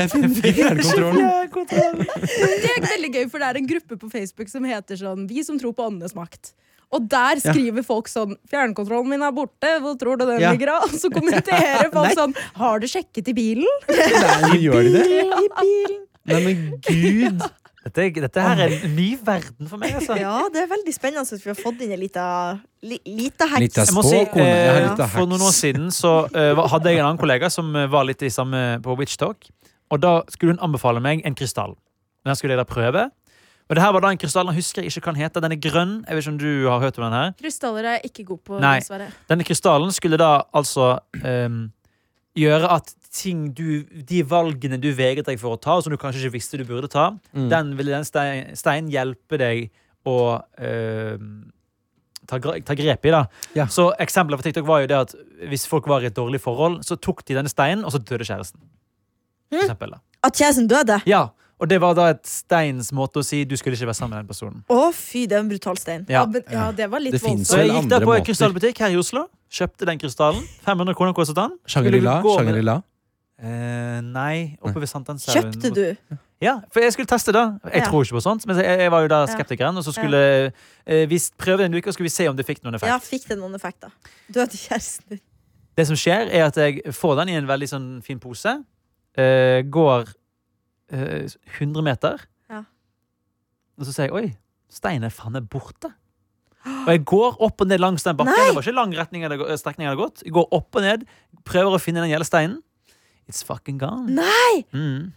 Jeg 0.00 0.10
finner 0.10 0.48
ikke 0.50 0.66
fjernkontrollen. 0.66 2.00
Det 2.26 2.72
er 2.72 2.86
veldig 2.90 3.10
gøy, 3.14 3.30
for 3.30 3.38
det 3.38 3.46
er 3.52 3.60
en 3.60 3.68
gruppe 3.70 3.96
på 4.02 4.10
Facebook 4.10 4.50
som 4.50 4.64
heter 4.66 4.98
sånn 4.98 5.28
Vi 5.30 5.44
som 5.46 5.58
tror 5.62 5.72
på 5.78 5.86
åndenes 5.86 6.16
makt. 6.18 6.52
Og 6.94 7.08
der 7.10 7.40
skriver 7.42 7.82
folk 7.82 8.06
sånn 8.08 8.36
'Fjernkontrollen 8.48 9.08
min 9.10 9.22
er 9.26 9.32
borte, 9.34 9.72
hvor 9.82 9.96
tror 9.98 10.16
du 10.20 10.26
den 10.26 10.40
Ja. 10.40 10.52
ligger?' 10.54 10.70
av?» 10.76 10.84
Og 10.86 10.94
så 10.94 11.10
kommenterer 11.10 11.90
folk 11.96 12.14
sånn 12.14 12.34
'Har 12.54 12.78
du 12.80 12.86
sjekket 12.86 13.28
i 13.28 13.34
bilen?' 13.34 13.80
Nei, 13.90 14.58
gjør 14.62 14.82
de 14.86 14.92
det? 14.94 15.06
I 15.44 15.48
bilen. 15.60 16.02
Nei, 16.26 16.40
men 16.44 16.80
gud. 16.86 17.42
dette, 17.86 18.06
dette 18.22 18.40
her 18.42 18.58
er 18.64 18.72
en 18.82 18.96
ny 18.96 19.16
verden 19.22 19.68
for 19.70 19.78
meg, 19.78 19.94
altså. 19.94 20.16
Ja, 20.18 20.48
det 20.52 20.62
er 20.64 20.70
veldig 20.70 20.94
spennende 20.94 21.22
at 21.22 21.44
vi 21.44 21.50
har 21.52 21.58
fått 21.58 21.82
inn 21.82 21.92
en 21.94 22.00
lita, 22.00 22.24
li, 22.82 22.98
lita 23.06 23.46
heks. 23.46 23.60
Lita 23.62 23.84
spåkone. 23.86 24.46
Eh, 24.46 25.06
For 25.06 25.26
noen 25.26 25.42
år 25.46 25.54
siden 25.54 25.90
så 25.94 26.16
eh, 26.34 26.54
hadde 26.70 26.90
jeg 26.90 26.98
en 26.98 27.06
annen 27.12 27.20
kollega 27.22 27.50
som 27.50 27.70
eh, 27.76 27.86
var 27.86 28.04
litt 28.08 28.22
i 28.26 28.30
samme 28.30 28.80
på 28.82 28.96
Witch 28.98 29.16
Talk. 29.16 29.46
Og 29.94 30.00
da 30.02 30.22
skulle 30.34 30.56
hun 30.56 30.62
anbefale 30.66 30.98
meg 31.02 31.22
en 31.24 31.34
krystall. 31.38 31.76
Den 32.26 32.34
skulle 32.34 32.56
jeg 32.56 32.62
da 32.62 32.66
prøve. 32.66 33.10
Og 33.68 33.74
det 33.74 33.82
her 33.82 33.92
var 33.92 34.00
da 34.04 34.10
en 34.14 34.18
krystall, 34.18 34.46
jeg 34.46 34.54
husker 34.60 34.82
jeg 34.84 34.92
ikke 34.92 35.00
kan 35.08 35.16
hete. 35.18 35.40
Den 35.42 35.52
er 35.52 35.58
grønn. 35.58 35.94
Jeg 36.06 36.14
vet 36.14 36.22
ikke 36.22 36.32
om 36.32 36.38
du 36.38 36.68
har 36.70 36.80
hørt 36.84 36.98
om 37.00 37.04
den 37.08 37.12
her. 37.18 37.32
Krystaller 37.40 37.84
er 37.84 37.96
jeg 37.98 38.10
ikke 38.12 38.24
god 38.28 38.38
på, 38.46 38.60
Nei. 38.62 38.76
dessverre. 38.78 39.08
Denne 39.28 39.44
krystallen 39.48 39.90
skulle 39.96 40.16
da 40.22 40.28
altså 40.54 41.00
um, 41.24 41.72
gjøre 42.38 42.70
at 42.76 42.92
ting 43.16 43.48
du, 43.56 43.82
de 44.06 44.20
valgene 44.28 44.78
du 44.78 44.90
vegret 44.94 45.26
deg 45.26 45.40
for 45.40 45.56
å 45.56 45.60
ta, 45.60 45.80
som 45.82 45.90
du 45.90 45.96
kanskje 45.98 46.22
ikke 46.26 46.36
visste 46.36 46.58
du 46.60 46.64
burde 46.68 46.88
ta, 46.92 47.08
Mm. 47.34 47.48
den 47.50 47.74
ville 47.78 47.90
den 47.90 48.04
stein, 48.04 48.54
steinen 48.54 48.90
hjelpe 48.92 49.38
deg 49.40 49.70
å 50.06 50.16
uh, 50.38 51.18
ta, 52.28 52.38
ta 52.38 52.74
grep 52.78 53.06
i. 53.06 53.10
da 53.10 53.24
Ja. 53.56 53.66
Så 53.66 53.88
Eksempelet 53.98 54.38
for 54.38 54.46
TikTok 54.46 54.66
var 54.68 54.80
jo 54.84 54.86
det 54.92 54.96
at 55.00 55.14
hvis 55.50 55.66
folk 55.66 55.88
var 55.88 56.02
i 56.02 56.06
et 56.06 56.14
dårlig 56.14 56.40
forhold, 56.40 56.84
så 56.86 56.94
tok 57.00 57.24
de 57.24 57.34
denne 57.34 57.48
steinen, 57.50 57.82
og 57.84 57.90
så 57.90 57.98
døde 57.98 58.22
kjæresten. 58.28 58.60
For 59.50 59.56
Mm. 59.58 59.62
eksempel, 59.64 59.90
da. 59.90 59.98
At 60.24 60.34
kjæresten 60.34 60.68
døde? 60.68 61.00
Ja, 61.06 61.28
og 61.60 61.68
det 61.70 61.78
var 61.80 61.94
da 61.96 62.08
et 62.12 62.26
steins 62.28 62.90
måte 62.92 63.22
å 63.22 63.24
si 63.24 63.44
du 63.48 63.54
skulle 63.56 63.76
ikke 63.78 63.86
være 63.88 63.96
sammen 63.98 64.16
med 64.16 64.24
den 64.24 64.28
personen. 64.32 64.64
Å, 64.68 64.90
fy, 64.92 65.26
det 65.26 65.38
er 65.38 65.44
en 65.44 65.48
brutal 65.48 65.76
stein. 65.80 66.04
Ja. 66.08 66.20
Ja, 66.22 66.26
men, 66.26 66.42
ja, 66.52 66.66
det 66.72 66.90
var 66.92 67.00
litt 67.00 67.12
Det 67.16 67.22
finnes 67.22 67.48
Så 67.48 67.58
jeg 67.62 67.70
gikk 67.72 67.88
da 67.90 68.00
på 68.04 68.12
en 68.16 68.24
krystallbutikk 68.26 68.78
her 68.84 68.90
i 68.92 68.98
Oslo, 69.00 69.26
kjøpte 69.50 69.86
den 69.88 69.98
krystallen. 70.02 70.42
500 70.66 70.94
kroner 70.98 71.14
kostet 71.16 71.36
den. 71.38 71.56
Shangri-La? 71.66 72.18
Shangri-La? 72.22 72.82
Eh, 73.38 74.00
nei, 74.00 74.56
oppe 74.64 74.80
ved 74.80 74.88
Sankthanshaugen. 74.88 75.52
Kjøpte 75.52 75.72
du? 75.76 76.16
Ja, 76.40 76.58
for 76.72 76.80
jeg 76.84 76.92
skulle 76.92 77.08
teste 77.08 77.32
da. 77.32 77.58
Jeg 77.72 77.82
Ja. 77.82 77.88
tror 77.90 78.04
ikke 78.04 78.16
på 78.16 78.22
sånt, 78.24 78.46
men 78.46 78.56
jeg, 78.60 78.78
jeg 78.80 78.90
var 78.92 79.02
jo 79.04 79.08
da 79.08 79.22
skeptikeren. 79.28 79.76
Og 79.76 79.84
så 79.84 79.92
skulle 79.96 80.20
eh, 80.86 81.06
vi 81.08 81.18
prøve 81.40 81.64
en 81.64 81.74
uke, 81.74 81.88
og 81.88 81.92
skulle 81.96 82.08
vi 82.10 82.14
se 82.16 82.28
om 82.28 82.36
det 82.36 82.44
fikk 82.48 82.62
noen 82.64 82.74
effekt. 82.76 82.88
Ja, 82.92 82.98
fikk 83.00 83.26
det 83.28 83.38
noen 83.40 83.54
effekt 83.56 83.80
da 83.84 83.88
Døde 84.32 84.56
kjæresten 84.56 85.08
din? 85.16 85.20
Det 85.76 85.86
som 85.86 85.96
skjer, 85.96 86.28
er 86.32 86.46
at 86.48 86.56
jeg 86.56 86.80
får 86.96 87.16
den 87.20 87.28
i 87.28 87.36
en 87.36 87.48
veldig 87.48 87.68
sånn 87.68 87.88
fin 88.04 88.18
pose. 88.20 88.52
eh, 89.16 89.62
går 89.64 90.08
100 90.92 91.82
meter. 91.86 92.22
Ja. 92.52 92.62
Og 93.78 93.88
så 93.88 93.94
sier 93.94 94.10
jeg 94.10 94.16
oi, 94.16 94.26
steinen 94.72 95.08
er 95.08 95.14
borte. 95.50 95.92
Og 96.86 96.90
jeg 96.90 97.04
går 97.06 97.36
opp 97.46 97.62
og 97.62 97.68
ned 97.70 97.82
langs 97.82 98.06
den 98.06 98.16
bakken. 98.18 98.34
Nei. 98.34 98.48
Det 98.50 98.56
var 98.56 98.66
ikke 98.66 98.78
lang 98.78 98.94
retning 98.98 99.26
strekning 99.60 99.86
jeg 99.86 99.94
hadde 99.94 100.02
gått. 100.02 100.24
Jeg 100.26 100.34
går 100.34 100.48
opp 100.56 100.78
og 100.78 100.82
ned, 100.82 101.04
prøver 101.46 101.76
å 101.76 101.82
finne 101.82 102.02
den 102.02 102.10
gjelder 102.10 102.28
steinen. 102.28 102.56
It's 103.26 103.42
fucking 103.46 103.78
gone. 103.78 104.14
Nei! 104.14 104.64
Mm. 104.74 105.12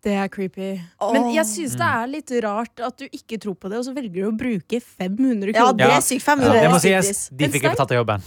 Det 0.00 0.14
er 0.16 0.28
creepy. 0.32 0.70
Oh. 0.96 1.10
Men 1.12 1.26
jeg 1.34 1.44
syns 1.44 1.74
det 1.76 1.84
er 1.84 2.06
litt 2.08 2.30
rart 2.40 2.80
at 2.86 3.02
du 3.02 3.04
ikke 3.04 3.36
tror 3.42 3.56
på 3.60 3.68
det, 3.68 3.82
og 3.82 3.84
så 3.84 3.92
velger 3.92 4.14
du 4.14 4.28
å 4.30 4.32
bruke 4.32 4.80
500 4.80 5.52
kroner. 5.52 5.58
Ja, 5.58 5.66
det 5.76 5.88
er 5.92 6.04
sykt. 6.06 6.22
Ja, 6.22 6.36
500 6.38 6.56
det 6.56 6.70
må 6.72 6.78
sies. 6.80 7.20
De 7.28 7.50
fikk 7.52 7.66
ikke 7.66 7.76
tatt 7.82 7.92
av 7.92 8.00
jobben. 8.00 8.24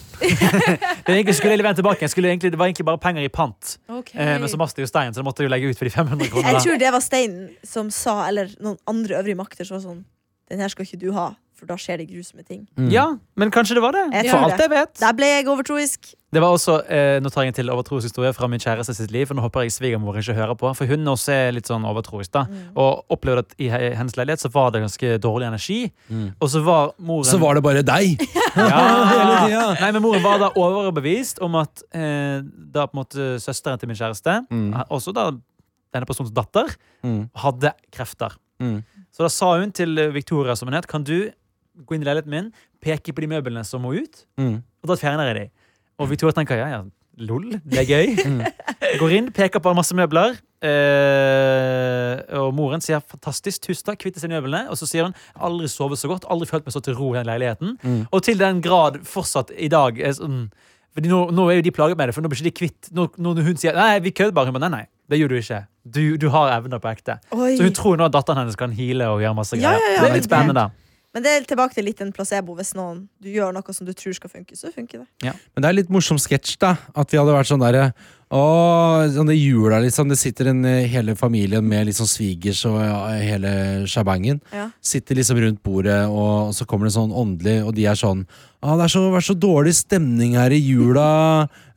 det 1.10 1.36
skulle 1.38 1.58
jeg 1.58 1.80
tilbake. 1.80 2.06
Jeg 2.06 2.14
skulle 2.14 2.30
egentlig, 2.30 2.54
det 2.54 2.62
var 2.62 2.70
egentlig 2.70 2.86
bare 2.92 3.02
penger 3.02 3.26
i 3.26 3.32
pant. 3.34 3.78
okay. 3.88 4.20
Eh, 4.22 4.36
men 4.38 4.52
så 4.52 4.60
mastet 4.62 4.86
jo 4.86 4.90
stein, 4.92 5.16
så 5.16 5.24
da 5.24 5.26
måtte 5.26 5.42
jeg 5.42 5.50
jo 5.50 5.56
legge 5.56 5.74
ut 5.74 5.82
for 5.82 5.90
de 5.90 5.96
500 5.96 6.30
kronene. 6.36 6.54
Jeg 6.54 6.68
tror 6.68 6.82
det 6.86 6.94
var 6.94 7.06
steinen 7.08 7.48
som 7.66 7.90
sa, 7.94 8.20
eller 8.28 8.54
noen 8.62 8.78
andre 8.94 9.18
øvrige 9.24 9.42
makter 9.42 9.66
som 9.66 9.80
var 9.80 9.86
sånn 9.88 10.04
Den 10.52 10.62
her 10.62 10.70
skal 10.70 10.86
ikke 10.86 11.02
du 11.02 11.10
ha, 11.16 11.32
for 11.64 11.72
da 11.72 11.78
skjer 11.80 12.02
det 12.04 12.10
grusomme 12.12 12.44
ting. 12.46 12.66
Mm. 12.78 12.90
Ja, 12.92 13.06
men 13.40 13.52
kanskje 13.56 13.78
det 13.80 13.84
var 13.86 13.96
det. 13.96 14.04
Jeg 14.14 14.30
For 14.34 14.44
alt 14.50 14.60
jeg 14.60 14.72
vet. 14.74 14.94
Der 15.00 15.16
ble 15.18 15.30
jeg 15.32 15.48
overtroisk. 15.48 16.12
Det 16.34 16.42
var 16.42 16.50
også, 16.56 16.80
eh, 16.90 17.20
Nå 17.22 17.30
tar 17.30 17.44
jeg 17.46 17.52
en 17.54 17.58
til 17.60 17.70
overtroisk 17.70 18.08
historie 18.10 18.32
fra 18.34 18.48
min 18.50 18.60
kjæreste 18.60 18.96
sitt 18.98 19.12
liv. 19.14 19.28
For 19.30 19.38
nå 19.38 19.44
håper 19.46 19.64
jeg 19.68 19.74
svigermor 19.76 20.18
ikke 20.18 20.34
hører 20.34 20.56
på. 20.58 20.72
For 20.76 20.90
hun 20.90 21.06
også 21.12 21.30
er 21.32 21.52
litt 21.54 21.70
sånn 21.70 21.86
overtroisk. 21.86 22.32
da 22.34 22.46
Og 22.76 23.06
opplevde 23.14 23.44
at 23.46 23.54
i 23.62 23.70
hennes 23.70 24.16
leilighet 24.18 24.42
så 24.42 24.50
var 24.52 24.72
det 24.74 24.82
ganske 24.82 25.20
dårlig 25.22 25.48
energi. 25.48 25.92
Mm. 26.10 26.34
Og 26.42 26.50
så 26.50 26.64
var 26.66 26.92
moren 26.98 27.24
Så 27.30 27.38
var 27.40 27.54
det 27.54 27.64
bare 27.64 27.84
deg! 27.86 28.18
ja. 28.58 29.76
Nei, 29.82 29.92
men 29.92 30.02
Moren 30.02 30.24
var 30.26 30.40
da 30.42 30.50
overbevist 30.58 31.40
om 31.46 31.56
at 31.62 31.84
eh, 31.94 32.42
da 32.44 32.88
på 32.90 32.98
en 32.98 33.02
måte 33.04 33.30
søsteren 33.44 33.80
til 33.80 33.88
min 33.94 33.98
kjæreste, 34.00 34.42
Mm. 34.50 34.74
eh, 34.74 34.84
også 34.90 35.14
da 35.14 35.30
denne 35.94 36.06
personens 36.10 36.34
datter, 36.34 36.74
Mm. 37.04 37.30
hadde 37.36 37.72
krefter. 37.92 38.34
Mm. 38.60 38.84
Så 39.14 39.22
da 39.22 39.30
sa 39.30 39.60
hun 39.60 39.72
til 39.72 39.94
Victoria, 40.12 40.56
som 40.56 40.68
hun 40.68 40.74
het, 40.74 40.88
kan 40.88 41.04
du 41.04 41.30
gå 41.86 41.96
inn 41.98 42.04
i 42.04 42.06
leiligheten 42.10 42.30
min, 42.34 42.52
peke 42.84 43.14
på 43.16 43.24
de 43.26 43.30
møblene 43.32 43.64
som 43.66 43.82
må 43.86 43.94
ut, 43.98 44.26
Mm. 44.38 44.60
og 44.84 44.90
da 44.92 44.96
fjerner 45.00 45.32
jeg 45.32 45.36
de. 45.40 45.46
Og 46.00 46.10
Victoria 46.10 46.34
tenker 46.38 46.58
ja, 46.60 46.68
ja, 46.70 46.82
lol, 47.24 47.50
det 47.66 47.84
er 47.84 47.90
gøy. 47.90 48.16
Mm. 48.84 49.00
Går 49.00 49.14
inn, 49.16 49.28
peker 49.34 49.62
på 49.64 49.72
masse 49.74 49.96
møbler, 49.98 50.36
eh, 50.64 52.20
og 52.38 52.52
moren 52.56 52.82
sier 52.84 53.02
fantastisk, 53.02 53.64
tusen 53.68 53.88
takk, 53.88 54.00
kvitter 54.04 54.22
seg 54.22 54.30
med 54.32 54.42
møblene. 54.42 54.68
Og 54.72 54.78
så 54.80 54.88
sier 54.90 55.08
hun 55.08 55.16
aldri 55.48 55.70
sovet 55.72 56.02
så 56.02 56.10
godt, 56.12 56.28
aldri 56.32 56.50
følt 56.50 56.68
meg 56.68 56.76
så 56.76 56.82
til 56.84 56.98
ro 56.98 57.14
i 57.14 57.18
den 57.20 57.30
leiligheten. 57.30 57.76
Mm. 57.82 58.04
Og 58.14 58.24
til 58.28 58.38
den 58.42 58.62
grad 58.66 59.00
fortsatt 59.08 59.54
i 59.58 59.70
dag 59.74 60.00
er 60.04 60.16
sånn 60.20 60.46
fordi 60.94 61.10
nå, 61.10 61.24
nå 61.34 61.48
er 61.50 61.56
jo 61.58 61.64
de 61.66 61.72
plaget 61.74 61.98
med 61.98 62.06
det, 62.12 62.14
for 62.14 62.22
nå 62.22 62.30
blir 62.30 62.38
ikke 62.38 62.52
de 62.52 62.58
kvitt 62.60 62.88
Når, 62.94 63.08
når 63.18 63.40
hun 63.48 63.56
sier 63.58 63.74
nei, 63.74 63.96
vi 64.06 64.12
kødder 64.14 64.36
bare, 64.38 64.52
hun 64.52 64.60
bare 64.60 64.68
nei, 64.70 64.84
nei, 64.84 64.86
det 65.10 65.18
gjør 65.18 65.32
du 65.32 65.38
ikke. 65.40 65.62
Du, 65.90 66.02
du 66.22 66.28
har 66.30 66.52
evner 66.60 66.78
på 66.84 66.92
ekte. 66.92 67.16
Oi. 67.34 67.56
Så 67.58 67.66
hun 67.66 67.74
tror 67.74 67.98
nå 67.98 68.06
at 68.06 68.14
datteren 68.14 68.44
hennes 68.44 68.60
kan 68.60 68.76
heale 68.78 69.08
og 69.10 69.24
gjøre 69.24 69.34
masse 69.40 69.58
greier. 69.58 69.80
ja, 69.82 69.88
ja, 69.88 69.96
ja, 69.96 70.04
det 70.04 70.12
er 70.12 70.18
litt 70.20 70.28
spennende. 70.30 70.68
Men 71.14 71.26
det 71.26 71.32
er 71.32 71.46
tilbake 71.46 71.78
til 71.78 71.86
litt 71.86 72.02
en 72.02 72.12
placebo. 72.16 72.56
Hvis 72.58 72.74
noen, 72.78 73.04
du 73.22 73.30
gjør 73.30 73.54
noe 73.54 73.76
som 73.76 73.86
du 73.86 73.94
tror 73.94 74.16
skal 74.18 74.32
funke, 74.32 74.58
så 74.58 74.72
funker 74.74 75.04
det. 75.04 75.34
Men 75.54 75.66
det 75.66 75.70
er 75.70 75.78
litt 75.78 75.94
morsom 75.94 76.18
sketsj, 76.22 76.58
da. 76.64 76.74
At 76.98 77.14
vi 77.14 77.20
hadde 77.22 77.36
vært 77.36 77.52
sånn 77.52 77.62
derre 77.62 77.92
sånn 79.14 79.30
det 79.30 79.38
jula, 79.38 79.78
liksom. 79.84 80.10
Det 80.10 80.18
sitter 80.18 80.50
en, 80.50 80.66
eh, 80.66 80.88
hele 80.90 81.16
familien 81.16 81.64
med 81.64 81.86
liksom 81.86 82.08
svigers 82.10 82.66
og 82.66 82.80
ja, 82.82 82.98
hele 83.22 83.86
sjabangen. 83.86 84.42
Ja. 84.52 84.72
Sitter 84.82 85.16
liksom 85.16 85.38
rundt 85.38 85.62
bordet, 85.62 86.08
og, 86.08 86.50
og 86.50 86.56
så 86.58 86.66
kommer 86.66 86.90
det 86.90 86.96
sånn 86.98 87.14
åndelig, 87.14 87.64
og 87.64 87.76
de 87.76 87.86
er 87.86 87.96
sånn 87.96 88.26
ah, 88.64 88.76
Det 88.80 88.86
er 88.88 88.94
så, 88.96 89.04
vært 89.14 89.28
så 89.28 89.36
dårlig 89.38 89.74
stemning 89.78 90.38
her 90.40 90.54
i 90.56 90.60
jula. 90.64 91.08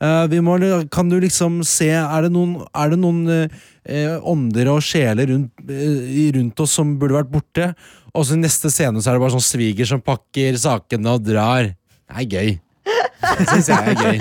Eh, 0.00 0.24
vi 0.32 0.40
må, 0.44 0.56
kan 0.92 1.10
du 1.10 1.18
liksom 1.22 1.60
se 1.66 1.90
Er 1.96 2.26
det 2.26 2.32
noen, 2.34 2.58
er 2.76 2.92
det 2.92 2.98
noen 3.02 3.22
eh, 3.34 4.16
ånder 4.22 4.70
og 4.74 4.82
sjeler 4.86 5.30
rundt, 5.32 5.52
eh, 5.68 6.30
rundt 6.36 6.62
oss 6.64 6.76
som 6.78 6.94
burde 7.00 7.18
vært 7.18 7.32
borte? 7.32 7.72
Og 8.16 8.24
så 8.24 8.36
i 8.36 8.40
neste 8.40 8.70
scene 8.72 9.02
så 9.02 9.10
er 9.12 9.18
det 9.18 9.24
bare 9.26 9.36
sånn 9.36 9.44
sviger 9.44 9.88
som 9.88 10.00
pakker 10.04 10.56
sakene 10.60 11.16
og 11.18 11.26
drar. 11.26 11.74
Det 12.06 12.22
er 12.22 12.30
gøy. 12.32 12.54
Det 12.86 13.46
syns 13.50 13.68
jeg 13.68 13.90
er 13.90 13.96
gøy. 13.98 14.20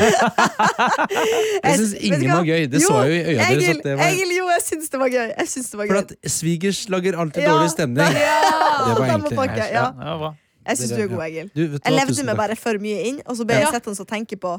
Jeg 1.65 1.77
syns 1.79 1.93
ingen 1.99 2.31
var 2.31 2.47
gøy. 2.47 2.63
Det 2.71 2.81
Jo, 2.81 2.87
så 2.89 3.03
jeg 3.05 3.11
jo 3.11 3.17
i 3.17 3.35
øya 3.35 3.49
deres. 3.49 3.67
Egil, 3.67 3.81
var- 3.85 4.07
Egil, 4.09 4.31
jo, 4.35 4.47
jeg 4.51 4.63
syns 4.65 4.89
det 4.89 4.99
var 5.01 5.13
gøy. 5.13 5.27
Jeg 5.29 5.47
det 5.55 5.79
var 5.79 5.91
For 5.91 5.99
at 6.01 6.15
svigers 6.37 6.79
lager 6.89 7.19
alltid 7.21 7.43
Ja, 7.45 7.53
dårlig 7.53 7.69
stemning. 7.75 8.17
Ja, 8.25 8.39
Det 8.85 8.97
var 8.99 9.07
egentlig-. 9.07 9.71
Ja, 9.71 9.85
ja, 9.93 10.17
bra. 10.23 10.33
Jeg 10.65 10.77
syns 10.77 10.91
du 10.95 11.01
er 11.03 11.07
god, 11.07 11.23
Egil. 11.27 11.49
Du, 11.55 11.61
Jeg 11.77 11.93
levde 11.93 12.23
meg 12.25 12.37
bare 12.37 12.55
for 12.55 12.77
mye 12.81 13.03
inn, 13.11 13.21
og 13.25 13.37
så 13.37 13.45
ble 13.45 13.55
jeg 13.61 13.67
sett 13.69 13.83
sittende 13.85 14.01
og 14.01 14.07
tenke 14.09 14.37
på 14.41 14.55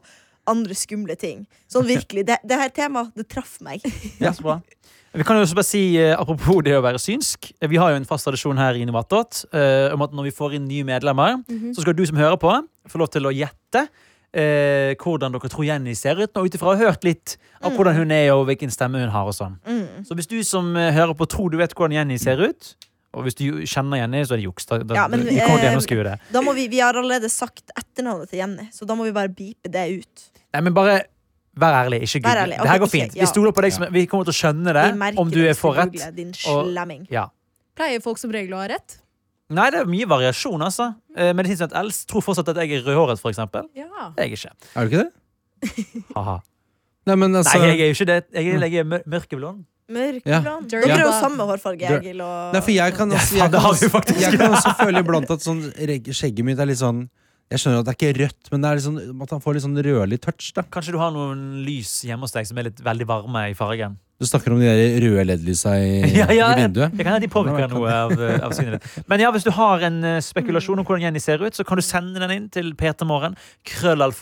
andre 0.46 0.74
skumle 0.78 1.16
ting. 1.18 1.46
Sånn 1.68 1.86
virkelig. 1.94 2.26
Det, 2.26 2.38
det 2.46 2.58
her 2.60 2.68
temaet, 2.70 3.12
det 3.16 3.28
traff 3.28 3.58
meg. 3.60 3.82
Ja, 4.22 4.32
så 4.32 4.42
bra. 4.46 4.60
Vi 5.16 5.24
kan 5.24 5.38
jo 5.38 5.42
også 5.46 5.56
bare 5.56 5.64
si, 5.64 5.80
eh, 5.96 6.12
Apropos 6.12 6.60
det 6.62 6.74
å 6.76 6.82
være 6.84 6.98
synsk. 7.00 7.52
eh, 7.60 7.68
Vi 7.72 7.76
har 7.80 7.90
jo 7.90 7.96
en 7.96 8.04
fast 8.04 8.26
tradisjon 8.28 8.58
her 8.60 8.74
i 8.76 8.82
Innovatot 8.84 9.46
eh, 9.52 9.88
om 9.94 10.02
at 10.04 10.12
når 10.12 10.26
vi 10.28 10.34
får 10.36 10.54
inn 10.58 10.66
nye 10.68 10.84
medlemmer, 10.84 11.38
Mhm. 11.48 11.72
så 11.74 11.80
skal 11.80 11.94
du 11.96 12.04
som 12.04 12.16
hører 12.20 12.36
på, 12.36 12.52
få 12.86 12.98
lov 13.00 13.08
til 13.10 13.24
å 13.24 13.32
gjette 13.32 13.88
eh, 14.36 14.92
hvordan 15.00 15.32
dere 15.32 15.48
tror 15.48 15.64
Jenny 15.64 15.94
ser 15.96 16.20
ut. 16.20 16.36
Og 16.36 16.44
ut 16.50 16.54
ifra 16.58 16.74
å 16.74 16.76
ha 16.76 16.90
hørt 16.90 17.04
litt 17.08 17.36
av 17.64 17.72
hvordan 17.72 17.96
hun 17.96 18.10
er 18.12 18.28
og 18.34 18.44
hvilken 18.50 18.70
stemme 18.70 19.00
hun 19.00 19.08
har. 19.14 19.24
og 19.26 19.32
sånn. 19.32 19.56
Mm. 19.64 20.04
Så 20.04 20.14
hvis 20.18 20.28
du 20.28 20.36
som 20.44 20.68
eh, 20.76 20.92
hører 20.92 21.14
på 21.16 21.26
tror 21.26 21.50
du 21.50 21.56
vet 21.56 21.72
hvordan 21.74 21.96
Jenny 21.96 22.18
ser 22.20 22.36
ut, 22.44 22.74
Og 23.16 23.24
hvis 23.24 23.36
du 23.38 23.44
kjenner 23.64 24.02
Jenny, 24.02 24.20
så 24.28 24.36
er 24.36 24.42
det 24.42 24.44
juks. 24.46 24.66
Da, 24.68 24.78
da, 24.84 24.96
Ja, 24.98 25.06
men, 25.08 25.22
du 25.24 25.30
kommer 25.30 25.40
til 25.40 25.54
å 25.54 25.58
eh, 25.58 25.66
gjennomskue 25.70 26.04
det. 26.04 26.14
Da 26.34 26.42
må 26.44 26.52
vi, 26.56 26.66
vi 26.68 26.82
har 26.84 26.96
allerede 27.00 27.30
sagt 27.32 27.72
etternavnet 27.72 28.28
til 28.32 28.42
Jenny, 28.42 28.66
så 28.76 28.88
da 28.88 28.96
må 28.98 29.06
vi 29.08 29.14
bare 29.16 29.32
beepe 29.32 29.72
det 29.72 29.86
ut. 30.02 30.26
Nei, 30.52 30.64
men 30.68 30.76
bare 30.76 31.04
Vær 31.56 31.72
ærlig, 31.72 32.02
ikke 32.04 32.20
google. 32.20 32.40
ærlig, 32.42 32.56
Det 32.60 32.68
her 32.68 32.78
går 32.82 32.90
fint. 32.92 33.14
ja. 33.16 33.22
Vi 33.22 33.26
stoler 33.30 33.52
på 33.56 33.62
deg. 33.64 33.72
Som, 33.72 33.86
vi 33.88 34.02
kommer 34.10 34.26
til 34.28 34.34
å 34.34 34.36
skjønne 34.36 34.74
det 34.76 35.16
om 35.16 35.30
du 35.32 35.38
er 35.48 35.54
for 35.56 35.72
rett. 35.78 35.94
Din 36.12 36.34
og- 36.52 36.66
slemming. 36.68 37.06
Ja. 37.08 37.30
Pleier 37.74 38.02
folk 38.04 38.20
som 38.20 38.30
regel 38.30 38.52
å 38.52 38.60
ha 38.60 38.66
rett? 38.68 38.98
Nei, 39.48 39.70
det 39.70 39.80
er 39.80 39.88
mye 39.88 40.04
variasjon, 40.10 40.60
altså. 40.60 40.90
Eh, 41.16 41.32
Medisinstudent 41.32 41.72
Els 41.80 42.04
tror 42.04 42.20
fortsatt 42.20 42.50
at 42.52 42.56
jeg 42.60 42.72
er 42.76 42.84
rødhåret, 42.84 43.18
for 43.22 43.30
eksempel. 43.32 43.70
Ja. 43.78 44.10
Det 44.16 44.26
er 44.26 44.28
jeg 44.28 44.36
ikke. 44.36 44.52
Er 44.76 44.84
du 44.84 44.90
ikke 44.90 45.04
det? 45.06 46.04
Haha. 46.16 46.36
Nei, 47.06 47.14
men 47.14 47.36
altså 47.38 47.58
Nei, 47.58 47.68
jeg 47.70 47.80
er 47.80 47.86
jo 47.86 47.96
ikke 47.96 48.06
det. 48.10 48.18
Jeg 48.34 48.46
er, 48.52 48.66
jeg 48.66 48.74
er 48.82 49.02
mørkeblond. 49.06 49.64
Mørkeblond. 49.86 50.72
Ja. 50.72 50.80
Dere 50.82 50.96
er 50.96 51.04
jo 51.04 51.12
samme 51.14 51.44
hårfarge, 51.46 51.90
Egil 52.00 52.22
og 52.24 52.56
Nei, 52.56 52.62
for 52.64 52.74
jeg 52.74 52.94
kan 52.96 53.12
også, 53.14 53.36
jeg 53.40 53.52
kan 53.52 53.68
også, 53.70 53.90
jeg 54.18 54.40
kan 54.40 54.56
også 54.56 54.72
føle 54.80 55.02
iblant 55.04 55.30
at 55.30 55.44
sånn 55.44 55.62
skjegget 55.70 56.48
mitt 56.48 56.58
er 56.62 56.66
litt 56.72 56.80
sånn 56.80 57.04
Jeg 57.52 57.62
skjønner 57.62 57.84
at 57.84 57.86
det 57.86 57.92
er 57.94 57.98
ikke 58.00 58.24
rødt, 58.24 58.50
men 58.50 58.64
det 58.64 58.70
er 58.70 58.80
litt 58.80 58.86
sånn, 58.88 58.98
at 59.22 59.34
han 59.36 59.44
får 59.44 59.54
litt 59.54 59.66
sånn 59.68 59.78
rødlig 59.86 60.18
touch. 60.24 60.48
da 60.56 60.64
Kanskje 60.66 60.96
du 60.96 60.98
har 60.98 61.14
noen 61.14 61.62
lys 61.62 62.00
hjemme 62.08 62.26
hos 62.26 62.34
deg 62.34 62.48
som 62.48 62.58
er 62.58 62.72
litt 62.72 62.82
veldig 62.82 63.06
varme 63.06 63.44
i 63.52 63.54
fargen? 63.54 63.94
Du 64.16 64.24
snakker 64.24 64.48
om 64.54 64.60
de 64.62 64.64
der 64.64 64.94
røde 65.04 65.24
LED-lysa 65.28 65.74
i, 65.76 65.88
Ja, 66.16 66.26
ja, 66.32 66.46
i 66.54 66.62
vinduet. 66.62 66.94
Det 66.96 67.04
kan 67.04 67.12
hende 67.18 67.26
de 67.26 67.28
påvirker 67.34 67.68
noe 67.68 67.90
av, 67.92 68.14
av 68.46 68.54
synet. 68.56 68.86
Men 69.12 69.20
ja, 69.20 69.28
hvis 69.34 69.44
du 69.44 69.50
har 69.52 69.82
en 69.90 69.98
eh, 70.08 70.20
spekulasjon 70.24 70.80
om 70.80 70.86
hvordan 70.88 71.04
Jenny 71.04 71.20
ser 71.20 71.42
ut, 71.44 71.52
så 71.58 71.66
kan 71.68 71.76
du 71.76 71.84
sende 71.84 72.22
den 72.22 72.32
inn 72.32 72.46
til 72.48 72.70
petermorgen, 72.80 73.36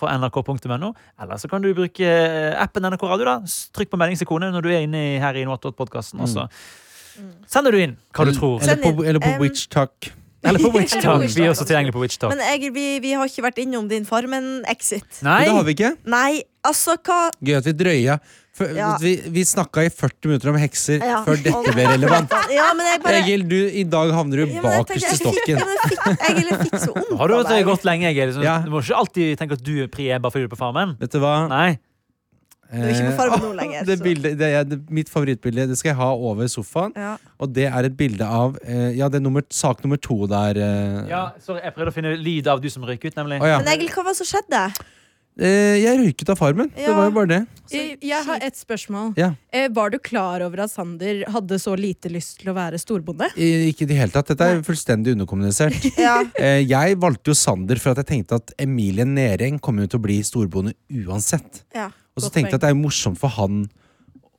nrk.no 0.03 0.91
Eller 1.23 1.39
så 1.39 1.49
kan 1.51 1.63
du 1.63 1.71
bruke 1.79 2.03
eh, 2.11 2.57
appen 2.63 2.83
NRK 2.91 3.07
Radio. 3.07 3.25
da 3.29 3.37
Trykk 3.79 3.93
på 3.95 4.01
meldingsikonet 4.03 4.53
når 4.55 4.67
du 4.67 4.71
er 4.75 4.83
inne 4.89 5.05
i- 5.15 5.21
her 5.23 5.39
i 5.39 5.47
Noatot-podkasten, 5.47 6.21
og 6.21 6.29
så 6.29 6.49
sender 7.47 7.71
du 7.71 7.79
inn 7.85 7.97
hva 8.15 8.27
du 8.27 8.35
tror. 8.35 8.61
Eller 8.63 8.83
på, 8.83 8.93
eller 9.09 9.23
på 9.23 9.33
Witch 9.43 9.69
Talk. 9.71 10.11
Eller 10.45 10.59
på 10.61 10.75
Witch 10.75 10.99
Talk. 11.01 11.23
Witch 11.23 11.37
Vi 11.39 11.47
er 11.47 11.53
også 11.55 11.65
tilgjengelig 11.71 11.95
på 11.95 12.03
Witch 12.03 12.19
Talk. 12.21 12.35
Men 12.35 12.43
Egil, 12.51 12.73
vi, 12.75 12.99
vi 13.01 13.15
har 13.17 13.31
ikke 13.31 13.47
vært 13.47 13.63
innom 13.63 13.87
din 13.89 14.05
Farmen-exit. 14.05 15.23
Nei, 15.25 15.45
det 15.47 15.55
har 15.57 15.65
vi 15.71 15.77
ikke. 15.79 15.93
Nei, 16.11 16.43
altså 16.67 16.99
hva 16.99 17.29
Gøy 17.41 17.61
at 17.63 17.71
vi 17.71 17.73
drøya. 17.79 18.19
For, 18.55 18.71
Ja. 18.71 18.93
Vi, 19.03 19.17
vi 19.35 19.43
snakka 19.43 19.83
i 19.83 19.89
40 19.91 20.29
minutter 20.31 20.53
om 20.53 20.59
hekser 20.63 21.01
Ja. 21.03 21.23
før 21.27 21.41
dette 21.43 21.73
ble 21.75 21.87
relevant. 21.91 22.31
Ja, 22.55 22.69
men 22.79 22.87
jeg 22.87 23.01
bare 23.03 23.23
Egil, 23.25 23.43
du, 23.51 23.57
i 23.67 23.83
dag 23.83 24.13
havner 24.15 24.45
du 24.45 24.53
bakerst 24.63 25.09
i 25.11 25.17
stokken. 25.19 25.59
jeg 25.59 26.21
Egil, 26.31 26.53
jeg 26.53 26.61
fikk 26.69 26.77
så 26.85 26.93
vondt 26.95 27.19
har 27.19 27.33
du 27.33 27.35
det 27.41 27.65
deg. 27.67 27.83
lenge, 27.91 28.13
Egil? 28.13 28.37
Ja. 28.47 28.61
Du 28.63 28.71
må 28.71 28.85
ikke 28.85 29.01
alltid 29.01 29.35
tenke 29.41 29.59
at 29.59 29.65
du 29.67 29.73
er 29.83 29.91
pri 29.91 30.07
bare 30.15 30.31
fordi 30.31 30.47
du 30.47 30.53
er 30.53 30.55
på 30.55 30.61
Farmen. 30.63 30.95
Vet 31.03 31.17
du 31.17 31.19
hva? 31.25 31.35
Nei. 31.51 31.73
Du 32.75 32.81
er 32.81 32.91
ikke 32.95 33.11
på 33.11 33.19
Farmen 33.19 33.43
nå 33.45 33.51
Eh, 33.53 33.59
lenger, 33.59 33.85
Det 33.91 33.99
bildet, 34.03 34.39
det 34.39 34.49
er, 34.61 34.79
mitt 34.91 35.11
favorittbilde 35.13 35.67
det 35.71 35.77
skal 35.79 35.91
jeg 35.93 35.99
ha 36.01 36.09
over 36.15 36.47
sofaen. 36.51 36.95
Ja. 36.97 37.13
Og 37.43 37.51
det 37.55 37.67
er 37.69 37.91
et 37.91 37.97
bilde 37.99 38.25
av 38.27 38.57
eh, 38.63 38.95
Ja, 38.99 39.11
det 39.11 39.19
er 39.19 39.27
nummer, 39.27 39.43
sak 39.51 39.83
nummer 39.85 39.99
to 39.99 40.27
der. 40.31 40.59
eh. 40.63 41.09
Ja, 41.11 41.27
sorry, 41.43 41.61
jeg 41.67 41.75
prøvde 41.77 41.91
å 41.91 41.99
finne 41.99 42.15
lyd 42.23 42.47
av 42.55 42.63
du 42.63 42.71
som 42.71 42.87
røyk 42.87 43.03
ut, 43.11 43.15
nemlig. 43.19 43.43
Oh, 43.43 43.51
ja. 43.51 43.59
Men 43.63 43.75
Egil, 43.75 43.91
hva 43.95 44.07
var 44.07 44.15
det 44.15 44.23
som 44.23 44.31
skjedde? 44.31 44.63
Eh, 45.35 45.81
jeg 45.83 45.99
røyket 45.99 46.31
av 46.31 46.39
Farmen. 46.39 46.69
Det 46.77 46.93
var 46.95 47.09
jo 47.09 47.15
bare 47.17 47.31
det. 47.33 47.39
Jeg, 47.73 47.97
jeg 48.07 48.27
har 48.27 48.43
et 48.47 48.55
spørsmål. 48.55 49.09
Ja. 49.19 49.33
Eh, 49.51 49.67
var 49.75 49.91
du 49.91 49.97
klar 49.99 50.45
over 50.47 50.63
at 50.63 50.71
Sander 50.71 51.25
hadde 51.35 51.59
så 51.59 51.75
lite 51.79 52.13
lyst 52.13 52.39
til 52.43 52.53
å 52.53 52.55
være 52.55 52.79
storbonde? 52.79 53.33
Ikke 53.35 53.83
i 53.83 53.89
det 53.91 53.99
hele 53.99 54.15
tatt. 54.15 54.31
Dette 54.31 54.47
er 54.47 54.63
fullstendig 54.67 55.17
underkommunisert. 55.17 55.91
Ja. 56.05 56.19
Eh, 56.39 56.61
jeg 56.69 56.99
valgte 57.01 57.33
jo 57.33 57.39
Sander 57.39 57.79
for 57.81 57.95
at 57.95 58.03
jeg 58.03 58.11
tenkte 58.11 58.39
at 58.39 58.53
Emilie 58.61 59.07
Nering 59.09 59.57
kommer 59.63 59.87
jo 59.87 59.95
til 59.95 60.03
å 60.03 60.05
bli 60.05 60.19
storbonde 60.27 60.75
uansett. 61.03 61.65
Ja. 61.75 61.89
Og 62.15 62.23
så 62.23 62.31
tenkte 62.31 62.55
jeg 62.55 62.61
at 62.61 62.67
det 62.67 62.75
er 62.75 62.79
morsomt 62.79 63.19
for 63.19 63.33
han 63.39 63.65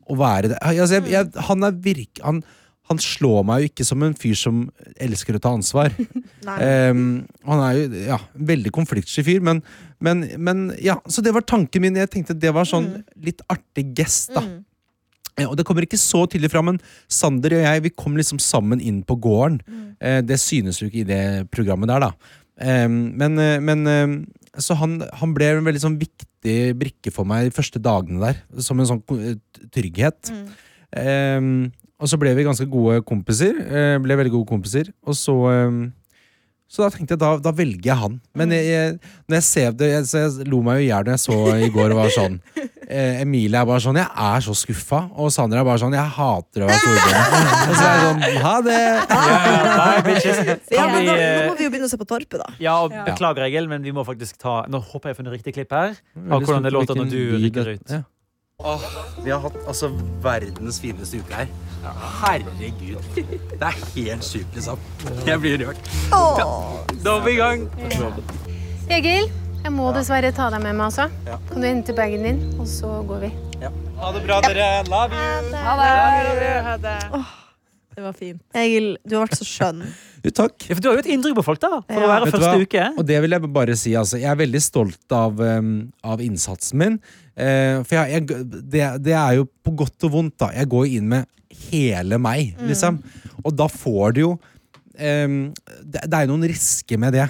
å 0.06 0.18
være 0.20 0.54
det. 0.54 0.60
Altså, 0.62 1.00
jeg, 1.00 1.10
jeg, 1.12 1.32
han 1.50 1.66
er 1.66 1.82
virk... 1.84 2.22
Han, 2.24 2.44
han 2.90 3.00
slår 3.02 3.42
meg 3.48 3.64
jo 3.64 3.70
ikke 3.72 3.86
som 3.88 4.04
en 4.06 4.14
fyr 4.18 4.38
som 4.38 4.62
elsker 5.02 5.38
å 5.38 5.42
ta 5.42 5.54
ansvar. 5.56 5.94
Ehm, 6.46 7.24
han 7.42 7.62
er 7.66 7.78
jo 7.80 8.02
ja, 8.06 8.20
en 8.38 8.46
veldig 8.46 8.70
konfliktsky 8.76 9.24
fyr, 9.26 9.40
men, 9.42 9.64
men, 9.98 10.20
men 10.38 10.68
ja, 10.78 11.00
Så 11.10 11.24
det 11.26 11.32
var 11.34 11.42
tanken 11.42 11.82
min. 11.82 11.98
Jeg 11.98 12.12
tenkte 12.14 12.36
det 12.38 12.52
var 12.54 12.68
sånn 12.70 13.00
litt 13.18 13.42
artig 13.50 13.88
gest, 13.98 14.30
da. 14.36 14.44
Mm. 14.46 14.60
Ja, 15.42 15.48
Og 15.50 15.58
det 15.58 15.66
kommer 15.68 15.84
ikke 15.88 16.00
så 16.00 16.22
tidlig 16.30 16.52
fram, 16.54 16.70
men 16.70 16.78
Sander 17.12 17.58
og 17.58 17.66
jeg 17.66 17.84
vi 17.88 17.92
kom 17.98 18.14
liksom 18.20 18.38
sammen 18.40 18.84
inn 18.84 19.02
på 19.08 19.18
gården. 19.26 19.58
Eh, 20.00 20.22
det 20.22 20.38
synes 20.44 20.80
jo 20.82 20.88
ikke 20.92 21.02
i 21.02 21.10
det 21.10 21.26
programmet 21.50 21.90
der, 21.92 22.06
da. 22.06 22.36
Um, 22.56 23.10
men 23.20 23.40
eh, 23.42 23.58
men 23.60 23.82
eh, 23.92 24.14
så 24.64 24.78
han, 24.80 25.02
han 25.20 25.34
ble 25.36 25.50
en 25.58 25.66
veldig 25.66 25.82
sånn 25.84 25.98
viktig 26.00 26.60
brikke 26.80 27.12
for 27.12 27.28
meg 27.28 27.50
de 27.50 27.56
første 27.58 27.82
dagene 27.84 28.22
der. 28.22 28.38
Som 28.64 28.80
en 28.80 28.88
sånn 28.88 29.02
trygghet. 29.74 30.32
Mm. 30.32 31.66
Og 32.06 32.10
så 32.12 32.20
ble 32.22 32.36
vi 32.38 32.46
ganske 32.46 32.68
gode 32.70 33.00
kompiser. 33.08 33.58
eh, 33.66 33.96
ble 34.06 34.18
veldig 34.22 34.36
gode 34.38 34.46
kompiser. 34.54 34.92
Og 35.10 35.18
så 35.18 35.34
ehm, 35.50 35.86
Så 36.70 36.82
da 36.82 36.90
tenkte 36.94 37.14
jeg 37.14 37.20
da, 37.22 37.28
da 37.46 37.52
velger 37.56 37.86
jeg 37.92 37.96
han. 38.02 38.16
Men 38.36 38.52
jeg, 38.54 38.66
jeg, 38.66 38.94
når 39.30 39.36
jeg 39.38 39.46
ser 39.48 39.76
det 39.78 39.90
jeg, 39.92 40.06
så 40.10 40.22
jeg 40.24 40.48
lo 40.50 40.60
meg 40.66 40.80
jo 40.80 40.84
i 40.84 40.88
hjel 40.90 41.06
når 41.06 41.14
jeg 41.14 41.22
så 41.24 41.36
i 41.62 41.70
går 41.72 41.94
og 41.94 42.00
var 42.00 42.10
sånn 42.14 42.38
eh, 42.90 43.22
Emilie 43.22 43.60
er 43.62 43.68
bare 43.70 43.84
sånn 43.86 44.00
Jeg 44.02 44.10
er 44.26 44.42
så 44.48 44.56
skuffa. 44.58 45.04
Og 45.14 45.30
Sandra 45.34 45.62
er 45.62 45.68
bare 45.70 45.82
sånn 45.84 45.94
Jeg 45.96 46.14
hater 46.18 46.66
å 46.66 46.70
være 46.72 46.82
storbonde. 46.82 47.44
og 47.70 47.76
så 47.78 47.86
er 47.86 47.94
jeg 47.94 48.08
sånn 48.08 48.26
Ha 48.48 48.56
det! 48.66 48.80
Nei. 49.14 50.16
Ja, 50.76 50.88
Kan 50.90 50.98
vi, 50.98 51.06
da, 51.06 51.14
nå 51.14 51.16
eh, 51.22 51.46
må 51.52 51.56
vi 51.62 51.68
jo 51.68 51.72
begynne 51.74 51.88
å 51.88 51.94
se 51.94 52.02
på 52.02 52.10
Torpet, 52.10 52.42
da. 52.42 52.50
ja, 52.62 52.76
og 52.82 52.94
beklager, 53.08 53.46
Egil, 53.46 53.70
men 53.72 53.86
vi 53.86 53.94
må 53.96 54.04
faktisk 54.08 54.38
ta 54.42 54.58
Nå 54.70 54.82
håper 54.90 55.12
jeg 55.12 55.16
har 55.16 55.22
funnet 55.22 55.38
riktig 55.38 55.54
klipp 55.58 55.74
her. 55.74 55.96
Av 56.30 56.42
hvordan 56.42 56.66
det 56.66 56.74
låter 56.74 56.98
når 56.98 57.14
du 57.14 57.22
rykker 57.46 57.72
ut. 57.78 57.94
Ja. 57.94 58.02
Vi 59.24 59.32
har 59.32 59.40
hatt 59.44 59.56
altså 59.68 59.90
verdens 60.24 60.78
fineste 60.80 61.18
uke 61.20 61.34
her. 61.42 61.48
Herregud. 62.22 63.04
Det 63.16 63.26
er 63.60 63.76
helt 63.98 64.24
sjukt, 64.24 64.56
liksom. 64.56 64.80
Jeg 65.28 65.40
blir 65.44 65.58
rørt. 65.60 65.76
Da 67.04 67.18
er 67.18 67.22
vi 67.26 67.32
i 67.34 67.36
gang. 67.42 67.60
Egil, 68.96 69.28
jeg 69.66 69.72
må 69.76 69.92
dessverre 69.98 70.32
ta 70.38 70.48
deg 70.54 70.62
med 70.64 70.74
meg 70.80 70.86
altså. 70.88 71.06
Kan 71.50 71.60
du 71.60 71.66
hente 71.68 71.92
bagen 71.98 72.24
din, 72.24 72.40
og 72.56 72.64
så 72.72 73.04
går 73.10 73.20
vi. 73.28 73.32
Ha 74.00 74.08
det 74.16 74.22
bra, 74.24 74.40
dere. 74.48 74.68
Love 74.88 75.12
you. 75.20 75.36
Det 77.96 78.04
var 78.04 78.16
fint. 78.16 78.42
Egil, 78.60 78.90
du 79.08 79.16
har 79.16 79.28
vært 79.28 79.40
så 79.40 79.46
skjønn. 79.48 79.84
Du, 80.24 80.30
takk. 80.36 80.56
Ja, 80.68 80.76
for 80.76 80.84
du 80.84 80.90
har 80.90 80.98
jo 80.98 81.04
et 81.06 81.12
inntrykk 81.14 81.38
på 81.38 81.46
folk, 81.48 81.62
da. 81.64 81.78
For 81.88 82.08
å 82.08 82.10
være 82.12 82.28
Vet 82.28 82.36
første 82.36 82.56
hva? 82.56 82.66
uke. 82.66 82.88
Og 83.00 83.08
det 83.08 83.20
vil 83.24 83.36
jeg 83.38 83.52
bare 83.56 83.78
si, 83.80 83.94
altså. 83.96 84.20
Jeg 84.20 84.32
er 84.32 84.40
veldig 84.42 84.62
stolt 84.64 85.16
av, 85.16 85.40
um, 85.40 85.70
av 86.04 86.24
innsatsen 86.24 86.82
min. 86.82 86.98
Eh, 87.36 87.82
for 87.84 87.98
jeg, 88.00 88.12
jeg, 88.30 88.44
det, 88.72 88.84
det 89.04 89.16
er 89.20 89.38
jo 89.42 89.48
på 89.66 89.74
godt 89.84 90.08
og 90.08 90.14
vondt, 90.14 90.38
da. 90.40 90.52
Jeg 90.56 90.70
går 90.72 90.86
inn 90.98 91.08
med 91.12 91.26
hele 91.72 92.18
meg, 92.20 92.54
liksom. 92.68 93.00
Og 93.46 93.56
da 93.56 93.68
får 93.72 94.16
du 94.16 94.22
jo 94.26 94.30
um, 94.36 95.40
det, 95.84 96.02
det 96.08 96.14
er 96.18 96.26
jo 96.26 96.32
noen 96.34 96.48
risker 96.50 97.00
med 97.02 97.14
det. 97.16 97.28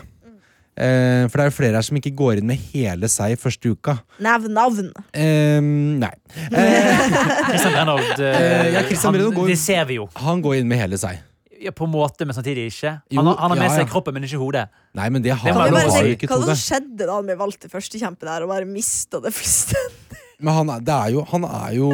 Uh, 0.75 1.23
for 1.31 1.39
det 1.39 1.43
er 1.45 1.47
jo 1.49 1.55
flere 1.55 1.77
her 1.79 1.85
som 1.87 1.95
ikke 1.95 2.11
går 2.19 2.41
inn 2.41 2.49
med 2.49 2.59
hele 2.73 3.07
seg 3.11 3.37
første 3.39 3.69
uka. 3.71 3.93
Nevn 4.23 4.51
navn. 4.57 4.89
Um, 5.15 5.69
nei. 6.01 6.11
Uh, 6.51 6.57
Christian 7.49 7.77
eh, 7.79 8.25
Eh, 8.25 8.73
ja, 8.75 8.81
Christian 8.89 9.15
han- 9.15 9.31
går- 9.37 9.47
Det 9.53 9.57
ser 9.61 9.85
vi 9.87 10.01
jo. 10.01 10.09
han 10.19 10.41
går 10.43 10.57
inn 10.59 10.67
med 10.67 10.81
hele 10.83 10.99
seg. 10.99 11.21
Ja, 11.61 11.71
på 11.71 11.85
en 11.87 11.91
måte, 11.93 12.25
men 12.27 12.35
samtidig 12.35 12.65
ikke. 12.71 12.91
Han, 13.15 13.25
har- 13.29 13.37
han 13.39 13.51
har 13.53 13.59
med 13.61 13.71
seg 13.71 13.85
ja. 13.85 13.91
kroppen, 13.91 14.13
men 14.17 14.23
ikke 14.27 14.39
hodet. 14.41 14.65
Nei, 14.97 15.09
men 15.09 15.21
det 15.23 15.31
har 15.31 15.45
Det 15.53 15.55
har 15.55 16.03
jo 16.03 16.15
ikke 16.17 16.27
hva 16.27 16.39
som 16.49 16.57
skjedde 16.59 17.05
da 17.07 17.13
han 17.15 17.25
ble 17.29 17.35
valgt 17.39 17.61
til 17.63 17.71
førstekjempe 17.71 18.27
der, 18.27 18.43
og 18.43 18.49
bare 18.51 18.67
mista 18.67 19.21
det 19.23 19.31
fullstendig? 19.33 20.19
Men 20.43 20.53
han, 20.57 20.69
er- 20.73 20.81
det 20.83 20.95
er 20.97 21.13
jo, 21.15 21.21
han 21.31 21.45
er 21.47 21.69
jo 21.77 21.89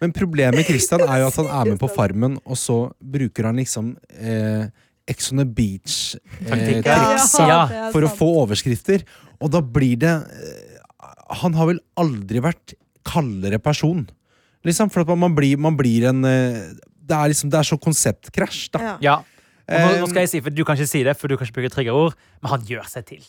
Men 0.00 0.12
problemet 0.16 0.56
med 0.56 0.64
Christian 0.64 1.02
er 1.04 1.18
jo 1.20 1.26
at 1.28 1.36
han 1.36 1.50
er 1.52 1.70
med 1.74 1.78
på 1.82 1.90
Farmen, 1.92 2.38
og 2.48 2.56
så 2.56 2.78
bruker 2.98 3.44
han 3.50 3.60
liksom 3.60 3.92
eh, 4.16 4.70
Ex 5.06 5.26
on 5.34 5.42
the 5.42 5.44
beach-triksa 5.44 7.42
eh, 7.44 7.48
Ja. 7.50 7.90
for 7.92 8.06
å 8.06 8.10
få 8.12 8.28
overskrifter. 8.44 9.04
Og 9.42 9.50
da 9.52 9.60
blir 9.60 9.98
det 10.00 10.14
eh, 10.14 10.78
Han 11.42 11.54
har 11.58 11.66
vel 11.74 11.80
aldri 12.00 12.40
vært 12.44 12.74
kaldere 13.04 13.58
person. 13.60 14.06
Liksom, 14.64 14.88
for 14.92 15.04
at 15.04 15.08
man, 15.12 15.18
man, 15.26 15.34
blir, 15.36 15.58
man 15.60 15.76
blir 15.76 16.06
en 16.08 16.24
eh, 16.24 16.72
det 17.04 17.16
er, 17.16 17.30
liksom, 17.32 17.50
det 17.52 17.58
er 17.60 17.68
så 17.68 17.78
konseptkrasj, 17.80 18.66
da. 18.74 18.82
Ja. 18.84 18.96
Ja. 19.04 19.14
Og 19.64 19.80
nå, 19.80 19.94
nå 20.02 20.04
Eh, 20.04 20.10
skal 20.10 20.20
jeg 20.26 20.28
si, 20.28 20.40
for 20.44 20.52
Du 20.52 20.64
kan 20.64 20.76
ikke 20.76 20.90
si 20.90 21.02
det, 21.06 21.16
for 21.16 21.28
du 21.28 21.36
kan 21.38 21.48
ikke 21.48 21.60
bruke 21.60 21.72
triggerord, 21.72 22.16
men 22.42 22.50
han 22.52 22.64
gjør 22.68 22.88
seg 22.90 23.06
til. 23.08 23.22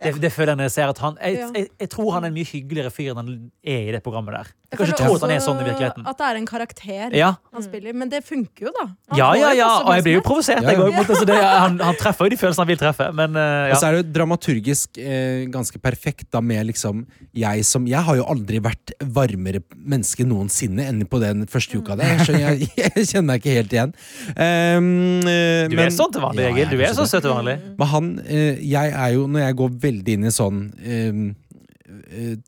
Det, 0.00 0.14
det 0.22 0.30
føler 0.32 0.54
jeg 0.54 0.60
når 0.60 0.68
jeg 0.68 0.74
ser 0.78 0.88
at 0.88 1.00
han 1.02 1.16
jeg, 1.20 1.48
jeg, 1.56 1.66
jeg 1.82 1.90
tror 1.92 2.12
han 2.14 2.24
er 2.24 2.30
en 2.30 2.36
mye 2.38 2.48
hyggeligere 2.48 2.92
fyr 2.94 3.10
enn 3.12 3.18
han 3.20 3.32
er 3.60 3.88
i 3.90 3.92
det 3.92 4.00
programmet 4.04 4.32
der. 4.38 4.52
Jeg 4.70 4.78
føler 4.78 4.94
også 5.10 5.26
han 5.26 5.32
er 5.34 5.40
sånn 5.42 5.58
i 5.58 5.64
virkeligheten. 5.66 6.04
At 6.06 6.18
det 6.20 6.26
er 6.30 6.36
en 6.38 6.44
karakter 6.46 7.14
Ja, 7.18 7.30
han 7.52 7.62
spiller. 7.64 7.94
Men 7.98 8.08
det 8.12 8.20
funker 8.22 8.68
jo, 8.68 8.70
da. 8.76 8.84
Han 9.10 9.18
ja, 9.18 9.26
får 9.32 9.38
ja, 9.40 9.48
jo 9.50 9.58
ja. 9.58 9.68
og 9.82 9.90
jeg 9.96 10.04
blir 10.06 10.14
jo 10.14 10.20
provosert. 10.22 10.62
Ja, 10.62 10.70
Jeg 10.70 10.78
ja. 10.78 11.00
også, 11.00 11.14
altså 11.16 11.26
det, 11.26 11.38
han, 11.42 11.80
han 11.88 11.98
treffer 11.98 12.28
jo 12.28 12.30
de 12.30 12.38
følelsene 12.38 12.62
han 12.62 12.70
vil 12.70 12.78
treffe, 12.78 13.08
men 13.18 13.34
eh, 13.40 13.72
Og 13.72 13.74
så 13.80 13.82
ja. 13.82 13.88
er 13.90 13.96
det 13.96 14.02
jo 14.04 14.12
dramaturgisk 14.20 15.00
eh, 15.02 15.42
ganske 15.50 15.82
perfekt 15.82 16.28
da 16.30 16.40
med 16.40 16.68
liksom 16.70 17.02
jeg 17.34 17.64
som 17.66 17.84
Jeg 17.90 18.02
har 18.06 18.16
jo 18.20 18.24
aldri 18.30 18.60
vært 18.62 18.94
varmere 19.18 19.60
menneske 19.74 20.22
noensinne 20.26 20.86
enn 20.86 21.02
på 21.10 21.18
den 21.22 21.42
første 21.50 21.78
uka 21.82 21.98
der. 21.98 22.14
Jeg, 22.14 22.28
skjønner, 22.30 22.46
jeg, 22.62 22.70
jeg 22.94 23.06
kjenner 23.10 23.28
meg 23.32 23.42
ikke 23.42 23.56
helt 23.58 23.74
igjen. 23.74 23.94
Um, 24.38 24.88
eh, 25.26 25.66
Du 25.66 25.76
men- 25.76 25.86
er 25.88 25.94
sånn 25.98 26.14
til 26.14 26.22
vanlig, 26.22 26.46
Ja, 26.46 26.54
Egil. 26.54 26.62
jeg 26.62 26.70
Du 26.70 26.78
er 26.78 26.86
kanskje 26.86 27.02
så 27.02 27.10
søt 27.16 27.26
til 27.26 27.34
vanlig. 27.34 27.58
Men 27.78 27.88
han 27.96 28.10
eh, 28.26 28.62
Jeg 28.70 28.94
er 28.94 29.14
jo, 29.18 29.26
når 29.26 29.48
jeg 29.48 29.58
går 29.64 29.78
veldig 29.90 30.18
inn 30.20 30.30
i 30.30 30.34
sånn 30.38 30.62
eh, 30.78 31.22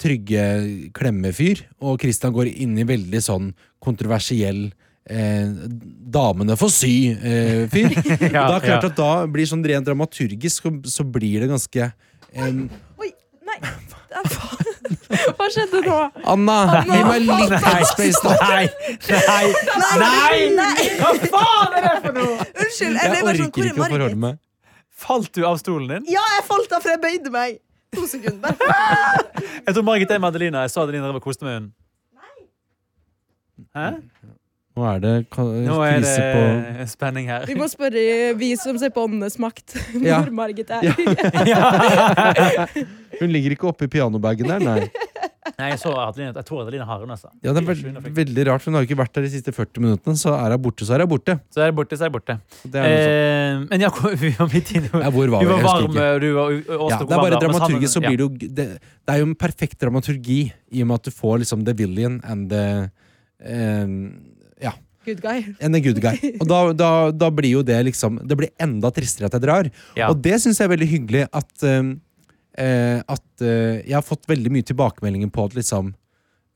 trygge 0.00 0.44
klemmefyr, 0.96 1.64
og 1.82 2.00
Christian 2.02 2.34
går 2.34 2.50
inn 2.52 2.76
i 2.78 2.86
veldig 2.88 3.20
sånn 3.22 3.52
kontroversiell 3.82 4.66
eh, 5.10 5.48
damene 6.16 6.56
får 6.58 6.72
sy-fyr. 6.76 7.96
Ja, 8.34 8.46
da 8.48 8.58
det 8.58 8.66
klart 8.66 8.86
ja. 8.86 8.90
at 8.90 8.98
da 8.98 9.12
blir 9.30 9.48
sånn 9.48 9.64
rent 9.66 9.88
dramaturgisk, 9.88 10.70
så, 10.90 11.06
blir 11.06 11.44
det 11.44 11.50
ganske 11.52 11.90
em, 12.32 12.66
Oi, 13.00 13.10
nei. 13.46 13.58
Hva 15.36 15.48
skjedde 15.52 15.82
nå? 15.84 15.98
Anna, 16.28 16.56
gi 16.86 17.00
meg 17.06 17.26
litt 17.26 17.52
headspace, 17.64 18.20
da! 18.24 18.36
Nei! 18.42 18.66
Nei! 20.00 20.38
Nei! 20.56 20.86
Hva 21.00 21.12
faen 21.32 21.76
er 21.78 21.86
det 21.86 21.92
for 21.98 22.16
noe?! 22.16 22.38
Unnskyld. 22.52 22.96
Jeg 22.96 23.12
bare 23.12 23.36
sånn, 23.40 23.50
orker 23.50 23.64
er 23.64 23.70
ikke 23.72 23.84
å 23.86 23.90
forholde 23.92 24.22
meg. 24.24 24.40
Falt 25.02 25.32
du 25.34 25.44
av 25.48 25.58
stolen 25.60 25.90
din? 25.90 26.08
Ja, 26.12 26.22
jeg 26.36 26.46
falt 26.48 26.72
av, 26.72 26.84
for 26.84 26.92
jeg 26.92 27.02
bøyde 27.02 27.32
meg. 27.34 27.60
To 27.96 28.06
sekunder. 28.08 28.52
Jeg 29.66 29.74
tror 29.74 29.82
Margit 29.86 30.10
er 30.10 30.18
med 30.22 30.28
Adelina. 30.32 30.58
Jeg 30.64 30.70
så 30.72 30.80
Adelina 30.86 31.04
drev 31.06 31.16
og 31.20 31.24
koste 31.24 31.44
med 31.44 31.52
henne. 31.54 31.70
Hæ? 33.76 33.88
Nå 34.72 34.82
er 34.88 34.98
det 35.04 35.12
Nå 35.36 35.76
er 35.84 35.98
det 36.00 36.88
spenning 36.88 37.26
her. 37.28 37.42
Vi 37.46 37.52
må 37.58 37.66
spørre 37.68 38.32
vi 38.40 38.54
som 38.56 38.78
ser 38.80 38.88
på 38.94 39.02
Åndenes 39.04 39.36
makt, 39.38 39.76
Ja. 40.00 40.22
Margit 40.32 40.70
er. 40.72 40.80
Hun 43.20 43.28
ligger 43.28 43.50
ikke 43.52 43.68
oppi 43.68 43.86
pianobagen 43.92 44.48
der, 44.48 44.58
nei. 44.64 44.88
Nei, 45.58 45.68
jeg, 45.72 45.78
så 45.82 45.90
Adeline, 45.98 46.30
jeg 46.38 46.46
tror 46.46 46.60
Adeline 46.62 46.84
har 46.86 47.00
henne. 47.02 47.14
Altså. 47.16 47.28
Ja, 47.42 47.50
det 47.56 47.62
er 47.62 47.66
veld, 47.66 47.96
veldig 48.14 48.44
rart, 48.46 48.62
for 48.62 48.70
Hun 48.70 48.76
har 48.78 48.84
jo 48.84 48.88
ikke 48.88 48.98
vært 49.00 49.14
der 49.16 49.24
de 49.26 49.30
siste 49.32 49.50
40 49.56 49.82
minuttene. 49.82 50.14
Så 50.20 50.30
er 50.36 50.54
hun 50.54 50.62
borte, 50.62 50.86
så 50.86 50.94
er 50.94 51.02
hun 51.02 51.10
borte. 51.10 51.34
Så 51.50 51.64
er 51.64 51.72
det 51.72 51.76
borte, 51.80 51.98
så 51.98 52.06
er 52.06 52.12
det 52.12 52.14
borte. 52.14 52.36
Det 52.76 52.84
er. 52.84 52.94
Eh, 53.00 53.64
men 53.72 53.84
Jakob, 53.86 54.06
vi 54.22 54.30
var 54.38 54.52
midt 54.52 54.70
inne 54.78 54.90
Ja, 55.02 55.10
hvor 55.10 55.32
var 55.34 55.42
vi? 55.42 55.50
var 55.50 55.58
Jeg 55.58 55.66
husker 55.66 55.66
varm, 55.72 55.90
ikke. 55.90 56.06
og 56.14 56.20
du 56.22 56.28
var 56.36 56.54
og 56.78 56.86
Ja, 56.92 57.00
det 57.02 57.16
er 57.16 57.24
bare 57.24 57.40
dramaturgi, 57.42 57.42
dramaturgisk, 57.42 57.92
så 57.96 58.04
blir 58.06 58.16
det 58.20 58.26
jo 58.28 58.30
det, 58.60 58.68
det 58.78 59.16
er 59.16 59.18
jo 59.24 59.26
en 59.32 59.34
perfekt 59.42 59.80
dramaturgi 59.82 60.38
i 60.70 60.84
og 60.84 60.90
med 60.92 61.00
at 61.02 61.10
du 61.10 61.16
får 61.18 61.42
liksom 61.42 61.66
the 61.66 61.74
villain 61.82 62.20
and 62.22 62.46
the 62.54 62.64
um, 63.42 63.98
Ja, 64.62 64.72
Good 65.04 65.20
guy. 65.20 65.42
and 65.60 65.74
the 65.74 65.80
good 65.82 65.98
guy. 66.00 66.14
Og 66.38 66.46
da, 66.46 66.60
da, 66.78 66.90
da 67.10 67.30
blir 67.34 67.56
jo 67.56 67.62
det 67.66 67.80
liksom 67.88 68.20
Det 68.28 68.36
blir 68.38 68.52
enda 68.62 68.90
tristere 68.94 69.26
at 69.26 69.34
jeg 69.34 69.42
drar. 69.42 69.66
Ja. 69.98 70.12
Og 70.12 70.20
det 70.22 70.36
syns 70.44 70.60
jeg 70.62 70.68
er 70.68 70.74
veldig 70.76 70.88
hyggelig 70.92 71.24
at 71.34 71.66
eh, 71.66 71.80
At 72.58 73.40
eh, 73.40 73.80
jeg 73.88 73.94
har 73.96 74.04
fått 74.04 74.28
veldig 74.28 74.50
mye 74.52 74.66
tilbakemeldinger 74.68 75.30
på 75.32 75.46
at 75.48 75.54
liksom 75.56 75.94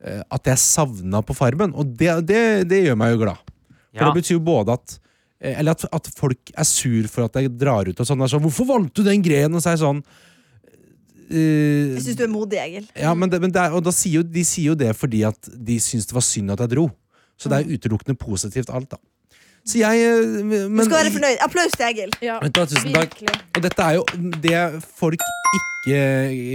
eh, 0.04 0.22
At 0.30 0.44
jeg 0.46 0.58
savna 0.60 1.22
på 1.24 1.34
Farmen. 1.34 1.72
Og 1.74 1.86
det, 1.96 2.10
det, 2.28 2.68
det 2.68 2.82
gjør 2.84 2.98
meg 3.00 3.14
jo 3.14 3.22
glad. 3.24 3.40
For 3.96 4.04
Ja. 4.04 4.10
det 4.10 4.20
betyr 4.20 4.36
jo 4.36 4.42
både 4.44 4.74
at 4.76 4.98
eh, 5.40 5.58
Eller 5.58 5.72
at, 5.72 5.86
at 5.88 6.10
folk 6.18 6.52
er 6.52 6.64
sur 6.68 7.08
for 7.08 7.24
at 7.24 7.34
jeg 7.40 7.54
drar 7.56 7.88
ut 7.88 8.00
og 8.00 8.06
sånn. 8.06 8.26
Sånn 8.28 8.42
'Hvorfor 8.44 8.68
valgte 8.68 9.00
du 9.00 9.08
den 9.08 9.22
grenen?' 9.24 9.56
Og 9.56 9.62
så 9.64 9.72
er 9.72 9.76
jeg 9.78 9.84
sånn 9.86 10.02
uh, 11.32 11.94
Jeg 11.96 12.04
syns 12.04 12.18
du 12.20 12.24
er 12.24 12.32
modig, 12.32 12.58
Egil. 12.60 12.86
ja, 12.94 13.14
men 13.14 13.30
det, 13.32 13.40
men 13.40 13.50
det 13.52 13.60
er, 13.62 13.72
og 13.74 13.82
da 13.84 13.90
sier 13.94 14.20
jo, 14.20 14.22
de 14.22 14.44
sier 14.44 14.72
jo 14.72 14.76
det 14.78 14.92
fordi 14.96 15.24
at 15.26 15.48
de 15.48 15.78
syns 15.82 16.06
det 16.06 16.14
var 16.14 16.24
synd 16.26 16.52
at 16.54 16.60
jeg 16.60 16.74
dro. 16.76 16.90
Så 17.36 17.48
det 17.52 17.58
er 17.58 17.72
utelukkende 17.76 18.16
positivt 18.16 18.70
alt, 18.72 18.90
da. 18.94 19.00
Så 19.66 19.80
jeg 19.80 20.06
eh, 20.06 20.42
men, 20.46 20.78
Du 20.78 20.84
skal 20.86 21.00
være 21.02 21.14
fornøyd. 21.16 21.38
Applaus 21.42 21.74
til 21.74 21.86
Egil. 21.88 22.16
Ja, 22.24 22.38
du 22.42 22.50
tusen 22.54 22.94
takk. 22.94 23.18
Og 23.56 23.62
dette 23.64 23.86
er 23.86 23.98
jo 23.98 24.04
det 24.42 24.58
folk 24.98 25.22
ikke 25.58 26.02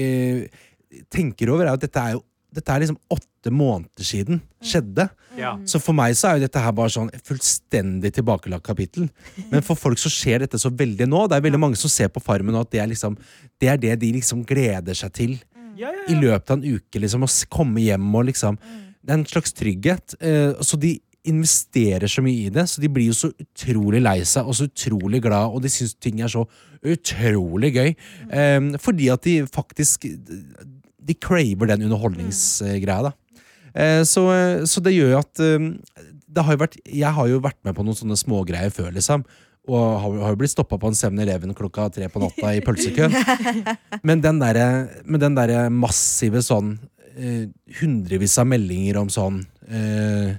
eh, 0.08 0.62
tenker 1.12 1.52
over, 1.52 1.68
er 1.68 1.76
at 1.76 1.84
dette 1.84 2.04
er 2.04 2.18
jo 2.18 2.26
dette 2.52 2.74
er 2.74 2.84
liksom 2.84 2.98
åtte 3.16 3.52
måneder 3.56 4.04
siden 4.04 4.42
skjedde. 4.60 5.06
Ja. 5.40 5.54
Så 5.70 5.80
for 5.80 5.96
meg 5.96 6.18
så 6.20 6.28
er 6.28 6.40
jo 6.40 6.44
dette 6.44 6.60
her 6.60 6.74
bare 6.76 6.92
sånn 6.92 7.12
fullstendig 7.24 8.12
tilbakelagt 8.18 8.66
kapittel. 8.66 9.08
Men 9.54 9.64
for 9.64 9.80
folk 9.80 10.02
så 10.02 10.12
skjer 10.12 10.44
dette 10.44 10.60
så 10.60 10.68
veldig 10.68 11.08
nå. 11.08 11.24
Det 11.32 11.38
er 11.38 11.46
veldig 11.48 11.62
mange 11.62 11.80
som 11.80 11.92
ser 11.92 12.12
på 12.12 12.24
Farmen 12.24 12.52
nå 12.56 12.66
at 12.66 12.74
det 12.74 12.82
er, 12.84 12.90
liksom, 12.92 13.16
det 13.62 13.72
er 13.72 13.80
det 13.80 13.96
de 14.04 14.12
liksom 14.18 14.44
gleder 14.48 14.98
seg 14.98 15.16
til 15.16 15.38
Ja, 15.80 15.88
ja, 15.88 16.04
i 16.12 16.18
løpet 16.20 16.52
av 16.52 16.60
en 16.60 16.68
uke. 16.76 17.00
liksom, 17.00 17.24
Å 17.24 17.32
komme 17.56 17.86
hjem 17.86 18.12
og 18.20 18.28
liksom 18.28 18.60
Det 18.60 19.10
er 19.10 19.18
en 19.18 19.26
slags 19.26 19.56
trygghet. 19.56 20.18
Eh, 20.20 20.60
så 20.60 20.78
de 20.78 20.98
investerer 21.28 22.10
så 22.10 22.24
mye 22.26 22.48
i 22.48 22.54
det, 22.54 22.66
så 22.70 22.82
de 22.82 22.90
blir 22.90 23.12
jo 23.12 23.18
så 23.18 23.30
utrolig 23.42 24.02
lei 24.02 24.20
seg 24.26 24.48
og 24.48 24.58
så 24.58 24.68
utrolig 24.70 25.22
glad, 25.24 25.54
og 25.54 25.62
de 25.64 25.70
syns 25.70 25.94
ting 26.02 26.22
er 26.22 26.32
så 26.34 26.46
utrolig 26.82 27.74
gøy. 27.76 27.92
Eh, 28.30 28.60
fordi 28.82 29.12
at 29.14 29.26
de 29.28 29.42
faktisk 29.50 30.08
De 31.02 31.16
craver 31.18 31.66
den 31.72 31.88
underholdningsgreia, 31.88 33.10
da. 33.10 33.12
Eh, 33.74 34.02
så, 34.06 34.26
så 34.68 34.82
det 34.84 34.94
gjør 34.94 35.16
jo 35.16 35.22
at 35.22 35.42
eh, 35.46 35.70
det 36.32 36.44
har 36.46 36.56
jo 36.56 36.62
vært, 36.62 36.78
Jeg 36.86 37.16
har 37.16 37.30
jo 37.30 37.40
vært 37.44 37.60
med 37.66 37.76
på 37.76 37.86
noen 37.86 37.98
sånne 37.98 38.18
smågreier 38.20 38.74
før, 38.74 38.92
liksom. 38.96 39.26
Og 39.70 39.82
har, 40.02 40.32
jo 40.32 40.38
blitt 40.42 40.54
stoppa 40.56 40.80
på 40.82 40.90
en 40.90 40.98
7-Eleven 40.98 41.54
klokka 41.58 41.90
tre 41.94 42.08
på 42.10 42.22
natta 42.24 42.54
i 42.58 42.64
pølsekø. 42.66 43.12
Men 44.08 44.24
den 44.24 44.42
derre 44.42 44.88
derre 45.38 45.68
massive 45.70 46.42
sånn 46.46 46.74
eh, 47.14 47.46
Hundrevis 47.82 48.40
av 48.42 48.50
meldinger 48.50 48.98
om 49.04 49.12
sånn 49.14 49.44
eh, 49.70 50.34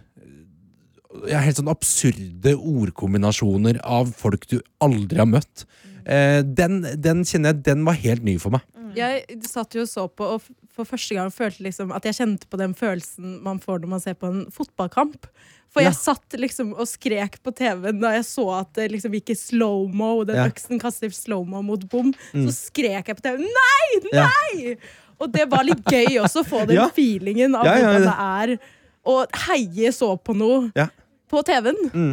ja, 1.28 1.38
Helt 1.44 1.56
sånn 1.60 1.68
absurde 1.72 2.54
ordkombinasjoner 2.56 3.80
av 3.84 4.12
folk 4.16 4.46
du 4.50 4.60
aldri 4.82 5.18
har 5.22 5.28
møtt. 5.30 5.64
Eh, 6.06 6.40
den, 6.42 6.80
den 6.98 7.22
kjenner 7.28 7.52
jeg 7.52 7.62
Den 7.68 7.84
var 7.86 7.94
helt 7.94 8.24
ny 8.26 8.36
for 8.42 8.50
meg. 8.56 8.64
Jeg 8.96 9.38
satt 9.48 9.72
jo 9.72 9.86
og 9.86 9.88
så 9.88 10.02
på, 10.10 10.26
og 10.36 10.42
for 10.74 10.84
første 10.84 11.14
gang 11.16 11.30
følte 11.32 11.64
liksom 11.64 11.92
at 11.96 12.04
jeg 12.04 12.16
kjente 12.18 12.48
på 12.50 12.58
den 12.60 12.74
følelsen 12.76 13.38
man 13.44 13.60
får 13.62 13.80
når 13.80 13.88
man 13.94 14.02
ser 14.04 14.14
på 14.20 14.28
en 14.28 14.42
fotballkamp. 14.52 15.28
For 15.72 15.80
Ja. 15.80 15.88
jeg 15.88 15.96
satt 15.96 16.34
liksom 16.36 16.74
og 16.76 16.84
skrek 16.90 17.38
på 17.42 17.54
TV-en 17.56 18.02
da 18.02 18.10
jeg 18.18 18.26
så 18.28 18.44
at 18.58 18.74
det 18.76 18.90
liksom 18.92 19.14
gikk 19.16 19.30
i 19.32 19.38
slow-mo, 19.38 20.26
den 20.28 20.36
Ja. 20.36 20.44
øksen 20.50 20.78
kaster 20.82 21.08
slow-mo 21.08 21.62
mot 21.64 21.86
bom. 21.88 22.12
Mm. 22.34 22.44
Så 22.50 22.68
skrek 22.68 23.06
jeg 23.08 23.16
på 23.16 23.22
TV-en. 23.24 23.48
Nei! 23.48 24.10
Ja. 24.12 24.28
Nei! 24.28 24.76
Og 25.18 25.32
det 25.32 25.48
var 25.48 25.64
litt 25.64 25.84
gøy 25.88 26.18
også, 26.20 26.42
å 26.42 26.48
få 26.50 26.66
den 26.66 26.76
Ja. 26.76 26.88
feelingen 26.90 27.54
av 27.56 27.64
Ja, 27.64 27.78
ja, 27.78 27.86
hvordan 27.86 28.04
det 28.10 28.58
er 28.58 28.58
å 29.06 29.26
heie 29.48 29.88
så 29.92 30.12
på 30.20 30.36
noe 30.36 30.70
Ja. 30.76 30.88
På 31.32 31.42
TV-en. 31.48 31.80
Mm. 31.92 32.12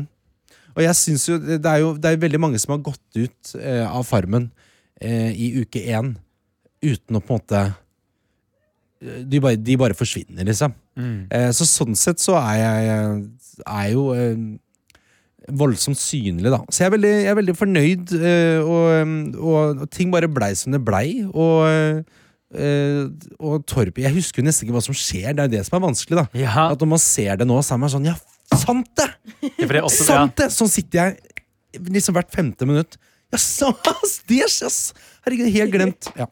Og 0.75 0.81
jeg 0.85 0.95
synes 0.95 1.27
jo 1.27 1.37
Det 1.41 1.65
er 1.65 1.81
jo 1.81 1.91
det 1.97 2.11
er 2.13 2.21
veldig 2.21 2.39
mange 2.39 2.59
som 2.61 2.75
har 2.75 2.83
gått 2.85 3.17
ut 3.19 3.53
eh, 3.59 3.83
av 3.83 4.05
Farmen 4.07 4.49
eh, 5.01 5.31
i 5.33 5.51
uke 5.59 5.81
én 5.91 6.15
uten 6.79 7.17
å 7.17 7.21
på 7.23 7.35
en 7.35 7.41
måte 7.41 7.63
eh, 9.03 9.19
de 9.27 9.41
bare, 9.43 9.59
de 9.59 9.75
bare 9.79 9.97
forsvinner, 9.97 10.45
liksom. 10.47 10.71
Mm. 10.99 11.27
Eh, 11.31 11.49
så 11.55 11.67
sånn 11.67 11.97
sett 11.99 12.21
så 12.23 12.37
er 12.39 12.57
jeg 12.59 13.03
er 13.65 13.91
jo 13.91 14.09
eh, 14.15 14.39
voldsomt 15.59 15.99
synlig, 15.99 16.51
da. 16.51 16.61
Så 16.69 16.83
jeg 16.83 16.89
er 16.89 16.95
veldig, 16.95 17.11
jeg 17.23 17.31
er 17.31 17.37
veldig 17.39 17.55
fornøyd, 17.57 18.15
eh, 18.19 18.63
og, 18.63 19.13
og, 19.39 19.83
og 19.85 19.91
ting 19.95 20.11
bare 20.13 20.29
blei 20.31 20.51
som 20.57 20.75
det 20.75 20.81
blei. 20.85 21.23
Og, 21.31 22.03
eh, 22.55 23.05
og 23.39 23.65
Torp 23.69 23.99
Jeg 24.01 24.15
husker 24.15 24.41
jo 24.41 24.47
nesten 24.47 24.67
ikke 24.67 24.77
hva 24.77 24.85
som 24.85 24.97
skjer, 24.97 25.31
det 25.37 25.45
er 25.45 25.55
det 25.57 25.65
som 25.67 25.77
er 25.79 25.85
vanskelig. 25.87 26.23
da 26.23 26.41
Ja, 26.41 26.69
At 26.71 26.81
når 26.81 26.93
man 26.95 27.03
ser 27.03 27.39
det 27.39 27.47
nå, 27.49 27.59
så 27.65 27.75
er 27.75 27.81
man 27.83 27.93
sånn 27.93 28.07
Ja, 28.09 28.15
sant 28.57 28.89
det! 28.97 29.09
Ja, 29.59 29.67
det 29.67 29.83
også. 29.83 30.07
Sant 30.07 30.35
det! 30.39 30.49
Sånn 30.55 30.71
sitter 30.71 31.03
jeg 31.03 31.85
liksom 31.93 32.17
hvert 32.17 32.31
femte 32.33 32.65
minutt. 32.69 32.97
Ja, 33.29 33.37
yes, 33.37 34.19
skjer, 34.25 34.67
ass! 34.67 34.83
Herregud, 35.25 35.51
helt 35.53 35.73
glemt. 35.75 36.09
Ja. 36.17 36.25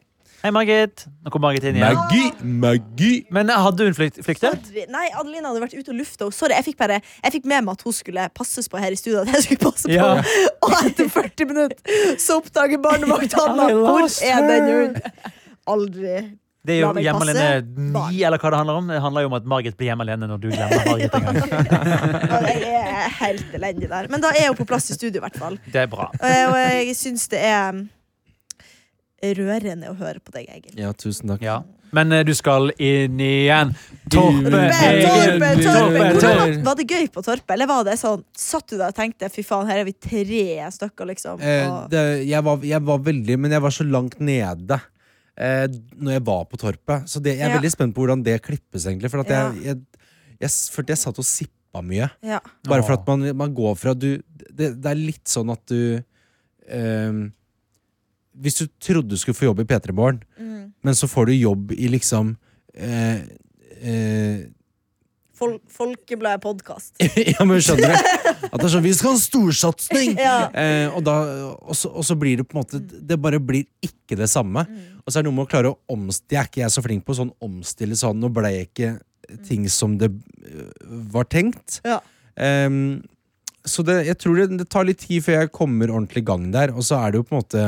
Hei, 0.43 0.51
Margit. 0.53 1.03
Nå 1.25 1.31
kom 1.33 1.41
Margit 1.41 1.65
inn 1.65 1.77
igjen. 1.79 1.97
Magi! 1.97 2.23
Magi! 2.61 3.11
Men 3.33 3.49
eh, 3.49 3.57
hadde 3.67 3.87
hun 3.87 3.95
flykt, 3.97 4.19
flyktet? 4.25 4.69
Nei, 4.93 5.07
Adeline 5.17 5.49
hadde 5.49 5.61
vært 5.63 5.73
ute 5.75 5.91
og 5.91 5.97
lufta. 5.97 6.27
Sorry, 6.33 6.53
jeg 6.55 6.67
fikk, 6.69 6.77
bare, 6.79 6.99
jeg 7.23 7.33
fikk 7.35 7.47
med 7.49 7.65
meg 7.65 7.73
at 7.73 7.85
hun 7.87 7.95
skulle 7.97 8.27
passes 8.37 8.69
på 8.69 8.81
her 8.81 8.93
i 8.93 8.99
studio. 8.99 9.23
At 9.25 9.33
jeg 9.33 9.47
skulle 9.47 9.71
passe 9.71 9.89
på 9.89 10.67
Og 10.67 10.75
etter 10.83 11.09
40 11.11 11.49
minutter 11.49 12.17
så 12.21 12.37
oppdager 12.41 12.81
barnevakta 12.81 13.47
hvor 13.57 14.05
er 14.05 14.47
den 14.51 14.69
hun? 14.69 14.75
hunden. 14.77 15.33
Aldri. 15.67 16.13
Det 16.67 16.75
er 16.75 16.81
jo 16.83 16.89
hjemme 16.99 17.23
alene 17.23 17.45
9, 17.95 18.01
eller 18.27 18.41
hva 18.43 18.51
det 18.51 18.59
handler 18.59 18.79
om. 18.81 18.89
Det 18.91 19.01
handler 19.05 19.23
jo 19.25 19.29
om 19.31 19.35
at 19.39 19.45
Margit 19.55 19.77
blir 19.79 19.89
hjemme 19.91 20.03
alene 20.07 20.27
når 20.29 20.41
du 20.43 20.49
glemmer 20.51 20.87
Margit 20.91 21.15
en 21.15 21.27
gang. 21.29 21.37
Ja, 22.27 22.41
Jeg 22.51 22.81
er 22.83 23.13
helt 23.21 23.55
elendig 23.61 23.89
der. 23.93 24.09
Men 24.11 24.23
da 24.25 24.33
er 24.35 24.49
hun 24.51 24.59
på 24.59 24.67
plass 24.67 24.91
i 24.91 24.97
studio, 24.99 25.21
i 25.21 25.25
hvert 25.25 25.39
fall. 25.39 25.55
Det 25.71 25.85
er 25.85 25.91
bra. 25.91 26.09
Eh, 26.19 26.43
Og 26.51 26.57
jeg 26.59 26.97
syns 26.99 27.29
det 27.31 27.39
er 27.47 27.79
rørende 29.37 29.89
å 29.89 29.95
høre 29.97 30.19
på 30.21 30.35
deg, 30.35 30.51
Egil. 30.53 30.75
Ja, 30.77 30.91
tusen 30.93 31.31
takk. 31.31 31.41
Ja. 31.45 31.61
Men 31.95 32.11
eh, 32.11 32.23
du 32.27 32.33
skal 32.35 32.69
inn 32.83 33.19
igjen. 33.23 33.71
Torpe, 34.11 34.51
Torpe, 34.51 35.51
Torpe, 35.63 36.09
Torpe. 36.19 36.59
Var, 36.67 36.75
det 36.81 36.85
gøy 36.91 37.07
på 37.15 37.23
Torpe, 37.25 37.55
eller 37.55 37.69
var 37.69 37.85
det 37.87 37.95
sånn 37.99 38.23
Satt 38.37 38.67
du 38.69 38.75
der 38.77 38.91
og 38.91 38.97
tenkte 38.97 39.29
fy 39.31 39.43
faen, 39.47 39.67
her 39.71 39.81
er 39.81 39.87
vi 39.87 39.95
tre 39.95 40.67
stykker, 40.75 41.07
liksom? 41.13 41.39
Eh, 41.41 41.71
det, 41.91 42.03
jeg, 42.27 42.43
var, 42.43 42.63
jeg 42.67 42.83
var 42.87 43.01
veldig 43.07 43.39
Men 43.39 43.55
jeg 43.55 43.63
var 43.63 43.75
så 43.75 43.87
langt 43.87 44.19
nede 44.19 44.79
eh, 45.37 45.67
når 45.95 46.11
jeg 46.17 46.25
var 46.25 46.45
på 46.49 46.57
Torpet. 46.57 47.07
Så 47.09 47.21
det, 47.21 47.37
jeg 47.37 47.45
er 47.47 47.53
Ja. 47.53 47.59
veldig 47.59 47.71
spent 47.71 47.93
på 47.95 48.01
hvordan 48.05 48.23
det 48.23 48.41
klippes, 48.41 48.85
egentlig. 48.85 49.11
For 49.11 49.19
at 49.21 49.29
Ja. 49.29 49.51
jeg, 49.53 49.63
jeg, 49.63 49.77
jeg, 50.41 50.49
følte 50.73 50.89
jeg 50.95 50.97
satt 50.97 51.19
og 51.19 51.25
sippa 51.25 51.81
mye. 51.83 52.09
ja. 52.23 52.39
Bare 52.67 52.83
for 52.83 52.93
at 52.93 53.05
man, 53.07 53.35
man 53.37 53.53
går 53.53 53.75
fra 53.77 53.93
du 53.93 54.17
det, 54.51 54.81
det 54.81 54.85
er 54.85 54.95
litt 54.95 55.25
sånn 55.29 55.51
at 55.51 55.63
du 55.67 56.03
eh, 56.67 57.29
Hvis 58.37 58.57
du 58.59 58.67
trodde 58.79 59.09
du 59.09 59.17
skulle 59.17 59.35
få 59.37 59.45
jobb 59.49 59.59
i 59.61 59.63
P3 59.65 59.93
Morgen, 59.93 60.21
Mm. 60.39 60.73
men 60.83 60.93
så 60.93 61.07
får 61.09 61.25
du 61.27 61.33
jobb 61.33 61.71
i 61.73 61.87
liksom 61.89 62.35
eh, 62.75 63.21
eh, 63.81 64.45
Fol 65.37 65.57
Folkebladet 65.69 66.41
podkast. 66.41 66.95
Ja, 67.33 67.45
men 67.45 67.61
skjønner 67.61 67.93
du? 67.93 68.11
At 68.47 68.55
det 68.57 68.65
er 68.65 68.73
sånn 68.73 68.85
Vi 68.85 68.93
skal 68.97 69.11
ha 69.11 69.17
en 69.17 69.23
storsatsing! 69.23 70.15
Ja. 70.27 70.37
Eh, 70.49 70.87
og, 70.89 71.03
da, 71.05 71.17
og, 71.61 71.75
så, 71.77 71.91
og 71.91 72.05
så 72.07 72.17
blir 72.19 72.41
det 72.41 72.47
på 72.49 72.57
en 72.57 72.63
måte 72.63 72.81
Det 72.81 73.19
bare 73.21 73.39
blir 73.43 73.67
ikke 73.85 74.17
det 74.19 74.29
samme. 74.31 74.63
Mm. 74.65 75.01
Og 75.03 75.11
så 75.11 75.19
er 75.19 75.25
det 75.25 75.29
noe 75.29 75.37
med 75.37 75.47
å 75.47 75.51
klare 75.51 75.73
å 75.73 75.77
omstille 75.93 76.37
Jeg 76.37 76.41
er 76.41 76.49
ikke 76.49 76.63
jeg 76.63 76.73
så 76.73 76.85
flink 76.85 77.05
på. 77.05 77.17
Sånn 77.17 77.33
omstille 77.43 77.97
sånn 77.99 78.21
Nå 78.21 78.31
ble 78.33 78.53
jeg 78.55 78.71
ikke 78.71 78.95
ting 79.47 79.65
som 79.67 79.97
det 79.99 80.07
øh, 80.07 80.71
var 81.11 81.27
tenkt. 81.27 81.81
Ja. 81.83 81.99
Um, 82.39 83.01
så 83.67 83.83
det, 83.83 83.97
jeg 84.07 84.15
tror 84.21 84.37
det, 84.39 84.45
det 84.61 84.67
tar 84.71 84.87
litt 84.87 85.01
tid 85.03 85.25
før 85.25 85.41
jeg 85.41 85.51
kommer 85.51 85.91
ordentlig 85.91 86.23
i 86.23 86.27
gang 86.29 86.45
der, 86.53 86.71
og 86.71 86.85
så 86.87 87.01
er 87.01 87.11
det 87.11 87.19
jo 87.19 87.25
på 87.27 87.35
en 87.35 87.41
måte 87.41 87.63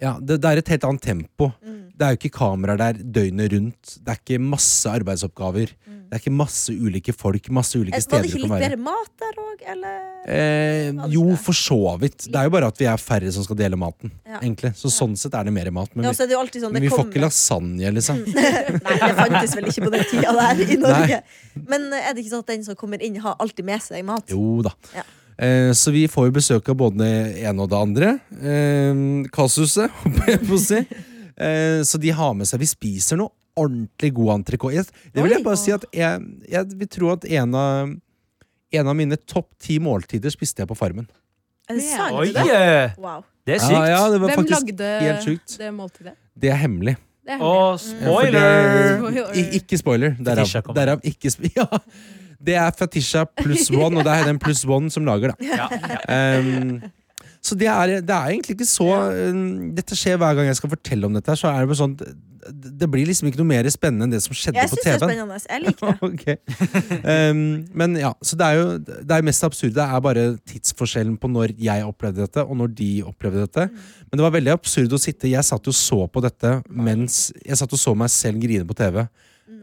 ja, 0.00 0.16
det, 0.20 0.40
det 0.40 0.50
er 0.50 0.62
et 0.62 0.72
helt 0.74 0.84
annet 0.88 1.04
tempo. 1.04 1.50
Det 1.60 2.06
er 2.06 2.14
jo 2.14 2.20
ikke 2.22 2.32
kameraer 2.38 2.80
der 2.80 3.00
døgnet 3.04 3.52
rundt. 3.52 3.96
Det 4.00 4.14
er 4.14 4.20
ikke 4.22 4.40
masse 4.40 4.88
arbeidsoppgaver. 4.88 5.74
Det 6.10 6.16
er 6.16 6.22
ikke 6.24 6.32
masse 6.34 6.72
ulike 6.74 7.12
folk, 7.14 7.44
masse 7.54 7.78
ulike 7.78 7.94
Eh, 8.00 8.06
Var 8.10 8.24
det 8.24 8.30
ikke 8.32 8.40
litt 8.42 8.54
bedre 8.64 8.78
mat 8.82 9.12
der 9.22 9.36
òg, 9.38 9.60
eller? 9.74 9.98
Eh, 10.26 10.88
jo, 11.12 11.22
for 11.38 11.54
så 11.54 11.76
vidt. 12.02 12.24
Det 12.26 12.34
er 12.40 12.48
jo 12.48 12.54
bare 12.56 12.70
at 12.72 12.80
vi 12.80 12.88
er 12.90 12.98
færre 12.98 13.30
som 13.30 13.44
skal 13.46 13.60
dele 13.60 13.78
maten. 13.78 14.10
Ja. 14.26 14.40
egentlig 14.40 14.72
Så 14.80 14.90
Sånn 14.90 15.14
sett 15.20 15.36
er 15.38 15.46
det 15.46 15.54
mer 15.54 15.70
mat. 15.70 15.92
Men 15.94 16.08
Ja, 16.08 16.14
sånn, 16.16 16.72
men 16.72 16.82
vi 16.82 16.90
får 16.90 17.06
ikke 17.06 17.22
lasagne, 17.22 17.92
liksom. 17.94 18.24
Nei, 18.34 18.98
det 19.04 19.12
fantes 19.20 19.54
vel 19.54 19.70
ikke 19.70 19.86
på 19.86 19.94
den 19.94 20.04
tida 20.10 20.34
der 20.40 20.64
i 20.66 20.80
Norge. 20.82 21.22
Men 21.62 21.86
eh, 21.92 22.08
er 22.08 22.16
det 22.16 22.24
ikke 22.24 22.34
sånn 22.34 22.46
at 22.48 22.52
den 22.56 22.66
som 22.66 22.80
kommer 22.80 23.06
inn, 23.06 23.20
har 23.22 23.38
alltid 23.38 23.70
med 23.70 23.86
seg 23.86 24.02
mat? 24.10 24.26
Jo 24.34 24.64
da. 24.66 24.74
Ja. 24.96 25.06
Eh, 25.40 25.72
så 25.72 25.92
vi 25.94 26.04
får 26.10 26.28
jo 26.28 26.36
besøk 26.36 26.68
av 26.68 26.76
både 26.82 27.00
det 27.00 27.44
ene 27.48 27.64
og 27.64 27.70
det 27.72 27.78
andre. 27.80 28.10
Eh, 28.40 29.00
Kasuset, 29.32 29.92
håper 30.02 30.28
jeg 30.34 30.42
på 30.44 30.58
å 30.58 30.60
si. 30.60 30.80
Eh, 31.40 31.80
så 31.88 32.00
de 32.02 32.12
har 32.12 32.34
med 32.36 32.48
seg 32.48 32.60
Vi 32.60 32.68
spiser 32.68 33.16
noe 33.20 33.32
ordentlig 33.60 34.12
god 34.16 34.34
entrecôte. 34.38 34.92
Det 35.12 35.24
vil 35.24 35.34
jeg 35.38 35.44
bare 35.44 35.58
si 35.60 35.72
at 35.74 35.84
jeg, 35.96 36.20
jeg 36.48 36.76
vil 36.80 36.90
tro 36.92 37.10
at 37.14 37.24
en 37.40 37.56
av, 37.58 37.90
en 38.80 38.92
av 38.92 38.96
mine 38.96 39.18
topp 39.28 39.48
ti 39.60 39.80
måltider 39.82 40.32
spiste 40.32 40.62
jeg 40.62 40.70
på 40.70 40.76
Farmen. 40.78 41.08
Er 41.68 41.78
det 41.78 41.84
sant? 41.88 42.16
Oi! 42.20 42.30
det? 42.34 42.94
Wow. 43.00 43.24
Det 43.46 43.56
er 43.56 43.62
sykt. 43.64 43.84
ja, 43.90 44.00
det 44.12 44.20
var 44.20 44.34
Hvem 44.34 44.48
lagde 44.52 44.88
helt 45.02 45.58
det 45.58 45.70
måltidet? 45.74 46.14
Det 46.36 46.52
er 46.52 46.60
hemmelig. 46.60 46.96
Det 47.26 47.34
er 47.34 47.40
hemmelig. 47.40 47.50
Ja, 47.50 47.76
spoiler! 47.80 49.36
I, 49.36 49.44
ikke 49.60 49.78
spoiler. 49.78 50.16
Derav, 50.24 50.72
derav 50.74 51.04
ikke 51.06 51.32
spoiler 51.32 51.56
Ja! 51.60 51.82
Det 52.46 52.56
er 52.56 52.70
Fetisha 52.76 53.26
pluss 53.42 53.68
one, 53.74 54.00
og 54.00 54.06
det 54.06 54.14
er 54.14 54.30
den 54.30 54.40
pluss 54.42 54.64
one 54.68 54.90
som 54.92 55.04
lager, 55.08 55.34
da. 55.34 55.68
Um, 56.40 56.80
så 57.40 57.56
det 57.56 57.68
er, 57.72 58.00
det 58.04 58.12
er 58.14 58.34
egentlig 58.34 58.58
ikke 58.58 58.68
så 58.68 58.88
um, 59.32 59.70
Dette 59.76 59.96
skjer 59.96 60.18
hver 60.20 60.34
gang 60.36 60.50
jeg 60.50 60.58
skal 60.58 60.72
fortelle 60.74 61.08
om 61.08 61.14
dette. 61.16 61.36
Så 61.40 61.48
er 61.48 61.62
det 61.62 61.70
bare 61.70 61.78
sånn 61.80 61.94
Det 62.00 62.10
det 62.80 62.86
blir 62.88 63.04
liksom 63.04 63.28
ikke 63.28 63.40
noe 63.42 63.48
mer 63.50 63.66
spennende 63.72 64.06
enn 64.06 64.12
det 64.14 64.22
som 64.24 64.32
skjedde 64.36 64.62
Jeg 64.62 64.70
på 64.72 64.76
syns 64.78 64.84
det 64.84 64.92
er 64.92 64.98
TV-en. 64.98 65.10
spennende. 65.12 65.36
Jeg 65.44 65.60
liker 65.66 66.24
det. 66.24 66.36
Um, 67.30 67.40
men 67.76 67.96
ja, 68.00 68.10
så 68.24 68.36
det 68.36 68.46
er 68.46 68.56
jo 68.58 68.64
Det 68.80 69.16
er 69.16 69.24
mest 69.24 69.44
absurde 69.46 69.84
er 69.84 70.02
bare 70.04 70.24
tidsforskjellen 70.48 71.16
på 71.20 71.30
når 71.30 71.54
jeg 71.60 71.84
opplevde 71.86 72.24
dette, 72.24 72.44
og 72.44 72.56
når 72.60 72.72
de 72.80 72.90
opplevde 73.06 73.44
dette. 73.44 73.66
Men 74.08 74.20
det 74.20 74.24
var 74.26 74.34
veldig 74.36 74.54
absurd 74.56 74.96
å 74.96 75.00
sitte 75.00 75.30
Jeg 75.30 75.46
satt 75.46 75.68
jo 75.68 75.74
så 75.76 76.00
på 76.08 76.22
dette 76.24 76.56
mens 76.68 77.26
Jeg 77.44 77.60
satt 77.60 77.76
og 77.76 77.80
så 77.80 77.94
meg 77.96 78.12
selv 78.12 78.40
grine 78.42 78.68
på 78.68 78.76
TV. 78.78 79.04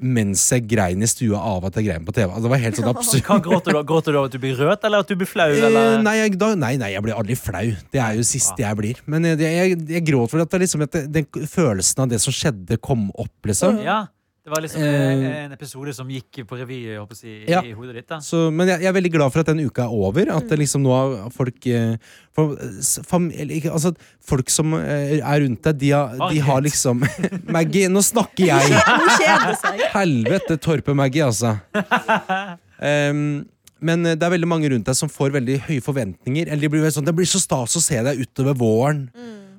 Mens 0.02 0.44
jeg 0.54 0.68
grein 0.70 1.02
i 1.02 1.08
stua 1.10 1.40
av 1.40 1.66
at 1.70 1.78
jeg 1.80 1.88
grein 1.88 2.06
på 2.06 2.14
TV. 2.16 2.28
Altså, 2.30 2.44
Det 2.46 2.52
var 2.54 2.62
helt 2.64 2.80
sånn 2.80 2.90
absurd. 2.92 3.24
Hva 3.28 3.38
Gråter 3.48 3.74
du, 3.74 3.80
gråter 3.88 4.14
du 4.14 4.20
av 4.20 4.28
at 4.30 4.36
du 4.36 4.40
blir 4.44 4.58
rød, 4.60 4.84
eller 4.90 5.06
at 5.06 5.08
du 5.10 5.16
blir 5.18 5.30
flau? 5.30 5.48
Eh, 5.50 5.64
Eller? 5.70 6.02
nei, 6.06 6.16
jeg, 6.20 6.36
da, 6.42 6.52
nei, 6.56 6.74
nei, 6.82 6.92
jeg 6.94 7.06
blir 7.06 7.18
aldri 7.18 7.38
flau. 7.40 7.66
Det 7.94 8.02
er 8.04 8.20
jo 8.20 8.26
siste 8.28 8.62
jeg 8.66 8.80
blir. 8.80 9.02
Men 9.10 9.26
jeg, 9.32 9.40
jeg, 9.42 9.80
jeg 9.98 10.06
gråt 10.10 10.34
for 10.34 10.44
at, 10.44 10.52
det, 10.54 10.62
liksom, 10.66 10.86
at 10.86 10.94
det, 10.98 11.06
den 11.16 11.48
følelsen 11.50 12.06
av 12.06 12.12
det 12.14 12.22
som 12.24 12.36
skjedde, 12.36 12.78
kom 12.84 13.10
opp, 13.16 13.34
liksom. 13.50 13.82
Ja, 13.86 14.06
det 14.48 14.54
var 14.54 14.62
liksom 14.64 14.80
Eh, 14.80 15.44
en 15.44 15.52
episode 15.52 15.92
som 15.92 16.08
gikk 16.08 16.38
på 16.48 16.56
revy 16.56 16.78
jeg 16.86 17.00
håper 17.02 17.16
å 17.16 17.20
si, 17.20 17.32
Ja. 17.52 17.60
i 17.68 17.74
hodet 17.76 17.98
ditt. 17.98 18.08
da 18.08 18.20
Så, 18.24 18.46
men 18.50 18.70
jeg, 18.72 18.80
jeg 18.86 18.88
er 18.88 18.96
veldig 18.96 19.12
glad 19.12 19.34
for 19.34 19.44
at 19.44 19.50
den 19.52 19.60
uka 19.68 19.84
er 19.84 19.92
over. 19.92 20.32
At 20.32 20.48
det 20.48 20.58
liksom 20.62 20.86
nå 20.86 20.94
har 20.96 21.30
folk 21.36 21.68
eh, 21.68 21.98
for, 22.32 22.56
familie, 23.04 23.60
ikke, 23.60 23.74
altså, 23.76 23.92
Folk 24.24 24.50
som 24.50 24.72
eh, 24.80 25.20
er 25.20 25.42
rundt 25.44 25.68
deg, 25.68 25.78
de 25.82 25.92
har, 25.92 26.16
de 26.32 26.40
har 26.40 26.64
liksom 26.64 27.04
Maggie, 27.58 27.90
nå 27.92 28.00
snakker 28.00 28.48
jeg! 28.48 29.92
Helvete, 29.92 30.58
Torpe-Maggie, 30.64 31.28
altså. 31.28 31.58
Um, 32.78 33.42
men 33.82 34.06
eh, 34.06 34.14
det 34.14 34.22
er 34.26 34.34
veldig 34.36 34.48
mange 34.50 34.70
rundt 34.70 34.86
deg 34.86 34.98
som 34.98 35.10
får 35.10 35.32
veldig 35.34 35.56
høye 35.66 35.82
forventninger. 35.82 36.46
Eller 36.46 36.68
de 36.68 36.70
blir 36.70 36.92
sånn, 36.94 37.08
Det 37.08 37.16
blir 37.18 37.26
så 37.30 37.42
stas 37.42 37.74
å 37.74 37.82
se 37.82 37.98
deg 38.06 38.22
utover 38.22 38.54
våren. 38.58 39.08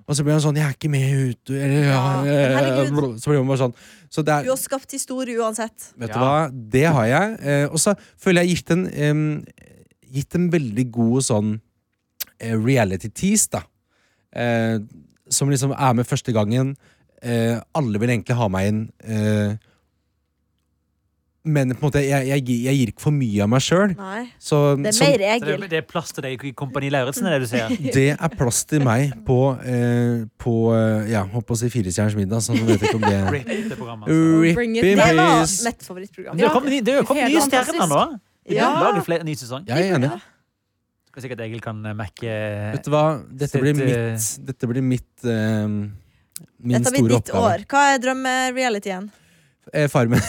Og 0.09 0.16
så 0.16 0.24
blir 0.24 0.32
han 0.32 0.40
sånn 0.40 0.56
'Jeg 0.56 0.64
er 0.64 0.72
ikke 0.72 0.88
med 0.88 1.09
ut', 1.12 1.50
eller 1.50 1.82
ja, 1.84 2.24
Ja, 2.24 2.24
eh, 2.24 2.54
herregud. 2.56 3.20
Så 3.20 3.28
blir 3.28 3.44
man 3.44 3.48
bare 3.52 3.68
sånn. 3.68 3.74
Så 4.09 4.24
det 4.24 4.32
er, 4.32 4.42
Du 4.42 4.48
har 4.48 4.56
skapt 4.56 4.90
historie 4.90 5.36
uansett. 5.36 5.92
Vet 5.98 6.12
du 6.14 6.18
hva, 6.18 6.50
det 6.50 6.86
har 6.86 7.04
jeg. 7.04 7.38
Eh, 7.42 7.66
og 7.68 7.76
så 7.76 7.94
føler 8.16 8.42
jeg 8.42 8.56
gitt 8.56 8.70
en, 8.70 8.86
em, 8.88 9.44
gitt 10.11 10.34
en 10.34 10.50
veldig 10.50 10.90
god 10.90 11.22
sånn 11.22 11.61
eh, 12.40 12.54
reality-tease, 12.56 13.50
da. 13.50 13.62
Eh, 14.32 14.78
som 15.28 15.50
liksom 15.50 15.72
er 15.76 15.92
med 15.92 16.06
første 16.06 16.32
gangen. 16.32 16.76
Eh, 17.22 17.61
alle 17.74 17.98
vil 18.00 18.09
egentlig 18.09 18.36
ha 18.36 18.48
meg 18.48 18.68
inn. 18.68 19.59
Eh, 21.49 21.53
men 21.57 21.72
på 21.74 21.80
en 21.80 21.86
måte, 21.88 22.03
jeg, 22.05 22.28
jeg, 22.28 22.44
gir- 22.44 22.62
jeg 22.68 22.78
gir 22.78 22.92
ikke 22.92 23.03
for 23.07 23.16
mye 23.16 23.42
av 23.44 23.49
meg 23.51 23.64
sjøl. 23.64 23.94
Det 23.96 24.92
er 24.92 25.01
mer 25.01 25.24
Egil. 25.32 25.61
det, 25.64 25.70
det 25.72 25.80
er 25.80 25.86
plass 25.88 26.12
til 26.12 26.26
deg 26.28 26.44
i 26.44 26.53
Kompani 26.53 26.90
Lauritzen, 26.92 27.26
er 27.26 27.38
det 27.38 27.49
du 27.49 27.51
sier? 27.51 27.74
det 27.99 28.07
er 28.14 28.32
plass 28.38 28.62
til 28.68 28.84
meg 28.86 29.14
på, 29.26 29.38
eh, 29.64 30.24
på 30.40 30.55
eh, 30.76 31.11
Ja, 31.14 31.24
håper 31.32 31.57
å 31.57 31.61
si 31.61 31.70
Firestjerners 31.72 32.16
middag, 32.18 32.44
så 32.44 32.55
jeg 32.57 32.66
vet 32.68 32.86
ikke 32.88 33.01
om 33.01 33.07
det 33.09 33.18
Rip 33.32 33.53
det 33.72 33.76
programmet. 33.78 34.09
Altså. 34.09 34.40
Rip 34.44 34.62
in 34.64 34.76
it 34.76 34.84
in 34.84 34.99
Det 34.99 35.12
var 35.16 35.44
mitt 35.68 35.86
favorittprogram. 35.88 36.36
Det 36.38 36.51
kom, 36.55 36.68
det 36.68 36.96
er 36.99 37.07
kommet 37.09 37.30
nye 37.32 37.44
stjerner 37.49 37.88
nå. 37.94 38.03
Vi 38.49 38.57
Ja. 38.57 38.68
kan 38.72 38.84
lage 38.94 39.05
flere, 39.05 39.24
ny 39.28 39.34
sesong. 39.36 39.64
Jeg 39.68 39.88
er 39.90 39.96
enig. 39.99 40.11
Skal 41.09 41.24
sikkert 41.24 41.40
Egil 41.44 41.61
kan 41.64 41.80
eh, 41.88 41.94
mekke 41.99 42.34
Vet 42.76 42.84
du 42.86 42.90
hva, 42.92 43.05
dette 43.28 43.51
Sitt, 43.57 43.62
blir 43.64 43.72
eh, 43.74 44.12
mitt 44.12 44.46
Dette 44.49 44.68
blir 44.70 44.84
mitt 44.84 45.24
eh, 45.24 45.66
Min 45.68 46.76
Dette 46.76 46.92
blir 46.94 47.03
store 47.03 47.09
ditt 47.16 47.32
oppgave. 47.32 47.49
år. 47.57 47.64
Hva 47.72 47.82
er 47.94 48.03
drømmerealityen? 48.05 49.09
Eh, 49.74 49.88
Farmen. 49.92 50.22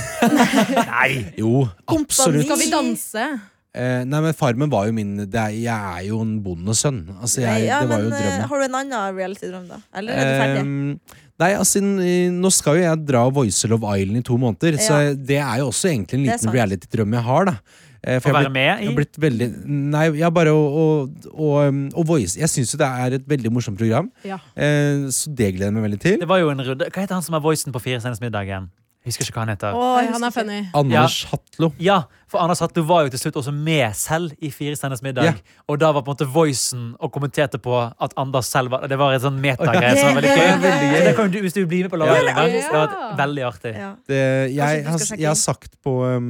Nei! 0.92 1.12
Jo, 1.40 1.64
absolutt. 1.88 2.46
Skal 2.48 2.60
vi 2.62 2.70
danse? 2.74 3.26
Eh, 3.70 4.02
nei, 4.10 4.20
men 4.26 4.34
Farmen 4.34 4.72
var 4.72 4.88
jo 4.90 4.94
min 4.98 5.12
det 5.30 5.38
er, 5.38 5.54
Jeg 5.62 5.70
er 6.00 6.06
jo 6.08 6.22
en 6.26 6.38
bondesønn. 6.44 7.04
Altså, 7.20 7.44
Nei, 7.44 7.60
jeg, 7.62 7.68
ja, 7.70 7.82
det 7.84 7.92
var 7.92 8.02
men, 8.02 8.08
jo 8.10 8.16
drømmen. 8.18 8.48
har 8.50 8.62
du 8.64 8.66
en 8.66 8.78
annen 8.80 9.18
reality-drøm, 9.20 9.68
da? 9.70 9.78
Eller 10.02 10.16
er 10.18 10.32
du 10.32 10.40
ferdig? 10.42 10.64
Ehm, 10.64 11.28
nei, 11.40 11.52
altså 11.56 11.84
Nå 11.84 12.52
skal 12.56 12.80
jo 12.80 12.88
jeg 12.88 13.04
dra 13.12 13.28
Voice 13.30 13.70
Love 13.70 13.94
Island 13.94 14.24
i 14.24 14.26
to 14.26 14.40
måneder, 14.42 14.80
så 14.82 14.98
det 15.14 15.38
er 15.38 15.62
jo 15.62 15.70
også 15.70 15.92
egentlig 15.94 16.18
en 16.18 16.26
liten 16.32 16.54
reality-drøm 16.58 17.16
jeg 17.20 17.28
har. 17.30 17.54
da 17.54 17.86
for 18.24 18.32
å 18.32 18.36
være 18.38 18.52
med 18.54 18.80
i 18.80 18.86
Jeg 18.88 18.96
blitt 18.96 19.18
veldig 19.20 19.48
Nei, 19.68 20.06
jeg 20.22 20.32
bare 20.32 20.54
å, 20.56 20.60
å, 20.64 20.84
å, 21.36 21.50
um, 21.68 21.82
å 22.00 22.06
voice 22.08 22.40
Jeg 22.40 22.48
syns 22.48 22.72
jo 22.72 22.80
det 22.80 22.88
er 22.88 23.18
et 23.18 23.26
veldig 23.28 23.52
morsomt 23.52 23.80
program, 23.80 24.08
Ja. 24.24 24.38
eh, 24.56 25.10
så 25.12 25.34
det 25.36 25.50
gleder 25.58 25.68
jeg 25.68 25.76
meg 25.76 25.84
veldig 25.90 26.00
til. 26.06 26.20
Det 26.22 26.30
var 26.30 26.40
jo 26.40 26.52
en 26.54 26.64
rydde. 26.64 26.88
Hva 26.94 27.04
heter 27.04 27.18
han 27.18 27.26
som 27.26 27.36
er 27.36 27.44
voicen 27.44 27.76
på 27.76 27.82
Fire 27.84 28.00
senest 28.04 28.24
middag 28.24 28.48
igjen? 28.48 28.70
Jeg 29.00 29.14
husker 29.14 29.30
ikke 29.30 29.38
hva 29.40 29.44
han 29.46 29.52
heter. 29.54 29.76
Oi, 29.80 30.08
han 30.12 30.24
er 30.28 30.32
funny. 30.36 30.58
Anders 30.76 31.22
Hatlo. 31.32 31.70
Ja, 31.80 32.02
for 32.28 32.42
Anders 32.44 32.60
Hatlo 32.60 32.84
var 32.84 33.06
jo 33.06 33.14
til 33.14 33.22
slutt 33.22 33.38
også 33.40 33.54
med 33.56 33.96
selv 33.96 34.34
i 34.44 34.50
Fire 34.52 34.76
stjerners 34.76 35.00
middag. 35.06 35.24
Yeah. 35.30 35.38
Og 35.72 35.80
da 35.80 35.94
var 35.96 36.04
på 36.04 36.12
en 36.12 36.18
måte 36.18 36.28
voicen 36.34 36.90
og 37.00 37.14
kommenterte 37.16 37.62
på 37.64 37.78
at 37.80 38.14
Anders 38.20 38.50
selv 38.52 38.74
var 38.76 38.84
Det 38.92 38.98
var 39.00 39.16
en 39.16 39.24
sånn 39.24 39.40
metagreie 39.40 39.96
som 39.96 40.12
var 40.12 40.20
veldig 40.20 40.34
Det 40.36 41.06
gøy. 41.08 41.16
kan 41.16 41.32
du, 41.32 41.40
hvis 41.46 41.56
du 41.56 41.62
blir 41.66 41.88
med 41.88 41.94
på 41.96 42.02
laget 42.02 42.28
Ja. 42.28 42.44
Ja. 42.44 42.46
det 42.52 42.76
var 42.76 43.16
veldig 43.24 43.46
artig. 43.48 43.74
Ja. 43.80 43.94
Det, 44.12 44.20
jeg, 44.58 44.84
har, 44.92 45.08
jeg 45.16 45.28
har 45.32 45.40
sagt 45.46 45.80
på 45.82 45.96
um, 46.04 46.30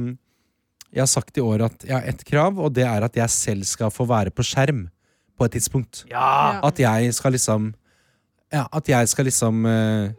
Jeg 0.94 1.02
har 1.02 1.10
sagt 1.10 1.36
i 1.36 1.44
år 1.44 1.66
at 1.66 1.84
jeg 1.90 1.96
har 1.98 2.06
ett 2.14 2.24
krav, 2.24 2.58
og 2.58 2.72
det 2.78 2.86
er 2.86 3.02
at 3.10 3.16
jeg 3.18 3.30
selv 3.34 3.66
skal 3.66 3.90
få 3.90 4.06
være 4.06 4.30
på 4.30 4.46
skjerm 4.46 4.86
på 5.36 5.44
et 5.50 5.58
tidspunkt. 5.58 6.04
Ja! 6.10 6.22
Ja. 6.54 6.60
At 6.70 6.78
jeg 6.78 7.12
skal 7.18 7.34
liksom 7.34 7.72
Ja, 8.54 8.64
at 8.72 8.88
jeg 8.88 9.08
skal 9.10 9.26
liksom 9.26 9.66
eh, 9.66 10.14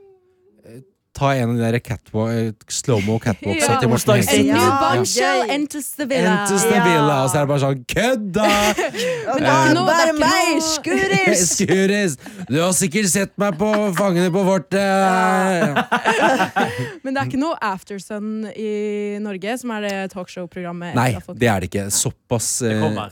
Ta 1.13 1.33
en 1.35 1.49
av 1.49 1.55
de 1.57 1.61
der 1.71 1.79
catwalk, 1.83 2.31
eh, 2.31 2.51
slow-mo 2.71 3.17
catwalksa 3.19 3.71
Ja. 3.73 3.79
til 3.81 3.89
Morten 3.89 4.17
new 4.45 4.55
Ja. 4.55 4.77
bombshell 4.79 5.41
Gøy. 5.43 5.49
enters 5.53 5.89
the 5.97 6.05
villa. 6.05 6.43
Entes 6.45 6.61
the 6.63 6.75
Ja. 6.75 6.83
villa, 6.85 7.23
og 7.23 7.29
så 7.29 7.35
er 7.35 7.39
det 7.41 7.47
bare 7.47 7.59
sånn 7.59 7.85
Kødda! 7.85 8.73
Men 9.27 9.43
det 9.43 9.51
er 9.51 9.67
det 9.75 9.85
bare 9.91 10.13
meg, 10.13 10.61
skuris! 10.61 11.49
Skuris! 11.57 12.17
Du 12.47 12.61
har 12.61 12.71
sikkert 12.71 13.09
sett 13.11 13.37
meg 13.37 13.57
på 13.59 13.93
Fangene 13.95 14.31
på 14.31 14.43
fortet! 14.47 14.81
Men 17.03 17.13
det 17.13 17.21
er 17.21 17.25
ikke 17.27 17.39
noe 17.43 17.55
Aftersun 17.61 18.45
i 18.55 19.17
Norge, 19.19 19.57
som 19.59 19.71
er 19.71 19.81
det 19.81 20.11
talkshow-programmet. 20.15 20.95
Nei, 20.95 21.17
det 21.35 21.47
er 21.49 21.59
det 21.59 21.69
ikke. 21.71 21.89
Såpass 21.91 22.59
Det 22.63 22.71
eh, 22.77 22.81
kommer. 22.81 23.11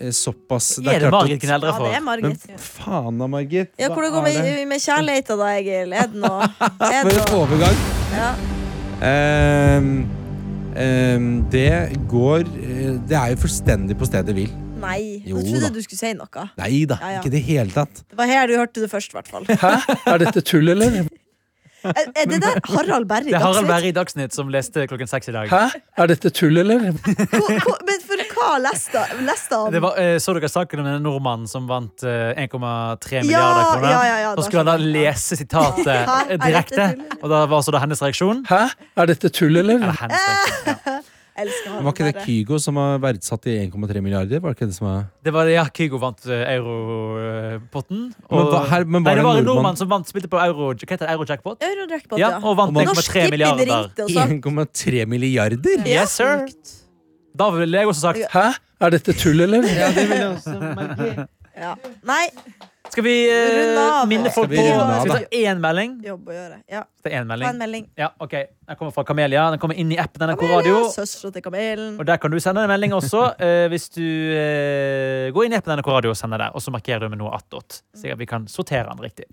Eh, 0.00 0.10
Såpass 0.16 0.78
Er 0.78 0.82
det 0.86 1.00
klart 1.02 1.12
Margit 1.12 1.44
at- 1.44 1.60
for? 1.60 1.84
Ja, 1.86 1.90
det 1.90 1.96
er 1.98 2.04
Margit. 2.06 2.46
Men 2.48 2.58
faen 2.58 3.18
da, 3.20 3.26
Margit. 3.28 3.70
Ja, 3.78 3.88
hvordan 3.92 4.12
går 4.14 4.22
er 4.22 4.24
det? 4.24 4.34
det 4.44 4.54
med, 4.56 4.68
med 4.68 4.80
kjærligheten 4.80 5.38
da, 5.42 5.50
Egil? 5.58 5.92
Er 5.92 6.06
det 6.08 6.22
noe? 6.24 6.48
Er 6.90 7.02
For 7.02 7.10
det 7.10 7.20
en 7.20 7.34
overgang. 7.36 7.76
Ja. 8.16 8.30
Um, 9.00 9.90
um, 10.76 11.28
det 11.50 11.68
går 12.10 12.40
eh, 12.60 12.98
Det 13.08 13.16
er 13.16 13.30
jo 13.32 13.38
fullstendig 13.44 13.96
på 14.00 14.08
stedet 14.08 14.34
hvil. 14.36 14.50
Nei, 14.80 15.20
Jo 15.28 15.36
jeg 15.36 15.50
trodde 15.50 15.66
da. 15.68 15.72
du 15.76 15.82
skulle 15.84 16.00
si 16.00 16.12
noe. 16.16 16.44
Nei 16.56 16.84
da, 16.88 16.96
Ja, 17.02 17.08
ja. 17.16 17.20
ikke 17.20 17.28
i 17.28 17.34
det 17.36 17.42
hele 17.44 17.70
tatt. 17.74 18.00
Det 18.08 18.16
var 18.16 18.26
her 18.30 18.46
du 18.48 18.54
hørte 18.56 18.80
det 18.80 18.88
først, 18.92 19.12
i 19.12 19.18
hvert 19.18 19.28
fall. 19.28 19.44
Hæ? 19.44 19.72
Er 20.08 20.18
dette 20.24 20.40
tull, 20.40 20.68
eller? 20.72 21.02
Er, 21.84 22.10
er 22.14 22.26
det 22.28 22.38
der 22.42 22.58
Harald 22.68 23.06
Berre 23.08 23.24
i 23.24 23.30
Dagsnytt? 23.30 23.30
Det 23.30 23.36
er 23.38 23.44
Harald? 23.44 23.68
Berre 23.70 23.88
i 23.88 23.92
Dagsnytt 23.96 24.34
som 24.36 24.48
leste 24.52 24.86
klokken 24.90 25.08
seks 25.08 25.30
i 25.30 25.34
dag. 25.36 25.48
Hæ? 25.48 25.80
Er 26.02 26.10
dette 26.10 26.30
tull, 26.36 26.58
eller? 26.60 26.90
Hvor- 26.90 27.60
hvor- 27.64 27.78
Men 27.86 28.00
for 28.06 28.24
hva 28.34 28.50
leste, 28.64 29.04
leste 29.26 29.56
han? 29.62 29.72
Det 29.72 29.82
var, 29.84 29.96
eh, 30.00 30.16
så 30.22 30.34
dere 30.36 30.48
saken 30.52 30.80
om 30.82 30.86
en 30.86 31.02
nordmann 31.02 31.46
som 31.48 31.66
vant 31.70 32.04
eh, 32.04 32.34
1,3 32.36 33.22
milliarder 33.24 33.62
ja, 33.62 33.70
kroner? 33.72 33.90
ja, 33.90 34.02
ja, 34.10 34.18
ja, 34.26 34.34
Så 34.36 34.46
skulle 34.48 34.64
han 34.64 34.72
da 34.72 34.76
lese 34.98 35.36
sitatet 35.40 35.86
Hæ? 36.08 36.18
eh, 36.30 36.36
direkte, 36.44 36.90
og 37.22 37.28
da 37.32 37.44
var 37.46 37.62
så 37.66 37.72
da 37.74 37.78
hennes 37.84 38.02
reaksjon 38.04 38.44
Hæ? 38.50 38.62
Er 38.96 39.06
dette 39.14 39.28
tull, 39.32 39.56
eller? 39.56 39.80
Er 39.80 39.96
hennes 40.04 40.28
reaksjon. 40.28 40.84
Ja. 40.86 41.00
Elsker 41.40 41.70
han 41.74 41.84
Var 41.86 41.92
ikke 41.96 42.06
det. 42.12 42.24
Kygo 42.26 42.58
som 42.62 42.74
var 42.80 42.98
verdsatt 43.02 43.46
i 43.50 43.54
1,3 43.66 44.02
milliarder? 44.04 44.40
Var 44.44 44.52
det 44.52 44.56
ikke 44.58 44.68
det 44.70 44.76
som 44.76 44.86
var 44.88 45.04
Det 45.24 45.32
var 45.36 45.50
ja, 45.52 45.64
Kygo 45.76 45.98
vant 46.02 46.26
uh, 46.26 46.34
europotten. 46.54 48.00
Men 48.30 48.46
hva- 48.52 48.64
her- 48.70 48.84
men 48.86 49.04
var 49.04 49.14
det 49.14 49.22
det 49.22 49.24
var 49.28 49.36
en 49.38 49.44
nordmann? 49.44 49.54
nordmann 49.62 49.76
som 49.80 49.88
vant, 49.90 50.08
spilte 50.10 50.28
på 50.32 50.40
euro, 50.42 50.70
hva 50.74 50.90
heter 50.90 51.06
det, 51.06 51.14
Eurojackpot. 51.16 51.62
Eurojackpot, 51.70 52.18
Ja, 52.20 52.30
ja. 52.36 52.40
og 52.42 52.56
vant 52.60 52.76
1,3 52.76 53.30
milliarder. 53.30 53.66
ringte 53.66 54.02
1,3 54.06 55.06
milliarder? 55.06 55.78
Ja. 55.86 56.02
Yes, 56.02 56.10
sir. 56.18 56.46
Da 57.36 57.50
ville 57.54 57.78
jeg 57.78 57.86
også 57.86 58.00
sagt 58.00 58.24
Hæ? 58.32 58.46
Er 58.80 58.90
dette 58.90 59.12
tull, 59.12 59.40
eller? 59.44 59.62
ja. 61.60 61.74
Nei, 62.08 62.24
Skal 62.90 63.04
vi 63.06 63.14
uh, 63.30 64.00
minne 64.10 64.30
folk 64.34 64.50
på 64.50 64.62
Skal 64.64 65.04
vi 65.04 65.12
ta 65.12 65.38
én 65.38 65.60
melding? 65.62 65.92
jobb 66.02 66.30
å 66.30 66.34
gjøre. 66.34 66.56
Ja. 66.70 66.82
Ta 67.04 67.22
melding. 67.22 67.46
en 67.46 67.60
melding. 67.62 67.84
Ja, 67.98 68.08
ok. 68.18 68.34
Den 68.66 68.78
kommer 68.80 68.94
fra 68.94 69.04
Kamelia. 69.06 69.44
Den 69.54 69.62
kommer 69.62 69.78
inn 69.78 69.92
i 69.94 69.98
appen 70.00 70.26
NRK 70.26 70.42
Radio. 70.50 70.80
Søstera 70.90 71.30
til 71.36 71.44
Kamelen. 71.44 71.92
Og 72.00 72.08
Der 72.08 72.18
kan 72.18 72.34
du 72.34 72.40
sende 72.42 72.64
en 72.66 72.72
melding 72.72 72.96
også, 72.96 73.28
uh, 73.38 73.66
hvis 73.72 73.86
du 73.94 74.02
uh, 74.02 75.30
går 75.36 75.46
inn 75.46 75.54
i 75.54 75.60
appen 75.60 75.78
NRK 75.78 75.92
Radio 76.00 76.14
og 76.16 76.18
sender 76.18 76.42
det. 76.42 76.50
Og 76.54 76.64
så 76.64 76.74
markerer 76.74 77.06
du 77.06 77.12
med 77.12 77.22
noe 77.22 77.30
attåt, 77.38 77.84
Så 77.94 78.18
vi 78.18 78.26
kan 78.26 78.48
sortere 78.50 78.90
den 78.90 79.06
riktig. 79.06 79.30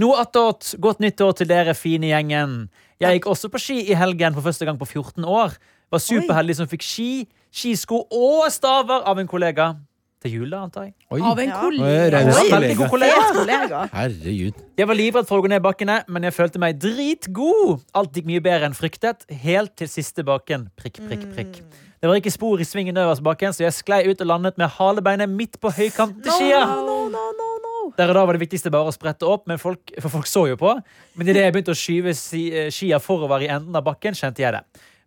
Noe 0.00 0.22
attåt. 0.24 0.72
Godt 0.80 1.04
nyttår 1.04 1.36
til 1.42 1.52
dere 1.52 1.76
fine 1.76 2.08
gjengen. 2.08 2.70
Jeg 3.02 3.18
gikk 3.18 3.28
også 3.28 3.52
på 3.52 3.60
ski 3.60 3.80
i 3.90 3.98
helgen 3.98 4.32
for 4.32 4.46
første 4.46 4.64
gang 4.64 4.80
på 4.80 4.88
14 4.88 5.24
år. 5.28 5.58
Var 5.92 6.00
superheldig 6.00 6.56
som 6.56 6.68
fikk 6.70 6.84
ski, 6.86 7.10
skisko 7.52 8.06
og 8.08 8.46
staver 8.54 9.04
av 9.04 9.20
en 9.20 9.28
kollega. 9.28 9.74
Til 10.22 10.36
jul, 10.36 10.50
da, 10.52 10.60
antar 10.68 10.84
jeg. 10.86 10.92
Oi, 11.10 11.18
Av 11.26 11.38
en 11.42 11.50
kollega. 11.50 12.18
Ja. 12.22 12.34
Oi, 12.38 12.50
veldig 12.52 12.74
god 12.78 12.90
kollega. 12.92 13.80
Herregud. 13.90 14.60
Jeg 14.78 14.86
var 14.86 14.98
livredd 14.98 15.26
for 15.26 15.42
å 15.42 15.42
gå 15.42 15.50
ned 15.50 15.64
bakkene, 15.64 15.96
men 16.14 16.28
jeg 16.28 16.36
følte 16.36 16.60
meg 16.62 16.78
dritgod. 16.82 17.82
Alt 17.98 18.14
gikk 18.14 18.28
mye 18.30 18.42
bedre 18.44 18.68
enn 18.70 18.76
fryktet, 18.78 19.26
helt 19.42 19.74
til 19.80 19.90
siste 19.90 20.22
bakken. 20.26 20.68
Prikk, 20.78 21.02
prikk, 21.08 21.26
prikk. 21.34 21.58
Det 22.02 22.10
var 22.10 22.18
ikke 22.18 22.32
spor 22.34 22.62
i 22.62 22.66
svingen 22.66 22.96
øverst 22.98 23.22
bakken, 23.22 23.54
så 23.54 23.62
jeg 23.66 23.74
sklei 23.76 24.00
ut 24.10 24.22
og 24.22 24.30
landet 24.30 24.56
med 24.58 24.70
halebeinet 24.78 25.30
midt 25.30 25.58
på 25.62 25.70
høykant 25.74 26.22
til 26.22 26.38
skia. 26.38 26.62
No, 26.70 26.96
no, 27.10 27.26
no, 27.34 27.50
no. 27.66 27.74
Der 27.98 28.10
og 28.10 28.16
da 28.16 28.24
var 28.26 28.38
det 28.38 28.44
viktigste 28.44 28.70
bare 28.74 28.90
å 28.90 28.94
sprette 28.94 29.26
opp, 29.26 29.44
men 29.50 29.58
folk, 29.58 29.90
for 29.98 30.10
folk 30.20 30.30
så 30.30 30.46
jo 30.50 30.56
på. 30.58 30.72
Men 31.18 31.30
idet 31.30 31.44
jeg 31.44 31.54
begynte 31.54 31.74
å 31.74 31.78
skyve 31.78 32.14
eh, 32.14 32.70
skia 32.74 33.02
forover 33.02 33.42
i 33.42 33.50
enden 33.50 33.74
av 33.78 33.86
bakken, 33.86 34.14
kjente 34.18 34.42
jeg 34.42 34.54
det. 34.54 34.62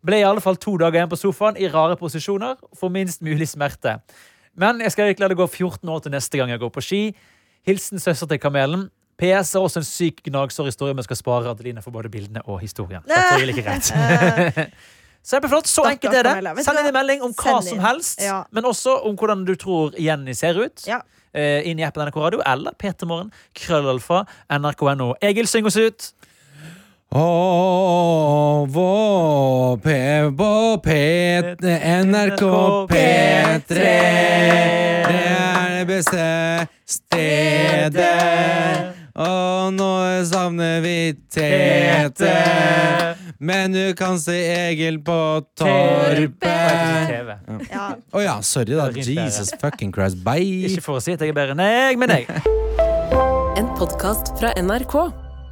Ble 0.05 0.19
i 0.21 0.27
alle 0.27 0.43
fall 0.43 0.59
to 0.61 0.75
dager 0.77 0.99
igjen 0.99 1.11
på 1.11 1.19
sofaen 1.19 1.57
i 1.57 1.67
rare 1.71 1.95
posisjoner 1.99 2.59
for 2.77 2.93
minst 2.93 3.23
mulig 3.25 3.47
smerte. 3.49 3.97
Men 4.57 4.79
jeg 4.83 4.91
skal 4.95 5.11
ikke 5.11 5.25
la 5.25 5.29
det 5.33 5.37
gå 5.39 5.47
14 5.47 5.89
år 5.91 6.03
til 6.05 6.13
neste 6.15 6.39
gang 6.39 6.49
jeg 6.53 6.59
går 6.61 6.71
på 6.75 6.83
ski. 6.83 7.01
Hilsen 7.67 7.99
søster 7.99 8.29
til 8.29 8.39
Kamelen. 8.39 8.87
PS 9.19 9.53
er 9.55 9.63
også 9.63 9.79
en 9.79 9.87
syk 9.87 10.21
gnagsårhistorie, 10.27 10.93
men 10.95 11.03
skal 11.05 11.15
spare 11.19 11.49
Adeline 11.51 11.81
for 11.83 11.91
både 11.95 12.09
bildene 12.11 12.41
og 12.51 12.59
historien. 12.59 13.01
Det 13.07 13.15
er 13.15 13.45
like 13.47 13.63
greit. 13.63 13.91
Kjempeflott. 15.25 15.67
Så 15.71 15.85
enkelt 15.87 16.13
er 16.13 16.23
det. 16.27 16.33
Camilla. 16.35 16.53
Vet 16.57 16.65
du 16.65 16.69
Send 16.69 16.81
inn 16.81 16.89
en 16.91 16.97
melding 16.97 17.23
om 17.25 17.33
hva 17.39 17.57
som 17.63 17.79
helst, 17.83 18.21
Ja. 18.23 18.41
men 18.51 18.67
også 18.67 18.97
om 19.07 19.15
hvordan 19.17 19.45
du 19.47 19.55
tror 19.55 19.95
Jenny 19.99 20.35
ser 20.37 20.59
ut. 20.59 20.83
Ja. 20.87 20.99
Eh, 21.35 21.65
inn 21.67 21.79
i 21.79 21.83
appen 21.87 22.03
NRK 22.07 22.19
Radio 22.27 22.41
eller 22.47 22.75
Petermorgen. 22.79 23.31
Krøllalfa. 23.55 24.25
NRK.no. 24.51 25.13
Egil, 25.23 25.47
syng 25.51 25.65
oss 25.67 25.79
ut. 25.79 26.11
P, 29.83 29.89
på 30.37 30.81
P, 30.83 30.89
NRK 32.03 32.41
P3. 32.89 33.75
Det 33.75 35.21
er 35.31 35.77
det 35.77 35.85
beste 35.87 36.25
stedet. 36.83 38.11
Og 39.15 39.71
nå 39.77 39.91
savner 40.27 40.83
vi 40.83 41.13
Tete. 41.31 42.35
Men 43.39 43.71
du 43.71 43.93
kan 43.95 44.19
se 44.19 44.35
Egil 44.67 44.99
på 44.99 45.19
Torpet. 45.55 46.51
Å 46.51 47.59
Ja. 47.71 47.95
Oh, 48.11 48.19
ja, 48.23 48.41
sorry, 48.43 48.75
da. 48.75 48.89
Er 48.91 49.07
Jesus 49.07 49.55
fucking 49.61 49.95
Christ. 49.95 50.19
Bye. 50.19 50.67
Ikke 50.67 50.83
for 50.83 50.99
å 50.99 51.03
si 51.03 51.15
at 51.15 51.23
jeg 51.23 51.31
er 51.31 51.39
bedre 51.39 51.55
enn 51.55 51.63
deg, 51.63 51.95
men 51.95 52.09
jeg. 52.11 52.27
En 53.55 53.71
podkast 53.79 54.35
fra 54.35 54.51
NRK. 54.59 55.24